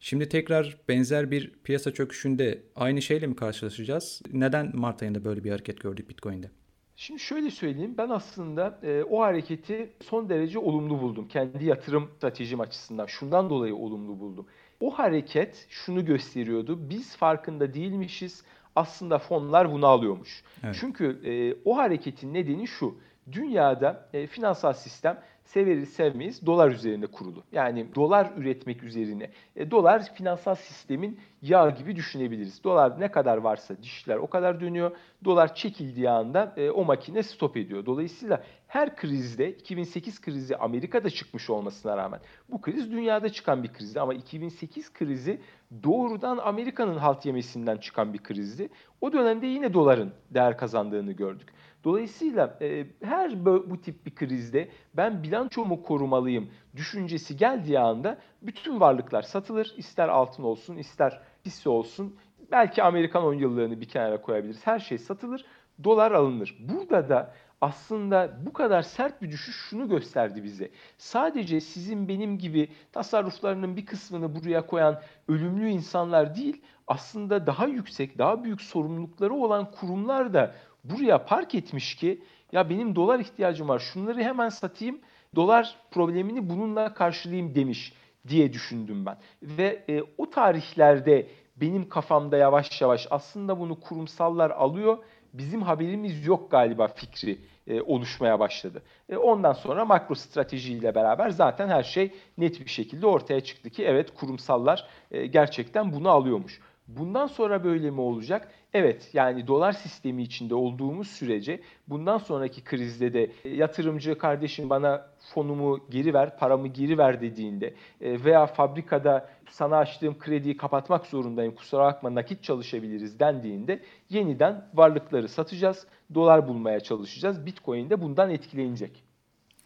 Şimdi 0.00 0.28
tekrar 0.28 0.76
benzer 0.88 1.30
bir 1.30 1.52
piyasa 1.64 1.92
çöküşünde 1.92 2.62
aynı 2.76 3.02
şeyle 3.02 3.26
mi 3.26 3.36
karşılaşacağız? 3.36 4.22
Neden 4.32 4.76
Mart 4.76 5.02
ayında 5.02 5.24
böyle 5.24 5.44
bir 5.44 5.50
hareket 5.50 5.80
gördük 5.80 6.08
Bitcoin'de? 6.08 6.50
Şimdi 6.96 7.20
şöyle 7.20 7.50
söyleyeyim, 7.50 7.94
ben 7.98 8.08
aslında 8.08 8.80
e, 8.82 9.02
o 9.02 9.20
hareketi 9.20 9.90
son 10.02 10.28
derece 10.28 10.58
olumlu 10.58 11.00
buldum. 11.00 11.28
Kendi 11.28 11.64
yatırım 11.64 12.10
stratejim 12.16 12.60
açısından. 12.60 13.06
Şundan 13.06 13.50
dolayı 13.50 13.74
olumlu 13.76 14.20
buldum. 14.20 14.46
O 14.80 14.90
hareket 14.90 15.66
şunu 15.68 16.04
gösteriyordu, 16.04 16.90
biz 16.90 17.16
farkında 17.16 17.74
değilmişiz, 17.74 18.44
aslında 18.76 19.18
fonlar 19.18 19.72
bunu 19.72 19.86
alıyormuş. 19.86 20.44
Evet. 20.64 20.76
Çünkü 20.80 21.20
e, 21.24 21.62
o 21.64 21.76
hareketin 21.76 22.34
nedeni 22.34 22.66
şu, 22.66 22.98
dünyada 23.32 24.08
e, 24.12 24.26
finansal 24.26 24.72
sistem 24.72 25.20
severiz 25.52 25.88
sevmeyiz 25.88 26.46
dolar 26.46 26.70
üzerinde 26.70 27.06
kurulu. 27.06 27.42
Yani 27.52 27.94
dolar 27.94 28.32
üretmek 28.36 28.82
üzerine. 28.82 29.30
E, 29.56 29.70
dolar 29.70 30.14
finansal 30.14 30.54
sistemin 30.54 31.20
yağ 31.42 31.70
gibi 31.70 31.96
düşünebiliriz. 31.96 32.64
Dolar 32.64 33.00
ne 33.00 33.10
kadar 33.10 33.36
varsa 33.36 33.82
dişler 33.82 34.16
o 34.16 34.26
kadar 34.26 34.60
dönüyor. 34.60 34.96
Dolar 35.24 35.54
çekildiği 35.54 36.10
anda 36.10 36.54
e, 36.56 36.70
o 36.70 36.84
makine 36.84 37.22
stop 37.22 37.56
ediyor. 37.56 37.86
Dolayısıyla 37.86 38.42
her 38.66 38.96
krizde 38.96 39.50
2008 39.50 40.20
krizi 40.20 40.56
Amerika'da 40.56 41.10
çıkmış 41.10 41.50
olmasına 41.50 41.96
rağmen 41.96 42.20
bu 42.48 42.60
kriz 42.60 42.90
dünyada 42.92 43.28
çıkan 43.28 43.62
bir 43.62 43.72
krizdi 43.72 44.00
ama 44.00 44.14
2008 44.14 44.92
krizi 44.92 45.40
doğrudan 45.82 46.38
Amerika'nın 46.38 46.96
halt 46.96 47.26
yemesinden 47.26 47.76
çıkan 47.76 48.12
bir 48.12 48.18
krizdi. 48.18 48.68
O 49.00 49.12
dönemde 49.12 49.46
yine 49.46 49.74
doların 49.74 50.12
değer 50.30 50.58
kazandığını 50.58 51.12
gördük. 51.12 51.48
Dolayısıyla 51.84 52.58
e, 52.60 52.86
her 53.02 53.44
bu, 53.44 53.80
tip 53.80 54.06
bir 54.06 54.14
krizde 54.14 54.68
ben 54.94 55.22
bilançomu 55.22 55.82
korumalıyım 55.82 56.50
düşüncesi 56.76 57.36
geldiği 57.36 57.78
anda 57.78 58.18
bütün 58.42 58.80
varlıklar 58.80 59.22
satılır. 59.22 59.74
İster 59.76 60.08
altın 60.08 60.42
olsun, 60.42 60.76
ister 60.76 61.20
hisse 61.44 61.70
olsun. 61.70 62.16
Belki 62.50 62.82
Amerikan 62.82 63.24
10 63.24 63.34
yıllığını 63.34 63.80
bir 63.80 63.88
kenara 63.88 64.22
koyabiliriz. 64.22 64.66
Her 64.66 64.78
şey 64.78 64.98
satılır, 64.98 65.44
dolar 65.84 66.12
alınır. 66.12 66.56
Burada 66.60 67.08
da 67.08 67.34
aslında 67.60 68.36
bu 68.46 68.52
kadar 68.52 68.82
sert 68.82 69.22
bir 69.22 69.30
düşüş 69.30 69.56
şunu 69.56 69.88
gösterdi 69.88 70.44
bize. 70.44 70.70
Sadece 70.98 71.60
sizin 71.60 72.08
benim 72.08 72.38
gibi 72.38 72.68
tasarruflarının 72.92 73.76
bir 73.76 73.86
kısmını 73.86 74.34
buraya 74.34 74.66
koyan 74.66 75.00
ölümlü 75.28 75.68
insanlar 75.68 76.36
değil, 76.36 76.62
aslında 76.86 77.46
daha 77.46 77.66
yüksek, 77.66 78.18
daha 78.18 78.44
büyük 78.44 78.60
sorumlulukları 78.60 79.34
olan 79.34 79.70
kurumlar 79.70 80.34
da 80.34 80.54
buraya 80.84 81.24
park 81.24 81.54
etmiş 81.54 81.94
ki 81.94 82.22
ya 82.52 82.70
benim 82.70 82.96
dolar 82.96 83.18
ihtiyacım 83.18 83.68
var 83.68 83.78
şunları 83.78 84.22
hemen 84.22 84.48
satayım 84.48 85.00
dolar 85.34 85.76
problemini 85.90 86.50
bununla 86.50 86.94
karşılayayım 86.94 87.54
demiş 87.54 87.92
diye 88.28 88.52
düşündüm 88.52 89.06
ben. 89.06 89.16
Ve 89.42 89.84
e, 89.88 90.02
o 90.18 90.30
tarihlerde 90.30 91.26
benim 91.56 91.88
kafamda 91.88 92.36
yavaş 92.36 92.80
yavaş 92.80 93.06
aslında 93.10 93.60
bunu 93.60 93.80
kurumsallar 93.80 94.50
alıyor 94.50 94.98
bizim 95.32 95.62
haberimiz 95.62 96.26
yok 96.26 96.50
galiba 96.50 96.88
fikri 96.88 97.38
e, 97.66 97.80
oluşmaya 97.80 98.40
başladı. 98.40 98.82
E, 99.08 99.16
ondan 99.16 99.52
sonra 99.52 99.84
makro 99.84 100.14
stratejiyle 100.14 100.94
beraber 100.94 101.30
zaten 101.30 101.68
her 101.68 101.82
şey 101.82 102.12
net 102.38 102.60
bir 102.60 102.70
şekilde 102.70 103.06
ortaya 103.06 103.40
çıktı 103.40 103.70
ki 103.70 103.84
evet 103.84 104.14
kurumsallar 104.14 104.88
e, 105.10 105.26
gerçekten 105.26 105.92
bunu 105.92 106.10
alıyormuş. 106.10 106.60
Bundan 106.96 107.26
sonra 107.26 107.64
böyle 107.64 107.90
mi 107.90 108.00
olacak? 108.00 108.48
Evet 108.72 109.10
yani 109.12 109.46
dolar 109.46 109.72
sistemi 109.72 110.22
içinde 110.22 110.54
olduğumuz 110.54 111.08
sürece 111.08 111.60
bundan 111.88 112.18
sonraki 112.18 112.64
krizde 112.64 113.12
de 113.12 113.30
e, 113.44 113.48
yatırımcı 113.48 114.18
kardeşim 114.18 114.70
bana 114.70 115.06
fonumu 115.34 115.80
geri 115.90 116.14
ver, 116.14 116.38
paramı 116.38 116.68
geri 116.68 116.98
ver 116.98 117.20
dediğinde 117.20 117.74
e, 118.00 118.24
veya 118.24 118.46
fabrikada 118.46 119.28
sana 119.50 119.76
açtığım 119.76 120.18
krediyi 120.18 120.56
kapatmak 120.56 121.06
zorundayım 121.06 121.54
kusura 121.54 121.84
bakma 121.84 122.14
nakit 122.14 122.42
çalışabiliriz 122.42 123.20
dendiğinde 123.20 123.80
yeniden 124.10 124.64
varlıkları 124.74 125.28
satacağız, 125.28 125.86
dolar 126.14 126.48
bulmaya 126.48 126.80
çalışacağız. 126.80 127.46
Bitcoin 127.46 127.90
de 127.90 128.02
bundan 128.02 128.30
etkilenecek. 128.30 129.02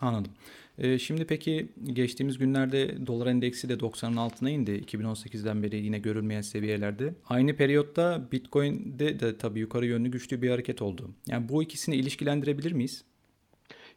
Anladım. 0.01 0.33
Ee, 0.79 0.99
şimdi 0.99 1.27
peki 1.27 1.69
geçtiğimiz 1.85 2.39
günlerde 2.39 3.07
dolar 3.07 3.27
endeksi 3.27 3.69
de 3.69 3.75
90'ın 3.75 4.17
altına 4.17 4.51
indi. 4.51 4.71
2018'den 4.71 5.63
beri 5.63 5.77
yine 5.77 5.99
görülmeyen 5.99 6.41
seviyelerde. 6.41 7.15
Aynı 7.29 7.57
periyotta 7.57 8.29
Bitcoin'de 8.33 9.21
de 9.21 9.39
tabii 9.39 9.61
yukarı 9.61 9.87
yönlü 9.87 10.11
güçlü 10.11 10.43
bir 10.43 10.51
hareket 10.51 10.83
oldu. 10.83 11.11
Yani 11.27 11.49
bu 11.49 11.63
ikisini 11.63 11.97
ilişkilendirebilir 11.97 12.73
miyiz? 12.73 13.05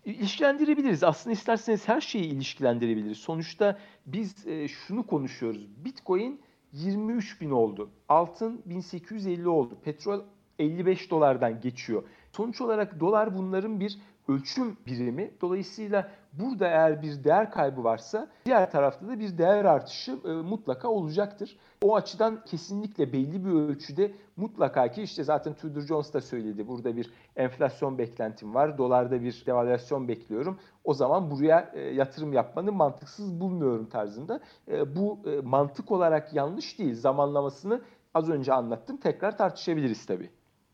İlişkilendirebiliriz. 0.06 1.04
Aslında 1.04 1.34
isterseniz 1.34 1.88
her 1.88 2.02
şeyi 2.02 2.26
ilişkilendirebiliriz. 2.26 3.18
Sonuçta 3.18 3.80
biz 4.06 4.48
e, 4.48 4.68
şunu 4.68 5.08
konuşuyoruz. 5.08 5.86
Bitcoin 5.86 6.42
23 6.74 7.42
bin 7.42 7.50
oldu. 7.50 7.90
Altın 8.10 8.62
1850 8.66 9.50
oldu. 9.50 9.78
Petrol 9.84 10.22
55 10.60 11.12
dolardan 11.12 11.62
geçiyor. 11.62 12.04
Sonuç 12.38 12.62
olarak 12.62 13.00
dolar 13.00 13.38
bunların 13.38 13.80
bir 13.80 14.00
ölçüm 14.28 14.78
birimi. 14.86 15.32
Dolayısıyla 15.42 16.10
burada 16.34 16.68
eğer 16.68 17.02
bir 17.02 17.24
değer 17.24 17.52
kaybı 17.52 17.84
varsa 17.84 18.28
diğer 18.46 18.72
tarafta 18.72 19.08
da 19.08 19.20
bir 19.20 19.38
değer 19.38 19.66
artışı 19.66 20.20
e, 20.26 20.32
mutlaka 20.32 20.88
olacaktır. 20.88 21.58
O 21.82 21.96
açıdan 21.96 22.44
kesinlikle 22.46 23.14
belli 23.14 23.46
bir 23.46 23.52
ölçüde 23.52 24.12
mutlaka 24.36 24.92
ki 24.92 25.02
işte 25.02 25.24
zaten 25.24 25.54
Tudor 25.54 25.82
Jones 25.82 26.14
da 26.14 26.22
söyledi. 26.22 26.68
Burada 26.68 26.96
bir 26.96 27.12
enflasyon 27.36 27.98
beklentim 27.98 28.56
var. 28.56 28.78
Dolarda 28.78 29.22
bir 29.22 29.44
devalüasyon 29.46 30.08
bekliyorum. 30.08 30.60
O 30.84 30.94
zaman 30.94 31.32
buraya 31.32 31.72
e, 31.74 31.80
yatırım 31.80 32.34
yapmanı 32.34 32.72
mantıksız 32.72 33.42
bulmuyorum 33.42 33.90
tarzında. 33.90 34.40
E, 34.68 34.96
bu 34.96 35.20
e, 35.26 35.42
mantık 35.42 35.92
olarak 35.92 36.34
yanlış 36.34 36.80
değil. 36.80 36.96
Zamanlamasını 36.96 37.82
az 38.14 38.30
önce 38.30 38.54
anlattım. 38.54 38.98
Tekrar 38.98 39.38
tartışabiliriz 39.38 40.06
tabii. 40.06 40.30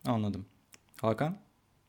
Anladım. 0.08 0.46
Hakan? 1.02 1.36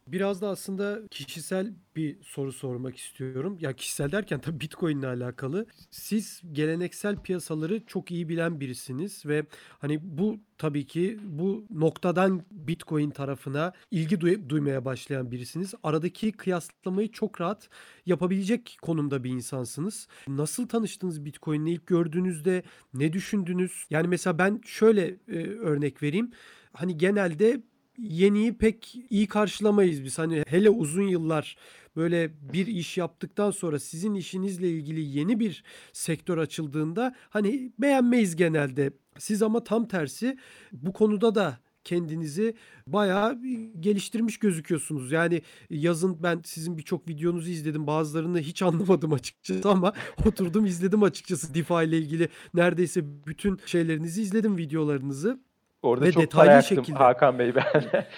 Biraz 0.07 0.43
da 0.43 0.49
aslında 0.49 1.01
kişisel 1.11 1.73
bir 1.97 2.23
soru 2.23 2.53
sormak 2.53 2.97
istiyorum. 2.97 3.59
Ya 3.61 3.73
kişisel 3.73 4.13
derken 4.13 4.41
tabii 4.41 4.61
Bitcoin 4.61 4.99
ile 4.99 5.07
alakalı. 5.07 5.67
Siz 5.91 6.43
geleneksel 6.53 7.17
piyasaları 7.17 7.87
çok 7.87 8.11
iyi 8.11 8.29
bilen 8.29 8.61
birisiniz 8.61 9.27
ve 9.27 9.47
hani 9.79 9.99
bu 10.03 10.41
tabii 10.59 10.87
ki 10.87 11.19
bu 11.25 11.67
noktadan 11.71 12.43
Bitcoin 12.51 13.11
tarafına 13.11 13.73
ilgi 13.91 14.17
duy- 14.21 14.49
duymaya 14.49 14.85
başlayan 14.85 15.31
birisiniz. 15.31 15.75
Aradaki 15.83 16.33
kıyaslamayı 16.33 17.13
çok 17.13 17.41
rahat 17.41 17.69
yapabilecek 18.07 18.79
konumda 18.83 19.25
bir 19.25 19.31
insansınız. 19.31 20.09
Nasıl 20.29 20.69
tanıştınız 20.69 21.25
Bitcoin'le 21.25 21.67
ilk 21.67 21.87
gördüğünüzde 21.87 22.63
ne 22.95 23.13
düşündünüz? 23.13 23.85
Yani 23.91 24.09
mesela 24.09 24.39
ben 24.39 24.61
şöyle 24.65 25.17
e, 25.29 25.47
örnek 25.49 26.03
vereyim. 26.03 26.31
Hani 26.73 26.97
genelde 26.99 27.63
yeniyi 27.99 28.59
pek 28.59 28.97
iyi 29.11 29.27
karşılamayız 29.27 30.05
biz. 30.05 30.19
Hani 30.19 30.45
hele 30.47 30.71
uzun 30.71 31.03
yıllar 31.03 31.57
böyle 31.97 32.33
bir 32.53 32.67
iş 32.67 32.99
yaptıktan 32.99 33.51
sonra 33.51 33.79
sizin 33.79 34.15
işinizle 34.15 34.71
ilgili 34.71 35.19
yeni 35.19 35.41
bir 35.41 35.65
sektör 35.93 36.39
açıldığında 36.39 37.15
hani 37.31 37.73
beğenmeyiz 37.79 38.37
genelde. 38.37 38.93
Siz 39.19 39.43
ama 39.43 39.65
tam 39.65 39.89
tersi 39.89 40.39
bu 40.73 40.93
konuda 40.93 41.35
da 41.35 41.59
kendinizi 41.85 42.55
bayağı 42.87 43.43
geliştirmiş 43.81 44.39
gözüküyorsunuz. 44.39 45.13
Yani 45.13 45.43
yazın 45.71 46.23
ben 46.23 46.41
sizin 46.45 46.79
birçok 46.79 47.09
videonuzu 47.09 47.51
izledim. 47.51 47.87
Bazılarını 47.87 48.41
hiç 48.41 48.63
anlamadım 48.63 49.13
açıkçası 49.13 49.71
ama 49.71 49.93
oturdum 50.27 50.67
izledim 50.67 51.03
açıkçası 51.03 51.55
DeFi 51.55 51.75
ile 51.75 51.99
ilgili 51.99 52.29
neredeyse 52.55 53.27
bütün 53.27 53.61
şeylerinizi 53.67 54.23
izledim 54.23 54.59
videolarınızı. 54.59 55.41
Orada 55.85 56.05
Ve 56.05 56.13
çok 56.13 56.31
para 56.31 56.53
yaktım 56.53 56.77
şekilde. 56.77 56.99
Hakan 56.99 57.39
Bey 57.39 57.55
ben. 57.55 57.65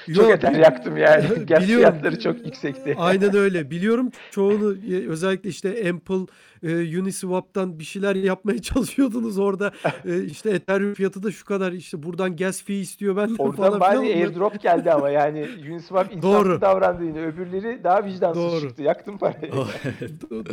çok 0.14 0.30
eter 0.30 0.52
yaktım 0.52 0.96
yani. 0.96 1.26
Gaz 1.46 1.64
fiyatları 1.64 2.20
çok 2.20 2.46
yüksekti. 2.46 2.94
Aynen 2.98 3.36
öyle. 3.36 3.70
Biliyorum 3.70 4.10
çoğunu 4.30 4.76
özellikle 5.08 5.48
işte 5.48 5.90
Ample, 5.90 6.26
e, 6.62 7.00
Uniswap'tan 7.00 7.78
bir 7.78 7.84
şeyler 7.84 8.16
yapmaya 8.16 8.62
çalışıyordunuz 8.62 9.38
orada. 9.38 9.72
E, 10.04 10.24
işte 10.24 10.50
Ethereum 10.50 10.94
fiyatı 10.94 11.22
da 11.22 11.30
şu 11.30 11.44
kadar 11.44 11.72
işte 11.72 12.02
buradan 12.02 12.36
gas 12.36 12.62
fee 12.62 12.74
istiyor 12.74 13.16
ben 13.16 13.34
Oradan 13.38 13.56
falan. 13.56 13.80
Bari 13.80 13.98
airdrop 13.98 14.62
geldi 14.62 14.92
ama 14.92 15.10
yani 15.10 15.48
Uniswap 15.70 16.12
insaflı 16.12 16.60
davrandı 16.60 17.04
yine. 17.04 17.26
Öbürleri 17.26 17.84
daha 17.84 18.04
vicdansız 18.04 18.42
doğru. 18.42 18.60
çıktı. 18.60 18.82
Yaktım 18.82 19.18
parayı. 19.18 19.52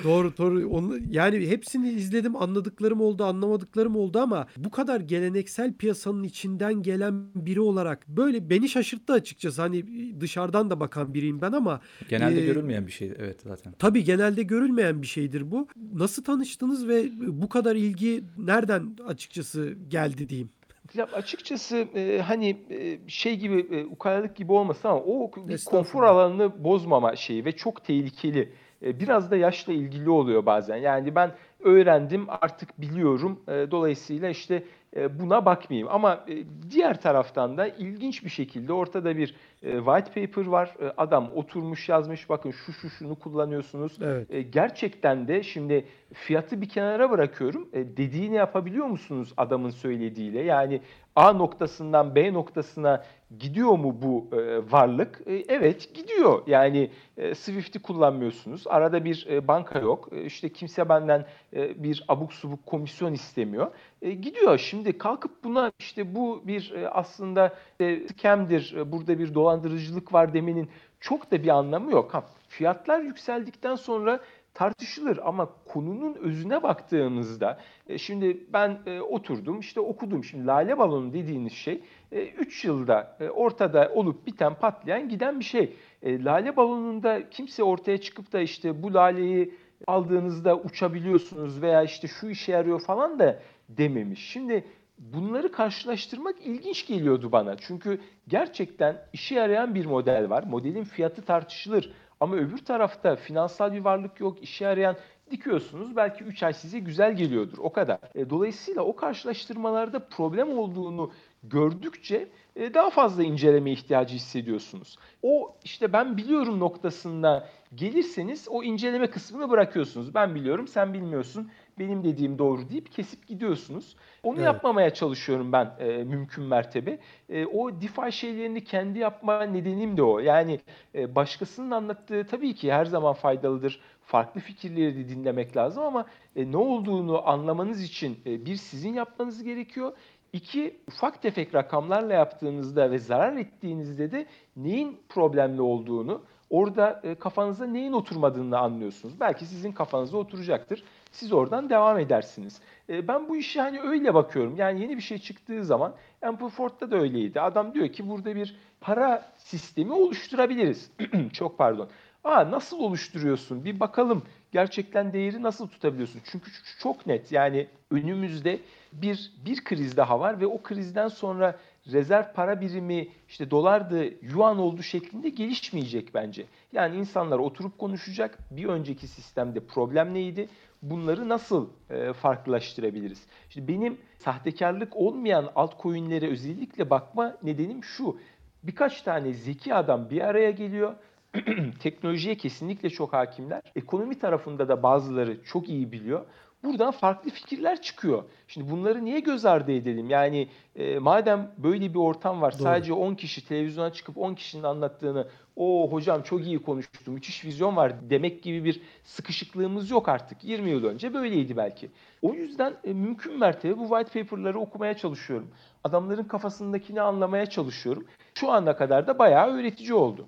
doğru 0.03 0.37
doğru. 0.37 0.69
Onu, 0.69 0.97
yani 1.09 1.49
hepsini 1.49 1.89
izledim. 1.89 2.35
Anladıklarım 2.35 3.01
oldu, 3.01 3.23
anlamadıklarım 3.23 3.95
oldu 3.95 4.19
ama 4.19 4.47
bu 4.57 4.71
kadar 4.71 4.99
geleneksel 4.99 5.73
piyasanın 5.73 6.23
içinden 6.23 6.73
gelen 6.73 7.02
gelen 7.03 7.27
biri 7.35 7.61
olarak 7.61 8.07
böyle 8.07 8.49
beni 8.49 8.69
şaşırttı 8.69 9.13
açıkçası. 9.13 9.61
Hani 9.61 9.83
dışarıdan 10.21 10.69
da 10.69 10.79
bakan 10.79 11.13
biriyim 11.13 11.41
ben 11.41 11.51
ama 11.51 11.81
genelde 12.09 12.41
e, 12.41 12.45
görülmeyen 12.45 12.87
bir 12.87 12.91
şey 12.91 13.13
evet 13.19 13.41
zaten. 13.41 13.73
Tabii 13.79 14.03
genelde 14.03 14.43
görülmeyen 14.43 15.01
bir 15.01 15.07
şeydir 15.07 15.51
bu. 15.51 15.67
Nasıl 15.93 16.23
tanıştınız 16.23 16.87
ve 16.87 17.05
bu 17.41 17.49
kadar 17.49 17.75
ilgi 17.75 18.23
nereden 18.37 18.97
açıkçası 19.07 19.73
geldi 19.87 20.29
diyeyim? 20.29 20.49
Ya 20.93 21.05
açıkçası 21.13 21.77
e, 21.77 22.21
hani 22.21 22.57
e, 22.69 22.99
şey 23.07 23.37
gibi 23.37 23.67
e, 23.71 23.85
ukalalık 23.85 24.35
gibi 24.35 24.51
olmasın 24.51 24.87
ama 24.87 24.99
o 24.99 25.31
konfor 25.65 26.03
alanını 26.03 26.63
bozmama 26.63 27.15
şeyi 27.15 27.45
ve 27.45 27.51
çok 27.51 27.85
tehlikeli. 27.85 28.53
E, 28.81 28.99
biraz 28.99 29.31
da 29.31 29.35
yaşla 29.35 29.73
ilgili 29.73 30.09
oluyor 30.09 30.45
bazen. 30.45 30.77
Yani 30.77 31.15
ben 31.15 31.31
öğrendim 31.63 32.25
artık 32.41 32.81
biliyorum. 32.81 33.39
E, 33.47 33.71
dolayısıyla 33.71 34.29
işte 34.29 34.63
e, 34.95 35.19
buna 35.19 35.45
bakmayayım. 35.45 35.87
Ama 35.91 36.25
e, 36.27 36.43
diğer 36.71 37.01
taraftan 37.01 37.57
da 37.57 37.67
ilginç 37.67 38.23
bir 38.25 38.29
şekilde 38.29 38.73
ortada 38.73 39.17
bir 39.17 39.35
e, 39.63 39.77
white 39.77 40.25
paper 40.25 40.45
var. 40.45 40.75
E, 40.81 40.93
adam 40.97 41.31
oturmuş 41.35 41.89
yazmış 41.89 42.29
bakın 42.29 42.51
şu 42.51 42.73
şu 42.73 42.89
şunu 42.89 43.15
kullanıyorsunuz. 43.15 43.97
Evet. 44.01 44.33
E, 44.33 44.41
gerçekten 44.41 45.27
de 45.27 45.43
şimdi 45.43 45.85
fiyatı 46.13 46.61
bir 46.61 46.69
kenara 46.69 47.11
bırakıyorum. 47.11 47.69
E, 47.73 47.97
dediğini 47.97 48.35
yapabiliyor 48.35 48.85
musunuz 48.85 49.33
adamın 49.37 49.69
söylediğiyle? 49.69 50.41
Yani 50.41 50.81
A 51.15 51.33
noktasından 51.33 52.15
B 52.15 52.33
noktasına 52.33 53.03
gidiyor 53.39 53.77
mu 53.77 53.97
bu 54.01 54.35
e, 54.35 54.71
varlık? 54.71 55.21
E, 55.25 55.33
evet 55.47 55.93
gidiyor. 55.93 56.43
Yani 56.47 56.89
e, 57.17 57.35
Swift'i 57.35 57.81
kullanmıyorsunuz. 57.81 58.67
Arada 58.67 59.05
bir 59.05 59.27
e, 59.29 59.47
banka 59.47 59.79
yok. 59.79 60.09
E, 60.11 60.25
işte 60.25 60.49
kimse 60.49 60.89
benden 60.89 61.25
e, 61.53 61.83
bir 61.83 62.05
abuk 62.07 62.33
subuk 62.33 62.65
komisyon 62.65 63.13
istemiyor. 63.13 63.71
E, 64.01 64.11
gidiyor. 64.11 64.57
Şimdi 64.57 64.97
kalkıp 64.97 65.43
buna 65.43 65.71
işte 65.79 66.15
bu 66.15 66.41
bir 66.47 66.71
e, 66.71 66.89
aslında 66.89 67.55
e, 67.79 68.07
scam'dir, 68.07 68.75
e, 68.77 68.91
burada 68.91 69.19
bir 69.19 69.33
dolandırıcılık 69.33 70.13
var 70.13 70.33
demenin 70.33 70.69
çok 70.99 71.31
da 71.31 71.43
bir 71.43 71.49
anlamı 71.49 71.91
yok. 71.91 72.13
Ha, 72.13 72.23
fiyatlar 72.47 73.01
yükseldikten 73.01 73.75
sonra 73.75 74.19
tartışılır 74.53 75.19
ama 75.23 75.49
konunun 75.65 76.15
özüne 76.15 76.63
baktığımızda 76.63 77.59
e, 77.87 77.97
şimdi 77.97 78.37
ben 78.53 78.79
e, 78.85 79.01
oturdum 79.01 79.59
işte 79.59 79.79
okudum 79.79 80.23
şimdi 80.23 80.47
lale 80.47 80.77
balonu 80.77 81.13
dediğiniz 81.13 81.53
şey 81.53 81.81
3 82.13 82.65
yılda 82.65 83.17
e, 83.19 83.29
ortada 83.29 83.91
olup 83.93 84.27
biten 84.27 84.53
patlayan 84.55 85.09
giden 85.09 85.39
bir 85.39 85.45
şey. 85.45 85.75
Lale 86.03 86.57
balonunda 86.57 87.29
kimse 87.29 87.63
ortaya 87.63 87.97
çıkıp 87.97 88.33
da 88.33 88.39
işte 88.39 88.83
bu 88.83 88.93
laleyi 88.93 89.53
aldığınızda 89.87 90.57
uçabiliyorsunuz 90.57 91.61
veya 91.61 91.83
işte 91.83 92.07
şu 92.07 92.29
işe 92.29 92.51
yarıyor 92.51 92.79
falan 92.79 93.19
da 93.19 93.39
dememiş. 93.69 94.31
Şimdi 94.31 94.63
bunları 94.97 95.51
karşılaştırmak 95.51 96.35
ilginç 96.41 96.87
geliyordu 96.87 97.31
bana. 97.31 97.57
Çünkü 97.57 98.01
gerçekten 98.27 99.05
işe 99.13 99.35
yarayan 99.35 99.75
bir 99.75 99.85
model 99.85 100.29
var. 100.29 100.43
Modelin 100.43 100.83
fiyatı 100.83 101.21
tartışılır. 101.21 101.93
Ama 102.19 102.35
öbür 102.35 102.57
tarafta 102.57 103.15
finansal 103.15 103.73
bir 103.73 103.79
varlık 103.79 104.19
yok, 104.19 104.43
işe 104.43 104.65
yarayan 104.65 104.95
dikiyorsunuz. 105.31 105.95
Belki 105.95 106.23
3 106.23 106.43
ay 106.43 106.53
size 106.53 106.79
güzel 106.79 107.15
geliyordur. 107.15 107.57
O 107.57 107.71
kadar. 107.71 107.99
E, 108.15 108.29
dolayısıyla 108.29 108.81
o 108.81 108.95
karşılaştırmalarda 108.95 109.99
problem 109.99 110.57
olduğunu 110.57 111.11
gördükçe 111.43 112.29
e, 112.55 112.73
daha 112.73 112.89
fazla 112.89 113.23
inceleme 113.23 113.71
ihtiyacı 113.71 114.15
hissediyorsunuz. 114.15 114.97
O 115.23 115.55
işte 115.63 115.93
ben 115.93 116.17
biliyorum 116.17 116.59
noktasında 116.59 117.49
gelirseniz 117.75 118.47
o 118.49 118.63
inceleme 118.63 119.07
kısmını 119.07 119.49
bırakıyorsunuz. 119.49 120.15
Ben 120.15 120.35
biliyorum, 120.35 120.67
sen 120.67 120.93
bilmiyorsun. 120.93 121.51
Benim 121.79 122.03
dediğim 122.03 122.37
doğru 122.37 122.69
deyip 122.69 122.91
kesip 122.91 123.27
gidiyorsunuz. 123.27 123.95
Onu 124.23 124.35
evet. 124.35 124.45
yapmamaya 124.45 124.93
çalışıyorum 124.93 125.51
ben 125.51 125.75
e, 125.79 126.03
mümkün 126.03 126.43
mertebe. 126.43 126.99
E, 127.29 127.45
o 127.45 127.81
DeFi 127.81 128.11
şeylerini 128.11 128.63
kendi 128.63 128.99
yapma 128.99 129.43
nedenim 129.43 129.97
de 129.97 130.03
o. 130.03 130.19
Yani 130.19 130.59
e, 130.95 131.15
başkasının 131.15 131.71
anlattığı 131.71 132.27
tabii 132.27 132.55
ki 132.55 132.73
her 132.73 132.85
zaman 132.85 133.13
faydalıdır. 133.13 133.79
Farklı 134.05 134.41
fikirleri 134.41 134.95
de 134.95 135.09
dinlemek 135.09 135.57
lazım 135.57 135.83
ama 135.83 136.05
e, 136.35 136.51
ne 136.51 136.57
olduğunu 136.57 137.27
anlamanız 137.27 137.83
için 137.83 138.19
e, 138.25 138.45
bir 138.45 138.55
sizin 138.55 138.93
yapmanız 138.93 139.43
gerekiyor. 139.43 139.93
İki, 140.33 140.79
ufak 140.87 141.21
tefek 141.21 141.55
rakamlarla 141.55 142.13
yaptığınızda 142.13 142.91
ve 142.91 142.99
zarar 142.99 143.37
ettiğinizde 143.37 144.11
de 144.11 144.25
neyin 144.55 144.99
problemli 145.09 145.61
olduğunu, 145.61 146.21
orada 146.49 147.01
e, 147.03 147.15
kafanıza 147.15 147.65
neyin 147.65 147.93
oturmadığını 147.93 148.57
anlıyorsunuz. 148.59 149.19
Belki 149.19 149.45
sizin 149.45 149.71
kafanıza 149.71 150.17
oturacaktır. 150.17 150.83
Siz 151.11 151.33
oradan 151.33 151.69
devam 151.69 151.99
edersiniz. 151.99 152.61
E, 152.89 153.07
ben 153.07 153.29
bu 153.29 153.37
işi 153.37 153.61
hani 153.61 153.81
öyle 153.81 154.13
bakıyorum. 154.13 154.55
Yani 154.57 154.81
yeni 154.81 154.97
bir 154.97 155.01
şey 155.01 155.17
çıktığı 155.17 155.65
zaman 155.65 155.93
Ampliford'da 156.21 156.91
da 156.91 156.97
öyleydi. 156.97 157.41
Adam 157.41 157.73
diyor 157.73 157.87
ki 157.87 158.09
burada 158.09 158.35
bir 158.35 158.55
para 158.81 159.31
sistemi 159.37 159.93
oluşturabiliriz. 159.93 160.91
Çok 161.33 161.57
pardon. 161.57 161.89
Aa 162.23 162.51
nasıl 162.51 162.79
oluşturuyorsun? 162.79 163.65
Bir 163.65 163.79
bakalım 163.79 164.23
gerçekten 164.51 165.13
değeri 165.13 165.43
nasıl 165.43 165.67
tutabiliyorsun? 165.67 166.21
Çünkü 166.23 166.51
çok 166.79 167.07
net. 167.07 167.31
Yani 167.31 167.67
önümüzde 167.91 168.59
bir 169.01 169.31
bir 169.45 169.63
kriz 169.63 169.97
daha 169.97 170.19
var 170.19 170.39
ve 170.39 170.47
o 170.47 170.61
krizden 170.61 171.07
sonra 171.07 171.59
rezerv 171.91 172.33
para 172.33 172.61
birimi 172.61 173.07
işte 173.29 173.51
dolardı, 173.51 174.25
yuan 174.25 174.59
oldu 174.59 174.83
şeklinde 174.83 175.29
gelişmeyecek 175.29 176.13
bence. 176.13 176.45
Yani 176.73 176.95
insanlar 176.95 177.39
oturup 177.39 177.77
konuşacak. 177.77 178.39
Bir 178.51 178.65
önceki 178.65 179.07
sistemde 179.07 179.59
problem 179.59 180.13
neydi? 180.13 180.49
Bunları 180.81 181.29
nasıl 181.29 181.69
e, 181.89 182.13
farklılaştırabiliriz? 182.13 183.23
Şimdi 183.49 183.67
benim 183.67 183.97
sahtekarlık 184.19 184.97
olmayan 184.97 185.51
altcoin'lere 185.55 186.29
özellikle 186.29 186.89
bakma 186.89 187.37
nedenim 187.43 187.83
şu. 187.83 188.17
Birkaç 188.63 189.01
tane 189.01 189.33
zeki 189.33 189.73
adam 189.73 190.09
bir 190.09 190.21
araya 190.21 190.51
geliyor. 190.51 190.95
Teknolojiye 191.79 192.35
kesinlikle 192.35 192.89
çok 192.89 193.13
hakimler. 193.13 193.61
Ekonomi 193.75 194.19
tarafında 194.19 194.67
da 194.67 194.83
bazıları 194.83 195.43
çok 195.43 195.69
iyi 195.69 195.91
biliyor 195.91 196.25
buradan 196.63 196.91
farklı 196.91 197.31
fikirler 197.31 197.81
çıkıyor. 197.81 198.23
Şimdi 198.47 198.71
bunları 198.71 199.05
niye 199.05 199.19
göz 199.19 199.45
ardı 199.45 199.71
edelim? 199.71 200.09
Yani 200.09 200.47
e, 200.75 200.99
madem 200.99 201.51
böyle 201.57 201.93
bir 201.93 201.99
ortam 201.99 202.41
var 202.41 202.53
Doğru. 202.53 202.63
sadece 202.63 202.93
10 202.93 203.15
kişi 203.15 203.47
televizyona 203.47 203.93
çıkıp 203.93 204.17
10 204.17 204.35
kişinin 204.35 204.63
anlattığını 204.63 205.27
o 205.55 205.91
hocam 205.91 206.21
çok 206.23 206.45
iyi 206.45 206.61
konuştu, 206.61 207.11
müthiş 207.11 207.45
vizyon 207.45 207.75
var 207.75 207.93
demek 208.09 208.43
gibi 208.43 208.63
bir 208.63 208.81
sıkışıklığımız 209.03 209.91
yok 209.91 210.09
artık. 210.09 210.43
20 210.43 210.69
yıl 210.69 210.83
önce 210.83 211.13
böyleydi 211.13 211.57
belki. 211.57 211.89
O 212.21 212.33
yüzden 212.33 212.73
e, 212.83 212.93
mümkün 212.93 213.39
mertebe 213.39 213.77
bu 213.77 213.87
white 213.87 214.21
paper'ları 214.21 214.59
okumaya 214.59 214.93
çalışıyorum. 214.97 215.47
Adamların 215.83 216.23
kafasındakini 216.23 217.01
anlamaya 217.01 217.45
çalışıyorum. 217.45 218.05
Şu 218.33 218.51
ana 218.51 218.75
kadar 218.75 219.07
da 219.07 219.19
bayağı 219.19 219.47
öğretici 219.47 219.93
oldu. 219.93 220.27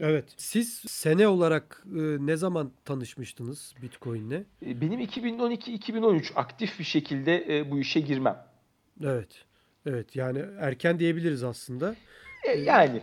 Evet. 0.00 0.24
Siz 0.36 0.74
sene 0.74 1.28
olarak 1.28 1.82
e, 1.86 2.00
ne 2.26 2.36
zaman 2.36 2.72
tanışmıştınız 2.84 3.74
Bitcoin'le? 3.82 4.44
E, 4.66 4.80
benim 4.80 5.00
2012-2013 5.00 6.34
aktif 6.34 6.78
bir 6.78 6.84
şekilde 6.84 7.58
e, 7.58 7.70
bu 7.70 7.78
işe 7.78 8.00
girmem. 8.00 8.46
Evet. 9.04 9.44
Evet 9.86 10.16
yani 10.16 10.44
erken 10.60 10.98
diyebiliriz 10.98 11.44
aslında. 11.44 11.96
E, 12.48 12.52
yani 12.52 13.02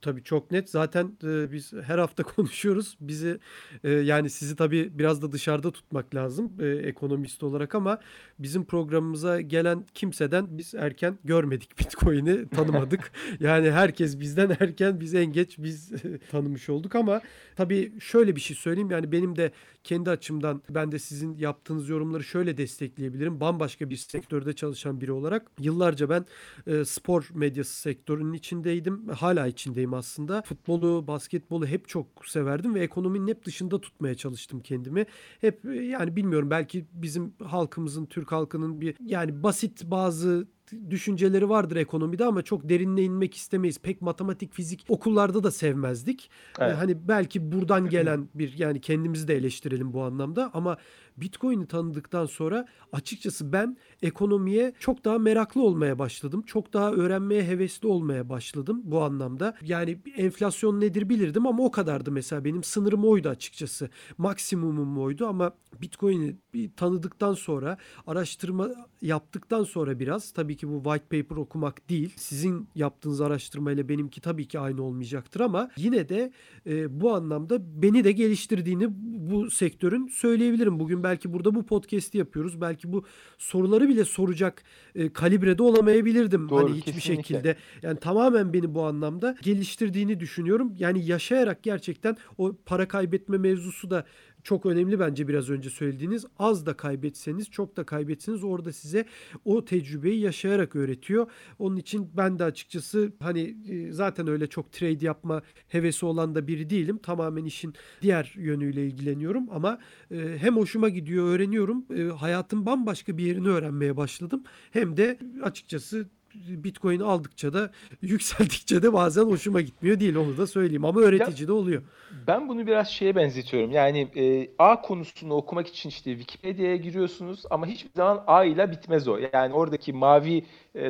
Tabii 0.00 0.22
çok 0.22 0.50
net. 0.50 0.70
Zaten 0.70 1.16
e, 1.24 1.52
biz 1.52 1.72
her 1.72 1.98
hafta 1.98 2.22
konuşuyoruz. 2.36 2.96
Bizi 3.00 3.38
e, 3.84 3.90
yani 3.90 4.30
sizi 4.30 4.56
tabii 4.56 4.98
biraz 4.98 5.22
da 5.22 5.32
dışarıda 5.32 5.70
tutmak 5.70 6.14
lazım 6.14 6.52
e, 6.60 6.66
ekonomist 6.66 7.42
olarak 7.42 7.74
ama 7.74 7.98
bizim 8.38 8.64
programımıza 8.64 9.40
gelen 9.40 9.86
kimseden 9.94 10.58
biz 10.58 10.74
erken 10.74 11.18
görmedik 11.24 11.78
Bitcoin'i, 11.78 12.48
tanımadık. 12.48 13.12
yani 13.40 13.70
herkes 13.70 14.20
bizden 14.20 14.56
erken, 14.60 15.00
biz 15.00 15.14
en 15.14 15.32
geç 15.32 15.58
biz 15.58 15.92
tanımış 16.30 16.68
olduk 16.68 16.94
ama 16.94 17.20
tabii 17.56 17.92
şöyle 18.00 18.36
bir 18.36 18.40
şey 18.40 18.56
söyleyeyim. 18.56 18.90
Yani 18.90 19.12
benim 19.12 19.36
de 19.36 19.52
kendi 19.84 20.10
açımdan 20.10 20.62
ben 20.70 20.92
de 20.92 20.98
sizin 20.98 21.36
yaptığınız 21.36 21.88
yorumları 21.88 22.24
şöyle 22.24 22.56
destekleyebilirim. 22.56 23.40
Bambaşka 23.40 23.90
bir 23.90 23.96
sektörde 23.96 24.52
çalışan 24.52 25.00
biri 25.00 25.12
olarak 25.12 25.50
yıllarca 25.60 26.10
ben 26.10 26.26
e, 26.66 26.84
spor 26.84 27.28
medyası 27.34 27.80
sektörünün 27.80 28.32
içindeydim. 28.32 29.08
Hala 29.08 29.46
içindeyim 29.46 29.87
aslında. 29.94 30.42
Futbolu, 30.42 31.06
basketbolu 31.06 31.66
hep 31.66 31.88
çok 31.88 32.06
severdim 32.26 32.74
ve 32.74 32.80
ekonominin 32.80 33.28
hep 33.28 33.44
dışında 33.44 33.80
tutmaya 33.80 34.14
çalıştım 34.14 34.60
kendimi. 34.60 35.06
Hep 35.40 35.64
yani 35.64 36.16
bilmiyorum 36.16 36.50
belki 36.50 36.86
bizim 36.92 37.34
halkımızın, 37.44 38.06
Türk 38.06 38.32
halkının 38.32 38.80
bir 38.80 38.94
yani 39.00 39.42
basit 39.42 39.84
bazı 39.84 40.48
düşünceleri 40.90 41.48
vardır 41.48 41.76
ekonomide 41.76 42.24
ama 42.24 42.42
çok 42.42 42.68
derinine 42.68 43.02
inmek 43.02 43.34
istemeyiz. 43.34 43.78
Pek 43.78 44.02
matematik, 44.02 44.52
fizik 44.52 44.84
okullarda 44.88 45.42
da 45.44 45.50
sevmezdik. 45.50 46.30
Evet. 46.58 46.72
Ee, 46.72 46.74
hani 46.74 47.08
belki 47.08 47.52
buradan 47.52 47.88
gelen 47.90 48.28
bir 48.34 48.58
yani 48.58 48.80
kendimizi 48.80 49.28
de 49.28 49.36
eleştirelim 49.36 49.92
bu 49.92 50.02
anlamda 50.02 50.50
ama 50.54 50.76
Bitcoin'i 51.20 51.66
tanıdıktan 51.66 52.26
sonra 52.26 52.66
açıkçası 52.92 53.52
ben 53.52 53.76
ekonomiye 54.02 54.72
çok 54.78 55.04
daha 55.04 55.18
meraklı 55.18 55.62
olmaya 55.62 55.98
başladım. 55.98 56.42
Çok 56.46 56.72
daha 56.72 56.92
öğrenmeye 56.92 57.44
hevesli 57.44 57.88
olmaya 57.88 58.28
başladım 58.28 58.80
bu 58.84 59.02
anlamda. 59.02 59.54
Yani 59.62 59.98
enflasyon 60.16 60.80
nedir 60.80 61.08
bilirdim 61.08 61.46
ama 61.46 61.64
o 61.64 61.70
kadardı 61.70 62.12
mesela 62.12 62.44
benim 62.44 62.62
sınırım 62.62 63.04
oydu 63.04 63.28
açıkçası. 63.28 63.90
Maksimumum 64.18 64.98
oydu 64.98 65.26
ama 65.26 65.52
Bitcoin'i 65.80 66.36
bir 66.54 66.70
tanıdıktan 66.76 67.34
sonra 67.34 67.78
araştırma 68.06 68.68
yaptıktan 69.02 69.64
sonra 69.64 69.98
biraz 69.98 70.32
tabii 70.32 70.56
ki 70.58 70.68
bu 70.68 70.82
white 70.82 71.22
paper 71.22 71.36
okumak 71.36 71.88
değil. 71.88 72.12
Sizin 72.16 72.68
yaptığınız 72.74 73.20
araştırmayla 73.20 73.88
benimki 73.88 74.20
tabii 74.20 74.48
ki 74.48 74.58
aynı 74.58 74.82
olmayacaktır 74.82 75.40
ama 75.40 75.70
yine 75.76 76.08
de 76.08 76.32
e, 76.66 77.00
bu 77.00 77.14
anlamda 77.14 77.82
beni 77.82 78.04
de 78.04 78.12
geliştirdiğini 78.12 78.86
bu 79.30 79.50
sektörün 79.50 80.06
söyleyebilirim. 80.08 80.80
Bugün 80.80 81.02
belki 81.02 81.32
burada 81.32 81.54
bu 81.54 81.66
podcast'i 81.66 82.18
yapıyoruz. 82.18 82.60
Belki 82.60 82.92
bu 82.92 83.04
soruları 83.38 83.88
bile 83.88 84.04
soracak 84.04 84.62
e, 84.94 85.12
kalibrede 85.12 85.62
olamayabilirdim. 85.62 86.48
Doğru, 86.48 86.68
hani 86.68 86.76
hiçbir 86.76 86.92
kesinlikle. 86.92 87.22
şekilde. 87.22 87.56
Yani 87.82 87.98
tamamen 87.98 88.52
beni 88.52 88.74
bu 88.74 88.82
anlamda 88.82 89.36
geliştirdiğini 89.42 90.20
düşünüyorum. 90.20 90.72
Yani 90.78 91.06
yaşayarak 91.06 91.62
gerçekten 91.62 92.16
o 92.38 92.52
para 92.66 92.88
kaybetme 92.88 93.38
mevzusu 93.38 93.90
da 93.90 94.04
çok 94.48 94.66
önemli 94.66 95.00
bence 95.00 95.28
biraz 95.28 95.50
önce 95.50 95.70
söylediğiniz. 95.70 96.26
Az 96.38 96.66
da 96.66 96.76
kaybetseniz, 96.76 97.50
çok 97.50 97.76
da 97.76 97.84
kaybetseniz 97.84 98.44
orada 98.44 98.72
size 98.72 99.04
o 99.44 99.64
tecrübeyi 99.64 100.20
yaşayarak 100.20 100.76
öğretiyor. 100.76 101.30
Onun 101.58 101.76
için 101.76 102.10
ben 102.16 102.38
de 102.38 102.44
açıkçası 102.44 103.12
hani 103.20 103.56
e, 103.68 103.92
zaten 103.92 104.28
öyle 104.28 104.46
çok 104.46 104.72
trade 104.72 105.06
yapma 105.06 105.42
hevesi 105.68 106.06
olan 106.06 106.34
da 106.34 106.46
biri 106.46 106.70
değilim. 106.70 106.98
Tamamen 106.98 107.44
işin 107.44 107.74
diğer 108.02 108.34
yönüyle 108.36 108.86
ilgileniyorum 108.86 109.46
ama 109.50 109.78
e, 110.10 110.38
hem 110.38 110.56
hoşuma 110.56 110.88
gidiyor, 110.88 111.26
öğreniyorum. 111.26 111.86
E, 111.96 112.02
hayatın 112.02 112.66
bambaşka 112.66 113.18
bir 113.18 113.24
yerini 113.24 113.48
öğrenmeye 113.48 113.96
başladım. 113.96 114.42
Hem 114.70 114.96
de 114.96 115.18
açıkçası 115.42 116.08
Bitcoin 116.48 117.00
aldıkça 117.00 117.52
da 117.52 117.70
yükseldikçe 118.02 118.82
de 118.82 118.92
bazen 118.92 119.22
hoşuma 119.22 119.60
gitmiyor 119.60 120.00
değil 120.00 120.16
onu 120.16 120.36
da 120.36 120.46
söyleyeyim 120.46 120.84
ama 120.84 121.00
öğretici 121.00 121.40
Ya, 121.42 121.48
de 121.48 121.52
oluyor. 121.52 121.82
Ben 122.26 122.48
bunu 122.48 122.66
biraz 122.66 122.88
şeye 122.88 123.16
benzetiyorum. 123.16 123.70
Yani 123.70 124.08
e, 124.16 124.50
A 124.58 124.82
konusunu 124.82 125.34
okumak 125.34 125.66
için 125.66 125.88
işte 125.88 126.10
Wikipedia'ya 126.10 126.76
giriyorsunuz 126.76 127.42
ama 127.50 127.66
hiçbir 127.66 127.90
zaman 127.96 128.24
A 128.26 128.44
ile 128.44 128.70
bitmez 128.70 129.08
o. 129.08 129.18
Yani 129.32 129.54
oradaki 129.54 129.92
mavi 129.92 130.44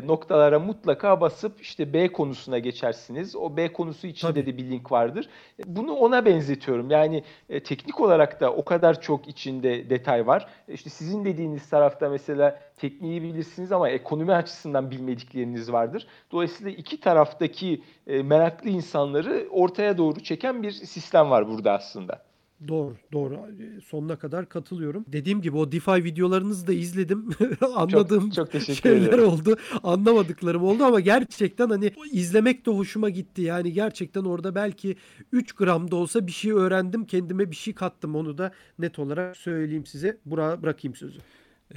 noktalara 0.06 0.58
mutlaka 0.58 1.20
basıp 1.20 1.60
işte 1.60 1.92
B 1.92 2.08
konusuna 2.12 2.58
geçersiniz. 2.58 3.36
O 3.36 3.56
B 3.56 3.72
konusu 3.72 4.06
içinde 4.06 4.32
Tabii. 4.32 4.46
de 4.46 4.56
bir 4.56 4.70
link 4.70 4.92
vardır. 4.92 5.28
E, 5.60 5.62
Bunu 5.66 5.92
ona 5.92 6.24
benzetiyorum. 6.26 6.90
Yani 6.90 7.24
e, 7.48 7.62
teknik 7.62 8.00
olarak 8.00 8.40
da 8.40 8.52
o 8.52 8.64
kadar 8.64 9.00
çok 9.00 9.28
içinde 9.28 9.90
detay 9.90 10.26
var. 10.26 10.48
E, 10.68 10.72
İşte 10.74 10.90
sizin 10.90 11.24
dediğiniz 11.24 11.68
tarafta 11.70 12.08
mesela 12.08 12.60
tekniği 12.76 13.22
bilirsiniz 13.22 13.72
ama 13.72 13.88
ekonomi 13.88 14.32
açısından 14.32 14.90
bilmedikleriniz 14.90 15.72
vardır. 15.72 16.06
Dolayısıyla 16.32 16.70
iki 16.72 17.00
taraftaki 17.00 17.82
e, 18.06 18.22
meraklı 18.22 18.70
insanları 18.70 19.46
ortaya 19.50 19.98
doğru 19.98 20.20
çeken 20.20 20.62
bir 20.62 20.70
sistem 20.70 21.30
var 21.30 21.48
burada 21.48 21.72
aslında. 21.72 22.27
Doğru, 22.68 22.96
doğru. 23.12 23.34
E, 23.34 23.80
Sonuna 23.80 24.16
kadar 24.16 24.48
katılıyorum. 24.48 25.04
Dediğim 25.08 25.42
gibi 25.42 25.56
o 25.56 25.72
DeFi 25.72 26.04
videolarınızı 26.04 26.66
da 26.66 26.72
izledim. 26.72 27.30
Anladığım 27.74 28.30
Çok 28.30 28.52
çok 28.52 28.62
şeyler 28.62 29.08
ederim. 29.08 29.24
oldu. 29.24 29.56
Anlamadıklarım 29.82 30.62
oldu 30.62 30.84
ama 30.84 31.00
gerçekten 31.00 31.68
hani 31.70 31.92
izlemek 32.12 32.66
de 32.66 32.70
hoşuma 32.70 33.10
gitti. 33.10 33.42
Yani 33.42 33.72
gerçekten 33.72 34.24
orada 34.24 34.54
belki 34.54 34.96
3 35.32 35.52
gram 35.52 35.90
da 35.90 35.96
olsa 35.96 36.26
bir 36.26 36.32
şey 36.32 36.52
öğrendim. 36.52 37.04
Kendime 37.04 37.50
bir 37.50 37.56
şey 37.56 37.74
kattım. 37.74 38.14
Onu 38.16 38.38
da 38.38 38.52
net 38.78 38.98
olarak 38.98 39.36
söyleyeyim 39.36 39.86
size. 39.86 40.18
Bura 40.26 40.62
bırakayım 40.62 40.94
sözü. 40.94 41.18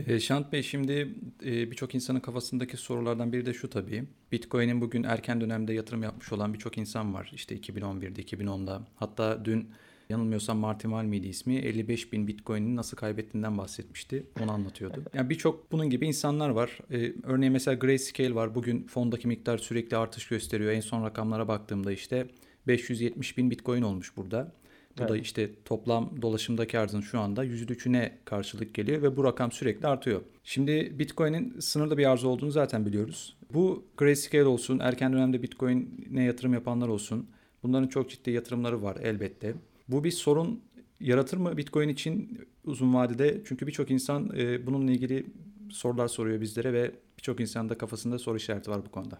E, 0.07 0.19
Şant 0.19 0.51
Bey 0.51 0.63
şimdi 0.63 1.15
e, 1.45 1.71
birçok 1.71 1.95
insanın 1.95 2.19
kafasındaki 2.19 2.77
sorulardan 2.77 3.33
biri 3.33 3.45
de 3.45 3.53
şu 3.53 3.69
tabii. 3.69 4.03
Bitcoin'in 4.31 4.81
bugün 4.81 5.03
erken 5.03 5.41
dönemde 5.41 5.73
yatırım 5.73 6.03
yapmış 6.03 6.31
olan 6.31 6.53
birçok 6.53 6.77
insan 6.77 7.13
var. 7.13 7.31
İşte 7.33 7.55
2011'de, 7.57 8.21
2010'da. 8.21 8.81
Hatta 8.95 9.45
dün 9.45 9.69
yanılmıyorsam 10.11 10.57
Martin 10.57 10.89
Wall 10.89 11.03
miydi 11.03 11.27
ismi? 11.27 11.55
55 11.55 12.13
bin 12.13 12.27
Bitcoin'ini 12.27 12.75
nasıl 12.75 12.97
kaybettiğinden 12.97 13.57
bahsetmişti. 13.57 14.23
Onu 14.43 14.51
anlatıyordu. 14.51 15.03
Yani 15.13 15.29
birçok 15.29 15.71
bunun 15.71 15.89
gibi 15.89 16.07
insanlar 16.07 16.49
var. 16.49 16.79
E, 16.91 17.13
örneğin 17.23 17.53
mesela 17.53 17.75
Grayscale 17.75 18.35
var. 18.35 18.55
Bugün 18.55 18.83
fondaki 18.87 19.27
miktar 19.27 19.57
sürekli 19.57 19.97
artış 19.97 20.27
gösteriyor. 20.27 20.71
En 20.71 20.81
son 20.81 21.03
rakamlara 21.03 21.47
baktığımda 21.47 21.91
işte 21.91 22.27
570 22.67 23.37
bin 23.37 23.51
Bitcoin 23.51 23.81
olmuş 23.81 24.17
burada. 24.17 24.51
Bu 24.97 25.07
da 25.07 25.15
Evet. 25.15 25.25
işte 25.25 25.49
toplam 25.65 26.21
dolaşımdaki 26.21 26.79
arzın 26.79 27.01
şu 27.01 27.19
anda 27.19 27.45
%3'üne 27.45 28.11
karşılık 28.25 28.73
geliyor 28.73 29.01
ve 29.01 29.17
bu 29.17 29.23
rakam 29.23 29.51
sürekli 29.51 29.87
artıyor. 29.87 30.21
Şimdi 30.43 30.99
Bitcoin'in 30.99 31.59
sınırlı 31.59 31.97
bir 31.97 32.09
arzı 32.11 32.27
olduğunu 32.27 32.51
zaten 32.51 32.85
biliyoruz. 32.85 33.37
Bu 33.53 33.85
Grayscale 33.97 34.45
olsun, 34.45 34.79
erken 34.79 35.13
dönemde 35.13 35.43
Bitcoin'e 35.43 36.23
yatırım 36.23 36.53
yapanlar 36.53 36.87
olsun. 36.87 37.29
Bunların 37.63 37.87
çok 37.87 38.09
ciddi 38.09 38.31
yatırımları 38.31 38.83
var 38.83 38.97
elbette. 39.01 39.53
Bu 39.87 40.03
bir 40.03 40.11
sorun 40.11 40.63
yaratır 40.99 41.37
mı 41.37 41.57
Bitcoin 41.57 41.89
için 41.89 42.47
uzun 42.65 42.93
vadede? 42.93 43.41
Çünkü 43.45 43.67
birçok 43.67 43.91
insan 43.91 44.31
e, 44.37 44.67
bununla 44.67 44.91
ilgili 44.91 45.25
sorular 45.69 46.07
soruyor 46.07 46.41
bizlere 46.41 46.73
ve 46.73 46.91
birçok 47.17 47.39
insanın 47.39 47.69
da 47.69 47.77
kafasında 47.77 48.19
soru 48.19 48.37
işareti 48.37 48.71
var 48.71 48.81
bu 48.85 48.91
konuda. 48.91 49.19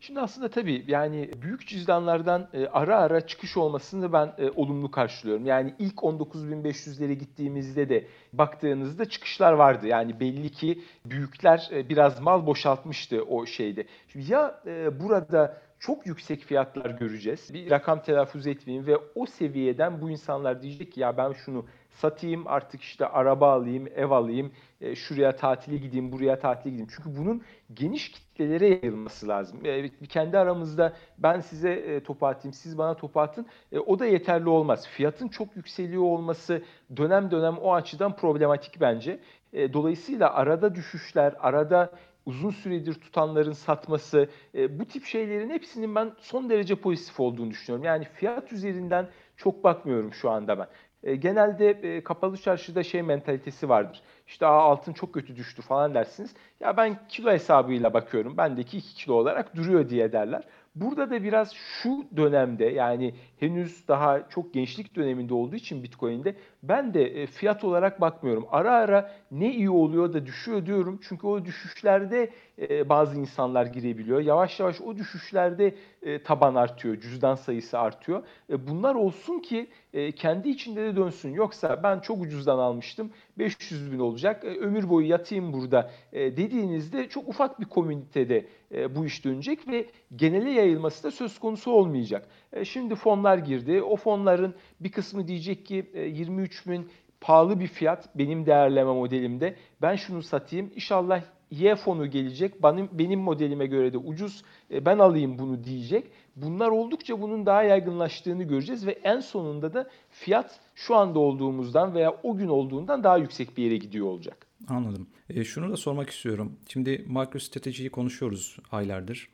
Şimdi 0.00 0.20
aslında 0.20 0.48
tabii 0.48 0.84
yani 0.88 1.30
büyük 1.42 1.66
cüzdanlardan 1.66 2.48
e, 2.52 2.66
ara 2.66 2.96
ara 2.96 3.26
çıkış 3.26 3.56
olmasını 3.56 4.12
ben 4.12 4.34
e, 4.38 4.50
olumlu 4.50 4.90
karşılıyorum. 4.90 5.46
Yani 5.46 5.74
ilk 5.78 5.94
19.500'lere 5.94 7.12
gittiğimizde 7.12 7.88
de 7.88 8.06
baktığınızda 8.32 9.04
çıkışlar 9.04 9.52
vardı. 9.52 9.86
Yani 9.86 10.20
belli 10.20 10.50
ki 10.50 10.82
büyükler 11.04 11.68
e, 11.72 11.88
biraz 11.88 12.20
mal 12.20 12.46
boşaltmıştı 12.46 13.22
o 13.22 13.46
şeyde. 13.46 13.86
Şimdi 14.08 14.32
ya 14.32 14.62
burada 15.00 15.62
çok 15.80 16.06
yüksek 16.06 16.40
fiyatlar 16.40 16.90
göreceğiz. 16.90 17.54
Bir 17.54 17.70
rakam 17.70 18.02
telaffuz 18.02 18.46
etmeyeyim 18.46 18.86
ve 18.86 18.96
o 19.14 19.26
seviyeden 19.26 20.00
bu 20.00 20.10
insanlar 20.10 20.62
diyecek 20.62 20.92
ki 20.92 21.00
ya 21.00 21.16
ben 21.16 21.32
şunu 21.32 21.64
satayım 21.90 22.46
artık 22.46 22.80
işte 22.80 23.06
araba 23.06 23.52
alayım, 23.52 23.88
ev 23.96 24.10
alayım, 24.10 24.52
e, 24.80 24.94
şuraya 24.96 25.36
tatile 25.36 25.76
gideyim, 25.76 26.12
buraya 26.12 26.38
tatile 26.38 26.70
gideyim. 26.70 26.90
Çünkü 26.96 27.16
bunun 27.16 27.42
geniş 27.74 28.10
kitlelere 28.12 28.68
yayılması 28.68 29.28
lazım. 29.28 29.66
E, 29.66 29.88
kendi 29.88 30.38
aramızda 30.38 30.92
ben 31.18 31.40
size 31.40 31.72
e, 31.72 32.02
topu 32.02 32.26
atayım, 32.26 32.52
siz 32.52 32.78
bana 32.78 32.94
topu 32.94 33.20
atın. 33.20 33.46
E, 33.72 33.78
o 33.78 33.98
da 33.98 34.06
yeterli 34.06 34.48
olmaz. 34.48 34.88
Fiyatın 34.88 35.28
çok 35.28 35.56
yükseliyor 35.56 36.02
olması 36.02 36.62
dönem 36.96 37.30
dönem 37.30 37.58
o 37.58 37.74
açıdan 37.74 38.16
problematik 38.16 38.80
bence. 38.80 39.20
E, 39.52 39.72
dolayısıyla 39.72 40.34
arada 40.34 40.74
düşüşler, 40.74 41.34
arada 41.38 41.92
uzun 42.26 42.50
süredir 42.50 42.94
tutanların 42.94 43.52
satması, 43.52 44.28
e, 44.54 44.78
bu 44.78 44.84
tip 44.84 45.04
şeylerin 45.04 45.50
hepsinin 45.50 45.94
ben 45.94 46.12
son 46.18 46.50
derece 46.50 46.74
pozitif 46.74 47.20
olduğunu 47.20 47.50
düşünüyorum. 47.50 47.84
Yani 47.84 48.04
fiyat 48.04 48.52
üzerinden 48.52 49.08
çok 49.36 49.64
bakmıyorum 49.64 50.12
şu 50.14 50.30
anda 50.30 50.58
ben. 50.58 50.66
E, 51.02 51.16
genelde 51.16 51.70
e, 51.70 52.04
kapalı 52.04 52.36
çarşıda 52.36 52.82
şey 52.82 53.02
mentalitesi 53.02 53.68
vardır. 53.68 54.02
İşte 54.26 54.46
Aa, 54.46 54.62
altın 54.62 54.92
çok 54.92 55.14
kötü 55.14 55.36
düştü 55.36 55.62
falan 55.62 55.94
dersiniz. 55.94 56.34
Ya 56.60 56.76
ben 56.76 56.98
kilo 57.08 57.30
hesabıyla 57.30 57.94
bakıyorum. 57.94 58.36
Bendeki 58.36 58.78
2 58.78 58.94
kilo 58.94 59.14
olarak 59.14 59.56
duruyor 59.56 59.88
diye 59.88 60.12
derler. 60.12 60.42
Burada 60.74 61.10
da 61.10 61.22
biraz 61.22 61.52
şu 61.54 62.04
dönemde 62.16 62.64
yani 62.64 63.14
henüz 63.40 63.88
daha 63.88 64.28
çok 64.28 64.54
gençlik 64.54 64.96
döneminde 64.96 65.34
olduğu 65.34 65.56
için 65.56 65.82
Bitcoin'de 65.82 66.34
ben 66.62 66.94
de 66.94 67.22
e, 67.22 67.26
fiyat 67.26 67.64
olarak 67.64 68.00
bakmıyorum. 68.00 68.46
Ara 68.50 68.72
ara 68.74 69.12
ne 69.30 69.54
iyi 69.54 69.70
oluyor 69.70 70.12
da 70.12 70.26
düşüyor 70.26 70.66
diyorum. 70.66 71.00
Çünkü 71.02 71.26
o 71.26 71.44
düşüşlerde 71.44 72.30
e, 72.58 72.88
bazı 72.88 73.20
insanlar 73.20 73.66
girebiliyor. 73.66 74.20
Yavaş 74.20 74.60
yavaş 74.60 74.80
o 74.80 74.96
düşüşlerde 74.96 75.74
e, 76.02 76.22
taban 76.22 76.54
artıyor, 76.54 77.00
cüzdan 77.00 77.34
sayısı 77.34 77.78
artıyor. 77.78 78.22
Bunlar 78.50 78.94
olsun 78.94 79.38
ki 79.38 79.68
kendi 80.16 80.48
içinde 80.48 80.84
de 80.84 80.96
dönsün. 80.96 81.32
Yoksa 81.32 81.82
ben 81.82 82.00
çok 82.00 82.22
ucuzdan 82.22 82.58
almıştım, 82.58 83.10
500 83.38 83.92
bin 83.92 83.98
olacak, 83.98 84.44
ömür 84.44 84.88
boyu 84.88 85.08
yatayım 85.08 85.52
burada 85.52 85.90
dediğinizde 86.12 87.08
çok 87.08 87.28
ufak 87.28 87.60
bir 87.60 87.64
komünitede 87.64 88.46
bu 88.90 89.06
iş 89.06 89.24
dönecek 89.24 89.68
ve 89.68 89.86
genele 90.16 90.50
yayılması 90.50 91.04
da 91.04 91.10
söz 91.10 91.38
konusu 91.38 91.72
olmayacak. 91.72 92.28
Şimdi 92.64 92.94
fonlar 92.94 93.38
girdi. 93.38 93.82
O 93.82 93.96
fonların 93.96 94.54
bir 94.80 94.92
kısmı 94.92 95.28
diyecek 95.28 95.66
ki 95.66 95.90
e, 95.94 96.00
23 96.00 96.49
bin 96.68 96.88
pahalı 97.20 97.60
bir 97.60 97.66
fiyat 97.66 98.18
benim 98.18 98.46
değerleme 98.46 98.92
modelimde. 98.92 99.56
Ben 99.82 99.96
şunu 99.96 100.22
satayım. 100.22 100.70
İnşallah 100.74 101.22
Y 101.50 101.76
fonu 101.76 102.10
gelecek. 102.10 102.62
Benim, 102.62 102.88
benim 102.92 103.20
modelime 103.20 103.66
göre 103.66 103.92
de 103.92 103.98
ucuz. 103.98 104.44
E, 104.70 104.86
ben 104.86 104.98
alayım 104.98 105.38
bunu 105.38 105.64
diyecek. 105.64 106.04
Bunlar 106.36 106.68
oldukça 106.68 107.22
bunun 107.22 107.46
daha 107.46 107.62
yaygınlaştığını 107.62 108.42
göreceğiz 108.42 108.86
ve 108.86 108.92
en 108.92 109.20
sonunda 109.20 109.74
da 109.74 109.90
fiyat 110.10 110.60
şu 110.74 110.96
anda 110.96 111.18
olduğumuzdan 111.18 111.94
veya 111.94 112.20
o 112.22 112.36
gün 112.36 112.48
olduğundan 112.48 113.04
daha 113.04 113.16
yüksek 113.16 113.56
bir 113.56 113.64
yere 113.64 113.76
gidiyor 113.76 114.06
olacak. 114.06 114.46
Anladım. 114.68 115.06
E, 115.30 115.44
şunu 115.44 115.70
da 115.70 115.76
sormak 115.76 116.10
istiyorum. 116.10 116.56
Şimdi 116.68 117.04
MicroStrategy'yi 117.08 117.90
konuşuyoruz 117.90 118.56
aylardır. 118.72 119.28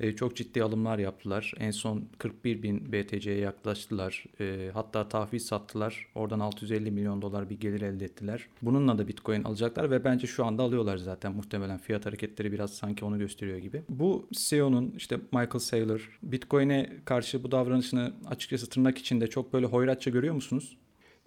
E, 0.00 0.12
çok 0.12 0.36
ciddi 0.36 0.62
alımlar 0.62 0.98
yaptılar. 0.98 1.52
En 1.58 1.70
son 1.70 2.04
41 2.18 2.62
bin 2.62 2.92
BTC'ye 2.92 3.38
yaklaştılar. 3.38 4.24
E, 4.40 4.70
hatta 4.74 5.08
tahvil 5.08 5.38
sattılar. 5.38 6.06
Oradan 6.14 6.40
650 6.40 6.90
milyon 6.90 7.22
dolar 7.22 7.50
bir 7.50 7.60
gelir 7.60 7.80
elde 7.80 8.04
ettiler. 8.04 8.48
Bununla 8.62 8.98
da 8.98 9.08
Bitcoin 9.08 9.44
alacaklar 9.44 9.90
ve 9.90 10.04
bence 10.04 10.26
şu 10.26 10.44
anda 10.44 10.62
alıyorlar 10.62 10.96
zaten. 10.96 11.32
Muhtemelen 11.32 11.78
fiyat 11.78 12.06
hareketleri 12.06 12.52
biraz 12.52 12.74
sanki 12.74 13.04
onu 13.04 13.18
gösteriyor 13.18 13.58
gibi. 13.58 13.82
Bu 13.88 14.28
CEO'nun 14.32 14.94
işte 14.96 15.16
Michael 15.16 15.58
Saylor 15.58 16.18
Bitcoin'e 16.22 16.92
karşı 17.04 17.44
bu 17.44 17.50
davranışını 17.50 18.12
açıkçası 18.26 18.68
tırnak 18.68 18.98
içinde 18.98 19.26
çok 19.26 19.52
böyle 19.52 19.66
hoyratça 19.66 20.10
görüyor 20.10 20.34
musunuz? 20.34 20.76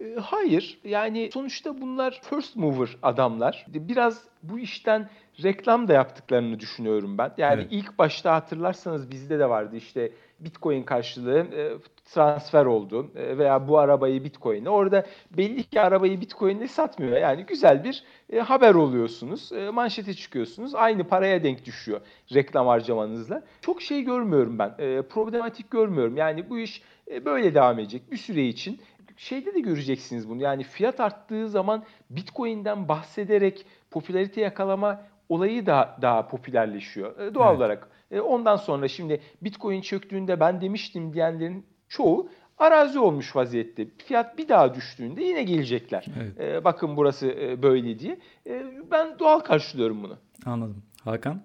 E, 0.00 0.14
Hayır. 0.20 0.78
Yani 0.84 1.30
sonuçta 1.32 1.80
bunlar 1.80 2.20
first 2.22 2.56
mover 2.56 2.96
adamlar. 3.02 3.66
Biraz 3.68 4.24
bu 4.42 4.58
işten 4.58 5.08
reklam 5.42 5.88
da 5.88 5.92
yaptıklarını 5.92 6.60
düşünüyorum 6.60 7.18
ben. 7.18 7.32
Yani 7.36 7.60
Evet. 7.60 7.68
ilk 7.70 7.98
başta 7.98 8.34
hatırlarsanız 8.34 9.10
bizde 9.10 9.38
de 9.38 9.48
vardı 9.48 9.76
işte 9.76 10.12
Bitcoin 10.40 10.82
karşılığı 10.82 11.38
e, 11.38 11.72
transfer 12.04 12.64
oldu 12.64 13.10
e, 13.16 13.38
veya 13.38 13.68
bu 13.68 13.78
arabayı 13.78 14.24
Bitcoin'e. 14.24 14.70
Orada 14.70 15.06
belli 15.30 15.62
ki 15.62 15.80
arabayı 15.80 16.20
Bitcoin'le 16.20 16.66
satmıyor. 16.66 17.16
Yani 17.16 17.46
güzel 17.46 17.84
bir 17.84 18.04
e, 18.32 18.38
haber 18.38 18.74
oluyorsunuz. 18.74 19.52
Manşete 19.72 20.14
çıkıyorsunuz. 20.14 20.74
Aynı 20.74 21.04
paraya 21.04 21.44
denk 21.44 21.64
düşüyor 21.64 22.00
reklam 22.34 22.66
harcamanızla. 22.66 23.42
Çok 23.60 23.82
şey 23.82 24.02
görmüyorum 24.02 24.58
ben. 24.58 24.70
Problematik 25.02 25.70
görmüyorum. 25.70 26.16
Yani 26.16 26.50
bu 26.50 26.58
iş 26.58 26.82
böyle 27.24 27.54
devam 27.54 27.78
edecek 27.78 28.12
bir 28.12 28.16
süre 28.16 28.46
için. 28.46 28.80
Şeyde 29.20 29.54
de 29.54 29.60
göreceksiniz 29.60 30.28
bunu. 30.28 30.42
Yani 30.42 30.62
fiyat 30.62 31.00
arttığı 31.00 31.48
zaman 31.48 31.84
Bitcoin'den 32.10 32.88
bahsederek 32.88 33.66
popülarite 33.90 34.40
yakalama 34.40 35.02
olayı 35.28 35.66
da 35.66 35.98
daha 36.02 36.28
popülerleşiyor 36.28 37.18
e, 37.18 37.34
doğal 37.34 37.50
evet. 37.50 37.58
olarak. 37.58 37.88
E, 38.10 38.20
ondan 38.20 38.56
sonra 38.56 38.88
şimdi 38.88 39.20
Bitcoin 39.42 39.80
çöktüğünde 39.80 40.40
ben 40.40 40.60
demiştim 40.60 41.12
diyenlerin 41.12 41.66
çoğu 41.88 42.28
arazi 42.58 42.98
olmuş 42.98 43.36
vaziyette. 43.36 43.86
Fiyat 43.98 44.38
bir 44.38 44.48
daha 44.48 44.74
düştüğünde 44.74 45.24
yine 45.24 45.42
gelecekler. 45.42 46.06
Evet. 46.20 46.40
E, 46.40 46.64
bakın 46.64 46.96
burası 46.96 47.26
e, 47.26 47.62
böyle 47.62 47.98
diye. 47.98 48.18
E, 48.46 48.64
ben 48.90 49.18
doğal 49.18 49.40
karşılıyorum 49.40 50.02
bunu. 50.02 50.18
Anladım. 50.46 50.82
Hakan? 51.04 51.42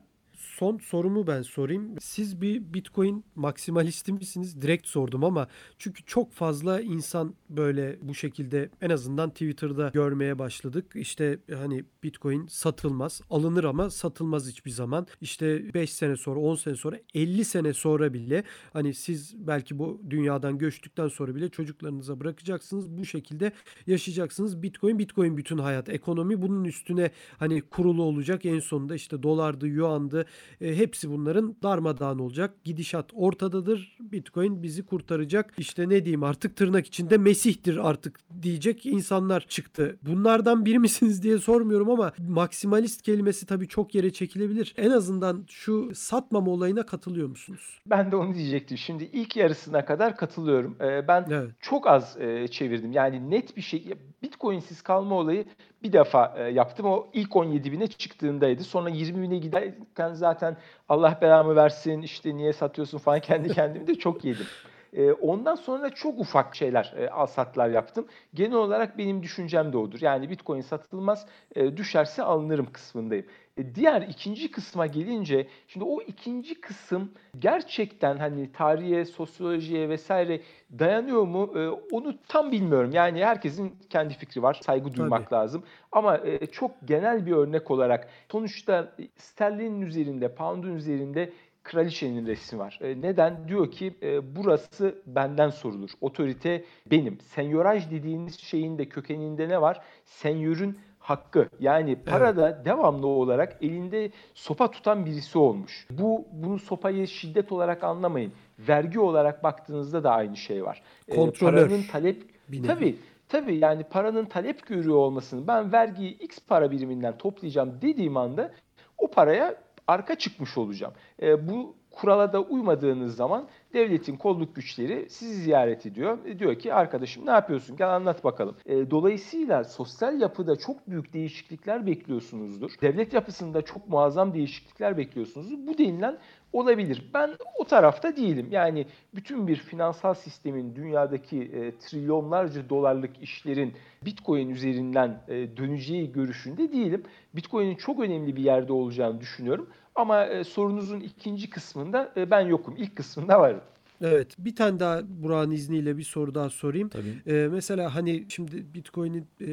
Son 0.55 0.77
sorumu 0.77 1.27
ben 1.27 1.41
sorayım. 1.41 1.95
Siz 1.99 2.41
bir 2.41 2.73
Bitcoin 2.73 3.25
maksimalisti 3.35 4.13
misiniz? 4.13 4.61
Direkt 4.61 4.87
sordum 4.87 5.23
ama 5.23 5.47
çünkü 5.77 6.05
çok 6.05 6.33
fazla 6.33 6.81
insan 6.81 7.35
böyle 7.49 7.97
bu 8.01 8.15
şekilde 8.15 8.69
en 8.81 8.89
azından 8.89 9.29
Twitter'da 9.29 9.89
görmeye 9.93 10.39
başladık. 10.39 10.91
İşte 10.95 11.39
hani 11.53 11.83
Bitcoin 12.03 12.47
satılmaz, 12.47 13.21
alınır 13.29 13.63
ama 13.63 13.89
satılmaz 13.89 14.47
hiçbir 14.47 14.71
zaman. 14.71 15.07
İşte 15.21 15.73
5 15.73 15.93
sene 15.93 16.17
sonra, 16.17 16.39
10 16.39 16.55
sene 16.55 16.75
sonra, 16.75 16.99
50 17.13 17.45
sene 17.45 17.73
sonra 17.73 18.13
bile 18.13 18.43
hani 18.73 18.93
siz 18.93 19.47
belki 19.47 19.79
bu 19.79 20.01
dünyadan 20.09 20.57
göçtükten 20.57 21.07
sonra 21.07 21.35
bile 21.35 21.49
çocuklarınıza 21.49 22.19
bırakacaksınız. 22.19 22.89
Bu 22.89 23.05
şekilde 23.05 23.51
yaşayacaksınız. 23.87 24.63
Bitcoin, 24.63 24.99
Bitcoin 24.99 25.37
bütün 25.37 25.57
hayat. 25.57 25.89
Ekonomi 25.89 26.41
bunun 26.41 26.63
üstüne 26.63 27.11
hani 27.37 27.61
kurulu 27.61 28.03
olacak. 28.03 28.45
En 28.45 28.59
sonunda 28.59 28.95
işte 28.95 29.23
dolardı, 29.23 29.67
yuandı, 29.67 30.25
e, 30.61 30.75
hepsi 30.77 31.09
bunların 31.09 31.55
darmadağın 31.63 32.19
olacak. 32.19 32.63
Gidişat 32.63 33.05
ortadadır. 33.13 33.97
Bitcoin 33.99 34.63
bizi 34.63 34.85
kurtaracak. 34.85 35.53
İşte 35.57 35.89
ne 35.89 36.05
diyeyim 36.05 36.23
artık 36.23 36.55
tırnak 36.55 36.85
içinde 36.87 37.17
Mesih'tir 37.17 37.89
artık 37.89 38.19
diyecek 38.41 38.85
insanlar 38.85 39.45
çıktı. 39.47 39.97
Bunlardan 40.01 40.65
biri 40.65 40.79
misiniz 40.85 41.23
diye 41.23 41.37
sormuyorum 41.37 41.89
ama 41.89 42.13
maksimalist 42.27 43.01
kelimesi 43.01 43.45
tabii 43.45 43.67
çok 43.67 43.95
yere 43.95 44.13
çekilebilir. 44.13 44.73
En 44.77 44.91
azından 44.91 45.45
şu 45.49 45.95
satmama 45.95 46.51
olayına 46.51 46.85
katılıyor 46.85 47.27
musunuz? 47.27 47.79
Ben 47.87 48.11
de 48.11 48.15
onu 48.15 48.33
diyecektim. 48.33 48.77
Şimdi 48.77 49.03
ilk 49.03 49.35
yarısına 49.37 49.85
kadar 49.85 50.17
katılıyorum. 50.17 50.77
Ee, 50.81 51.07
ben 51.07 51.25
evet. 51.29 51.51
çok 51.59 51.87
az 51.87 52.17
e, 52.21 52.47
çevirdim. 52.47 52.91
Yani 52.91 53.29
net 53.29 53.57
bir 53.57 53.61
şey 53.61 53.93
Bitcoin'siz 54.23 54.81
kalma 54.81 55.15
olayı 55.15 55.45
bir 55.85 55.93
defa 55.93 56.33
e, 56.37 56.43
yaptım. 56.43 56.85
O 56.85 57.07
ilk 57.13 57.35
17 57.35 57.71
bine 57.71 57.87
çıktığındaydı. 57.87 58.63
Sonra 58.63 58.89
20 58.89 59.21
bine 59.21 59.37
giderken 59.37 60.13
zaten 60.13 60.57
Allah 60.89 61.19
belamı 61.21 61.55
versin 61.55 62.01
işte 62.01 62.35
niye 62.35 62.53
satıyorsun 62.53 62.97
falan 62.97 63.19
kendi 63.19 63.53
kendimi 63.53 63.87
de 63.87 63.95
çok 63.95 64.25
yedim. 64.25 64.45
E, 64.93 65.11
ondan 65.11 65.55
sonra 65.55 65.89
çok 65.89 66.19
ufak 66.19 66.55
şeyler, 66.55 66.93
e, 66.97 67.09
alsatlar 67.09 67.69
yaptım. 67.69 68.07
Genel 68.33 68.57
olarak 68.57 68.97
benim 68.97 69.23
düşüncem 69.23 69.73
de 69.73 69.77
odur. 69.77 69.99
Yani 70.01 70.29
Bitcoin 70.29 70.61
satılmaz, 70.61 71.25
düşerse 71.55 72.23
alınırım 72.23 72.71
kısmındayım. 72.71 73.25
E, 73.57 73.75
diğer 73.75 74.01
ikinci 74.01 74.51
kısma 74.51 74.87
gelince, 74.87 75.47
şimdi 75.67 75.85
o 75.85 76.01
ikinci 76.01 76.61
kısım 76.61 77.11
gerçekten 77.39 78.17
hani 78.17 78.51
tarihe, 78.51 79.05
sosyolojiye 79.05 79.89
vesaire 79.89 80.41
dayanıyor 80.79 81.23
mu? 81.23 81.53
E, 81.55 81.69
onu 81.95 82.15
tam 82.27 82.51
bilmiyorum. 82.51 82.91
Yani 82.93 83.25
herkesin 83.25 83.75
kendi 83.89 84.13
fikri 84.13 84.43
var, 84.43 84.59
saygı 84.63 84.93
duymak 84.93 85.29
Tabii. 85.29 85.39
lazım. 85.39 85.63
Ama 85.91 86.17
e, 86.17 86.45
çok 86.45 86.71
genel 86.85 87.25
bir 87.25 87.31
örnek 87.31 87.71
olarak 87.71 88.09
sonuçta 88.31 88.95
sterlinin 89.17 89.81
üzerinde, 89.81 90.35
pound'un 90.35 90.75
üzerinde 90.75 91.33
kraliçenin 91.63 92.27
resmi 92.27 92.59
var. 92.59 92.79
E, 92.81 93.01
neden? 93.01 93.47
Diyor 93.47 93.71
ki 93.71 93.95
e, 94.03 94.35
burası 94.35 95.01
benden 95.05 95.49
sorulur. 95.49 95.89
Otorite 96.01 96.65
benim. 96.91 97.19
Senyoraj 97.19 97.91
dediğiniz 97.91 98.39
şeyin 98.39 98.77
de 98.77 98.89
kökeninde 98.89 99.49
ne 99.49 99.61
var? 99.61 99.81
Senyörün 100.05 100.77
hakkı. 101.05 101.49
Yani 101.59 101.95
parada 101.95 102.49
evet. 102.49 102.65
devamlı 102.65 103.07
olarak 103.07 103.57
elinde 103.61 104.11
sopa 104.33 104.71
tutan 104.71 105.05
birisi 105.05 105.37
olmuş. 105.37 105.87
Bu 105.89 106.25
bunu 106.31 106.59
sopayı 106.59 107.07
şiddet 107.07 107.51
olarak 107.51 107.83
anlamayın. 107.83 108.33
Vergi 108.59 108.99
olarak 108.99 109.43
baktığınızda 109.43 110.03
da 110.03 110.11
aynı 110.11 110.37
şey 110.37 110.65
var. 110.65 110.81
E, 111.07 111.15
Kontrolör. 111.15 111.67
paranın 111.67 111.83
talep 111.91 112.23
tabii 112.67 112.95
tabii 113.29 113.57
yani 113.57 113.83
paranın 113.83 114.25
talep 114.25 114.67
görüyor 114.67 114.95
olmasını 114.95 115.47
ben 115.47 115.71
vergiyi 115.71 116.17
X 116.17 116.39
para 116.47 116.71
biriminden 116.71 117.17
toplayacağım 117.17 117.73
dediğim 117.81 118.17
anda 118.17 118.51
o 118.97 119.11
paraya 119.11 119.55
arka 119.87 120.15
çıkmış 120.15 120.57
olacağım. 120.57 120.93
E, 121.21 121.49
bu 121.49 121.75
kurala 121.95 122.33
da 122.33 122.41
uymadığınız 122.41 123.15
zaman 123.15 123.47
devletin 123.73 124.17
kolluk 124.17 124.55
güçleri 124.55 125.09
sizi 125.09 125.35
ziyaret 125.35 125.85
ediyor. 125.85 126.17
E, 126.25 126.39
diyor 126.39 126.59
ki 126.59 126.73
arkadaşım 126.73 127.25
ne 127.25 127.31
yapıyorsun 127.31 127.77
gel 127.77 127.95
anlat 127.95 128.23
bakalım. 128.23 128.55
E, 128.65 128.91
dolayısıyla 128.91 129.63
sosyal 129.63 130.21
yapıda 130.21 130.55
çok 130.55 130.87
büyük 130.89 131.13
değişiklikler 131.13 131.85
bekliyorsunuzdur. 131.85 132.71
Devlet 132.81 133.13
yapısında 133.13 133.61
çok 133.61 133.89
muazzam 133.89 134.33
değişiklikler 134.33 134.97
bekliyorsunuzdur. 134.97 135.67
Bu 135.67 135.77
denilen 135.77 136.17
olabilir. 136.53 137.09
Ben 137.13 137.35
o 137.59 137.63
tarafta 137.63 138.15
değilim. 138.15 138.47
Yani 138.51 138.85
bütün 139.15 139.47
bir 139.47 139.55
finansal 139.55 140.13
sistemin 140.13 140.75
dünyadaki 140.75 141.41
e, 141.41 141.77
trilyonlarca 141.77 142.69
dolarlık 142.69 143.21
işlerin 143.21 143.73
Bitcoin 144.05 144.49
üzerinden 144.49 145.21
e, 145.27 145.57
döneceği 145.57 146.11
görüşünde 146.11 146.71
değilim. 146.71 147.03
Bitcoin'in 147.35 147.75
çok 147.75 147.99
önemli 147.99 148.35
bir 148.35 148.43
yerde 148.43 148.73
olacağını 148.73 149.21
düşünüyorum. 149.21 149.69
Ama 149.95 150.25
e, 150.25 150.43
sorunuzun 150.43 150.99
ikinci 150.99 151.49
kısmında 151.49 152.13
e, 152.17 152.31
ben 152.31 152.41
yokum. 152.41 152.75
İlk 152.77 152.95
kısmında 152.95 153.39
varım. 153.39 153.61
Evet. 154.01 154.35
Bir 154.39 154.55
tane 154.55 154.79
daha 154.79 155.01
Burak'ın 155.07 155.51
izniyle 155.51 155.97
bir 155.97 156.03
soru 156.03 156.35
daha 156.35 156.49
sorayım. 156.49 156.89
Tabii. 156.89 157.21
Ee, 157.27 157.47
mesela 157.51 157.95
hani 157.95 158.25
şimdi 158.29 158.73
Bitcoin'in 158.73 159.27
e, 159.41 159.47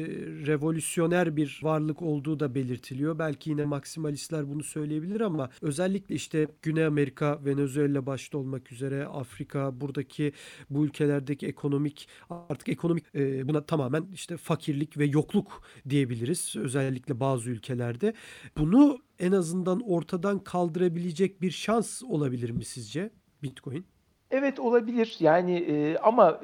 revolüsyoner 0.47 1.35
bir 1.35 1.59
varlık 1.63 2.01
olduğu 2.01 2.39
da 2.39 2.55
belirtiliyor. 2.55 3.19
Belki 3.19 3.49
yine 3.49 3.65
maksimalistler 3.65 4.49
bunu 4.49 4.63
söyleyebilir 4.63 5.21
ama 5.21 5.49
özellikle 5.61 6.15
işte 6.15 6.47
Güney 6.61 6.85
Amerika, 6.85 7.45
Venezuela 7.45 8.05
başta 8.05 8.37
olmak 8.37 8.71
üzere 8.71 9.05
Afrika, 9.05 9.81
buradaki 9.81 10.33
bu 10.69 10.85
ülkelerdeki 10.85 11.47
ekonomik 11.47 12.07
artık 12.29 12.69
ekonomik 12.69 13.15
e, 13.15 13.47
buna 13.47 13.65
tamamen 13.65 14.05
işte 14.13 14.37
fakirlik 14.37 14.97
ve 14.97 15.05
yokluk 15.05 15.63
diyebiliriz. 15.89 16.55
Özellikle 16.55 17.19
bazı 17.19 17.49
ülkelerde. 17.49 18.13
Bunu 18.57 18.99
en 19.19 19.31
azından 19.31 19.81
ortadan 19.89 20.39
kaldırabilecek 20.39 21.41
bir 21.41 21.51
şans 21.51 22.03
olabilir 22.03 22.49
mi 22.49 22.65
sizce 22.65 23.09
Bitcoin? 23.43 23.92
Evet 24.33 24.59
olabilir. 24.59 25.15
Yani 25.19 25.57
e, 25.57 25.97
ama 25.97 26.39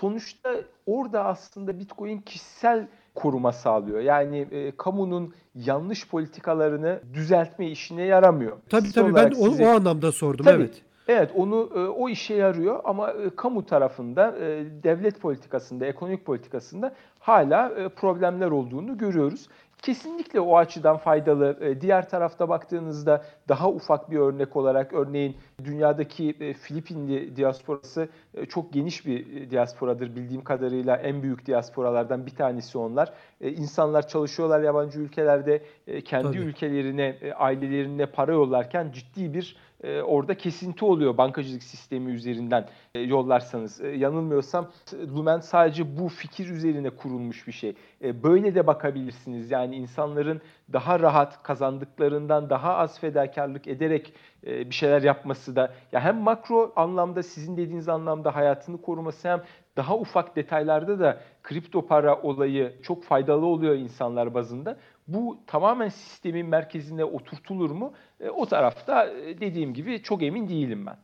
sonuçta 0.00 0.50
orada 0.86 1.24
aslında 1.24 1.78
Bitcoin 1.78 2.18
kişisel 2.18 2.86
koruma 3.14 3.52
sağlıyor. 3.52 4.00
Yani 4.00 4.38
e, 4.50 4.76
kamunun 4.76 5.34
yanlış 5.54 6.08
politikalarını 6.08 7.00
düzeltme 7.14 7.70
işine 7.70 8.02
yaramıyor. 8.02 8.56
Tabii 8.68 8.82
Kişisel 8.82 9.02
tabii 9.02 9.14
ben 9.14 9.30
sizi... 9.30 9.64
o, 9.64 9.66
o 9.66 9.76
anlamda 9.76 10.12
sordum 10.12 10.44
tabii, 10.44 10.62
evet. 10.62 10.82
Evet 11.08 11.30
onu 11.34 11.70
e, 11.74 11.78
o 11.78 12.08
işe 12.08 12.34
yarıyor 12.34 12.80
ama 12.84 13.10
e, 13.10 13.30
kamu 13.36 13.66
tarafında 13.66 14.36
e, 14.38 14.64
devlet 14.82 15.20
politikasında, 15.20 15.86
ekonomik 15.86 16.24
politikasında 16.24 16.94
hala 17.18 17.68
e, 17.68 17.88
problemler 17.88 18.50
olduğunu 18.50 18.98
görüyoruz. 18.98 19.48
Kesinlikle 19.82 20.40
o 20.40 20.56
açıdan 20.56 20.96
faydalı. 20.96 21.58
E, 21.60 21.80
diğer 21.80 22.08
tarafta 22.08 22.48
baktığınızda 22.48 23.24
daha 23.48 23.68
ufak 23.68 24.10
bir 24.10 24.18
örnek 24.18 24.56
olarak 24.56 24.92
örneğin 24.92 25.36
dünyadaki 25.64 26.36
e, 26.40 26.54
Filipinli 26.54 27.36
diasporası 27.36 28.08
e, 28.34 28.46
çok 28.46 28.72
geniş 28.72 29.06
bir 29.06 29.50
diasporadır 29.50 30.16
bildiğim 30.16 30.44
kadarıyla 30.44 30.96
en 30.96 31.22
büyük 31.22 31.46
diasporalardan 31.46 32.26
bir 32.26 32.34
tanesi 32.34 32.78
onlar. 32.78 33.12
İnsanlar 33.40 34.08
çalışıyorlar 34.08 34.60
yabancı 34.60 35.00
ülkelerde 35.00 35.62
kendi 36.04 36.26
Tabii. 36.26 36.38
ülkelerine 36.38 37.16
ailelerine 37.36 38.06
para 38.06 38.32
yollarken 38.32 38.92
ciddi 38.92 39.34
bir 39.34 39.56
orada 39.84 40.34
kesinti 40.34 40.84
oluyor 40.84 41.18
bankacılık 41.18 41.62
sistemi 41.62 42.12
üzerinden 42.12 42.68
yollarsanız. 42.94 43.80
Yanılmıyorsam 43.96 44.70
Lumen 45.16 45.40
sadece 45.40 45.98
bu 45.98 46.08
fikir 46.08 46.50
üzerine 46.50 46.90
kurulmuş 46.90 47.46
bir 47.46 47.52
şey. 47.52 47.74
Böyle 48.02 48.54
de 48.54 48.66
bakabilirsiniz. 48.66 49.50
Yani 49.50 49.76
insanların 49.76 50.40
daha 50.72 51.00
rahat 51.00 51.42
kazandıklarından 51.42 52.50
daha 52.50 52.76
az 52.76 53.00
fedakarlık 53.00 53.66
ederek 53.66 54.12
bir 54.44 54.74
şeyler 54.74 55.02
yapması 55.02 55.56
da 55.56 55.74
ya 55.92 56.00
hem 56.00 56.16
makro 56.16 56.72
anlamda 56.76 57.22
sizin 57.22 57.56
dediğiniz 57.56 57.88
anlamda 57.88 58.34
hayatını 58.36 58.82
koruması 58.82 59.28
hem 59.28 59.42
daha 59.76 59.96
ufak 59.96 60.36
detaylarda 60.36 61.00
da 61.00 61.20
kripto 61.42 61.86
para 61.86 62.22
olayı 62.22 62.82
çok 62.82 63.04
faydalı 63.04 63.46
oluyor 63.46 63.74
insanlar 63.74 64.34
bazında. 64.34 64.78
Bu 65.08 65.40
tamamen 65.46 65.88
sistemin 65.88 66.46
merkezine 66.46 67.04
oturtulur 67.04 67.70
mu? 67.70 67.92
E, 68.20 68.30
o 68.30 68.46
tarafta 68.46 69.06
e, 69.06 69.40
dediğim 69.40 69.74
gibi 69.74 70.02
çok 70.02 70.22
emin 70.22 70.48
değilim 70.48 70.86
ben. 70.86 70.96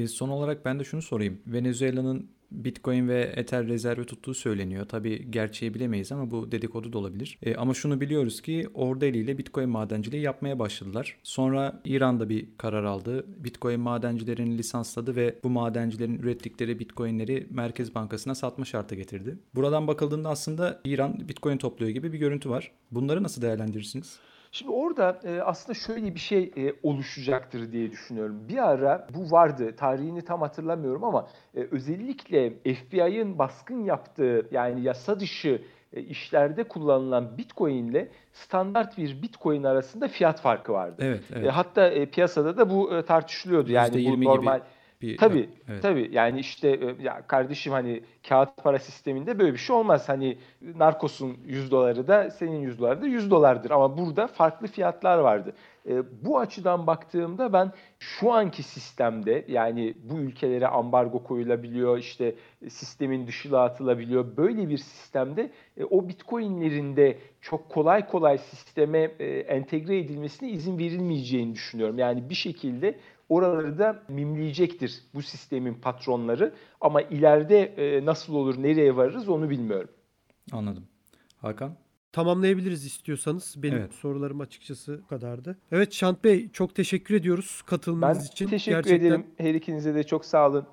E, 0.00 0.06
son 0.06 0.28
olarak 0.28 0.64
ben 0.64 0.80
de 0.80 0.84
şunu 0.84 1.02
sorayım. 1.02 1.42
Venezuela'nın 1.46 2.30
Bitcoin 2.50 3.08
ve 3.08 3.32
Ether 3.36 3.66
rezervi 3.66 4.04
tuttuğu 4.04 4.34
söyleniyor. 4.34 4.86
Tabii 4.88 5.30
gerçeği 5.30 5.74
bilemeyiz 5.74 6.12
ama 6.12 6.30
bu 6.30 6.52
dedikodu 6.52 6.92
da 6.92 6.98
olabilir. 6.98 7.38
E, 7.42 7.54
ama 7.54 7.74
şunu 7.74 8.00
biliyoruz 8.00 8.40
ki 8.40 8.68
ordu 8.74 9.04
eliyle 9.04 9.38
Bitcoin 9.38 9.68
madenciliği 9.68 10.22
yapmaya 10.22 10.58
başladılar. 10.58 11.16
Sonra 11.22 11.80
İran'da 11.84 12.28
bir 12.28 12.46
karar 12.58 12.84
aldı. 12.84 13.26
Bitcoin 13.44 13.80
madencilerini 13.80 14.58
lisansladı 14.58 15.16
ve 15.16 15.38
bu 15.44 15.50
madencilerin 15.50 16.18
ürettikleri 16.18 16.78
Bitcoin'leri 16.78 17.46
Merkez 17.50 17.94
Bankası'na 17.94 18.34
satma 18.34 18.64
şartı 18.64 18.94
getirdi. 18.94 19.38
Buradan 19.54 19.86
bakıldığında 19.86 20.28
aslında 20.28 20.80
İran 20.84 21.28
Bitcoin 21.28 21.56
topluyor 21.56 21.90
gibi 21.92 22.12
bir 22.12 22.18
görüntü 22.18 22.50
var. 22.50 22.72
Bunları 22.90 23.22
nasıl 23.22 23.42
değerlendirirsiniz? 23.42 24.18
Şimdi 24.56 24.70
orada 24.70 25.20
e, 25.24 25.40
aslında 25.40 25.78
şöyle 25.78 26.14
bir 26.14 26.20
şey 26.20 26.52
e, 26.56 26.72
oluşacaktır 26.82 27.72
diye 27.72 27.90
düşünüyorum. 27.90 28.48
Bir 28.48 28.68
ara 28.68 29.06
bu 29.14 29.30
vardı, 29.30 29.76
tarihini 29.76 30.22
tam 30.22 30.40
hatırlamıyorum 30.40 31.04
ama 31.04 31.28
e, 31.54 31.60
özellikle 31.70 32.50
FBI'ın 32.74 33.38
baskın 33.38 33.84
yaptığı 33.84 34.48
yani 34.50 34.82
yasa 34.82 35.20
dışı 35.20 35.62
işlerde 35.92 36.64
kullanılan 36.64 37.38
Bitcoin 37.38 37.88
ile 37.88 38.08
standart 38.32 38.98
bir 38.98 39.22
Bitcoin 39.22 39.62
arasında 39.62 40.08
fiyat 40.08 40.40
farkı 40.40 40.72
vardı. 40.72 40.96
Evet, 40.98 41.22
evet. 41.34 41.50
hatta 41.52 41.92
piyasada 42.12 42.56
da 42.56 42.70
bu 42.70 43.02
tartışılıyordu. 43.06 43.72
Yani 43.72 43.96
%20 43.96 44.10
bu 44.10 44.16
gibi 44.16 44.24
normal 44.24 44.60
bir 45.02 45.16
Tabii, 45.16 45.48
evet. 45.68 45.82
tabii. 45.82 46.08
Yani 46.12 46.40
işte 46.40 46.68
e, 46.68 47.02
ya 47.02 47.26
kardeşim 47.26 47.72
hani 47.72 48.02
kağıt 48.28 48.56
para 48.56 48.78
sisteminde 48.78 49.38
böyle 49.38 49.52
bir 49.52 49.58
şey 49.58 49.76
olmaz. 49.76 50.08
Hani 50.08 50.38
narkosun 50.74 51.36
100 51.46 51.70
doları 51.70 52.08
da 52.08 52.30
senin 52.30 52.60
100 52.60 52.78
doları 52.78 53.02
da 53.02 53.06
100 53.06 53.30
dolardır. 53.30 53.70
Ama 53.70 53.98
burada 53.98 54.26
farklı 54.26 54.66
fiyatlar 54.66 55.18
vardı. 55.18 55.54
E, 55.88 56.24
bu 56.24 56.38
açıdan 56.38 56.86
baktığımda 56.86 57.52
ben 57.52 57.72
şu 57.98 58.32
anki 58.32 58.62
sistemde 58.62 59.44
yani 59.48 59.94
bu 60.02 60.18
ülkelere 60.18 60.66
ambargo 60.66 61.22
koyulabiliyor, 61.22 61.98
işte 61.98 62.34
sistemin 62.68 63.26
dışına 63.26 63.58
atılabiliyor. 63.58 64.36
Böyle 64.36 64.68
bir 64.68 64.78
sistemde 64.78 65.50
e, 65.76 65.84
o 65.84 66.08
bitcoinlerin 66.08 66.96
de 66.96 67.18
çok 67.40 67.68
kolay 67.68 68.06
kolay 68.06 68.38
sisteme 68.38 68.98
e, 69.18 69.26
entegre 69.38 69.98
edilmesine 69.98 70.50
izin 70.50 70.78
verilmeyeceğini 70.78 71.54
düşünüyorum. 71.54 71.98
Yani 71.98 72.30
bir 72.30 72.34
şekilde 72.34 72.98
oraları 73.28 73.78
da 73.78 74.02
mimleyecektir 74.08 75.02
bu 75.14 75.22
sistemin 75.22 75.74
patronları. 75.74 76.54
Ama 76.80 77.02
ileride 77.02 77.60
e, 77.60 78.04
nasıl 78.06 78.34
olur, 78.34 78.62
nereye 78.62 78.96
varırız 78.96 79.28
onu 79.28 79.50
bilmiyorum. 79.50 79.90
Anladım. 80.52 80.84
Hakan? 81.36 81.76
Tamamlayabiliriz 82.12 82.84
istiyorsanız. 82.86 83.54
Benim 83.62 83.78
Evet. 83.78 83.92
sorularım 83.94 84.40
açıkçası 84.40 85.00
bu 85.02 85.06
kadardı. 85.06 85.58
Evet 85.72 85.92
Şant 85.92 86.24
Bey 86.24 86.50
çok 86.52 86.74
teşekkür 86.74 87.14
ediyoruz 87.14 87.60
Ben 87.62 87.66
katılımınız 87.66 88.26
için. 88.26 88.48
teşekkür 88.48 88.76
Gerçekten 88.76 89.06
ederim. 89.06 89.26
Her 89.36 89.54
ikinize 89.54 89.94
de 89.94 90.04
çok 90.04 90.24
sağ 90.24 90.48
olun. 90.50 90.66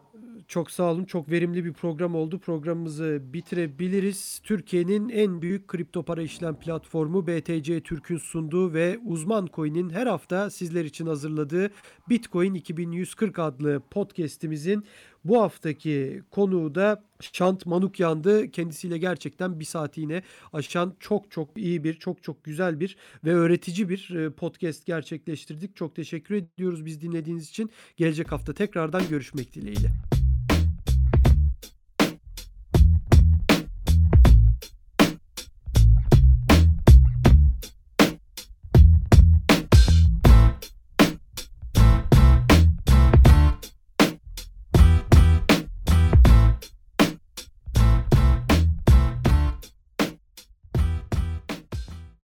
Çok 0.47 0.71
sağ 0.71 0.91
olun. 0.91 1.05
Çok 1.05 1.31
verimli 1.31 1.65
bir 1.65 1.73
program 1.73 2.15
oldu. 2.15 2.39
Programımızı 2.39 3.21
bitirebiliriz. 3.23 4.41
Türkiye'nin 4.43 5.09
en 5.09 5.41
büyük 5.41 5.67
kripto 5.67 6.03
para 6.03 6.21
işlem 6.21 6.55
platformu 6.55 7.27
BTC 7.27 7.81
Türk'ün 7.81 8.17
sunduğu 8.17 8.73
ve 8.73 8.99
Uzman 9.05 9.49
Coin'in 9.53 9.89
her 9.89 10.07
hafta 10.07 10.49
sizler 10.49 10.85
için 10.85 11.07
hazırladığı 11.07 11.71
Bitcoin 12.09 12.53
2140 12.53 13.39
adlı 13.39 13.81
podcast'imizin 13.91 14.85
bu 15.25 15.41
haftaki 15.41 16.21
konuğu 16.31 16.75
da 16.75 17.03
Şant 17.19 17.65
Manukyan'dı. 17.65 18.51
Kendisiyle 18.51 18.97
gerçekten 18.97 19.59
bir 19.59 19.65
saati 19.65 20.01
yine 20.01 20.23
aşan 20.53 20.95
çok 20.99 21.31
çok 21.31 21.57
iyi 21.57 21.83
bir, 21.83 21.93
çok 21.93 22.23
çok 22.23 22.43
güzel 22.43 22.79
bir 22.79 22.97
ve 23.25 23.33
öğretici 23.33 23.89
bir 23.89 24.09
e, 24.15 24.29
podcast 24.29 24.85
gerçekleştirdik. 24.85 25.75
Çok 25.75 25.95
teşekkür 25.95 26.35
ediyoruz 26.35 26.85
biz 26.85 27.01
dinlediğiniz 27.01 27.49
için. 27.49 27.71
Gelecek 27.97 28.31
hafta 28.31 28.53
tekrardan 28.53 29.03
görüşmek 29.09 29.53
dileğiyle. 29.53 29.91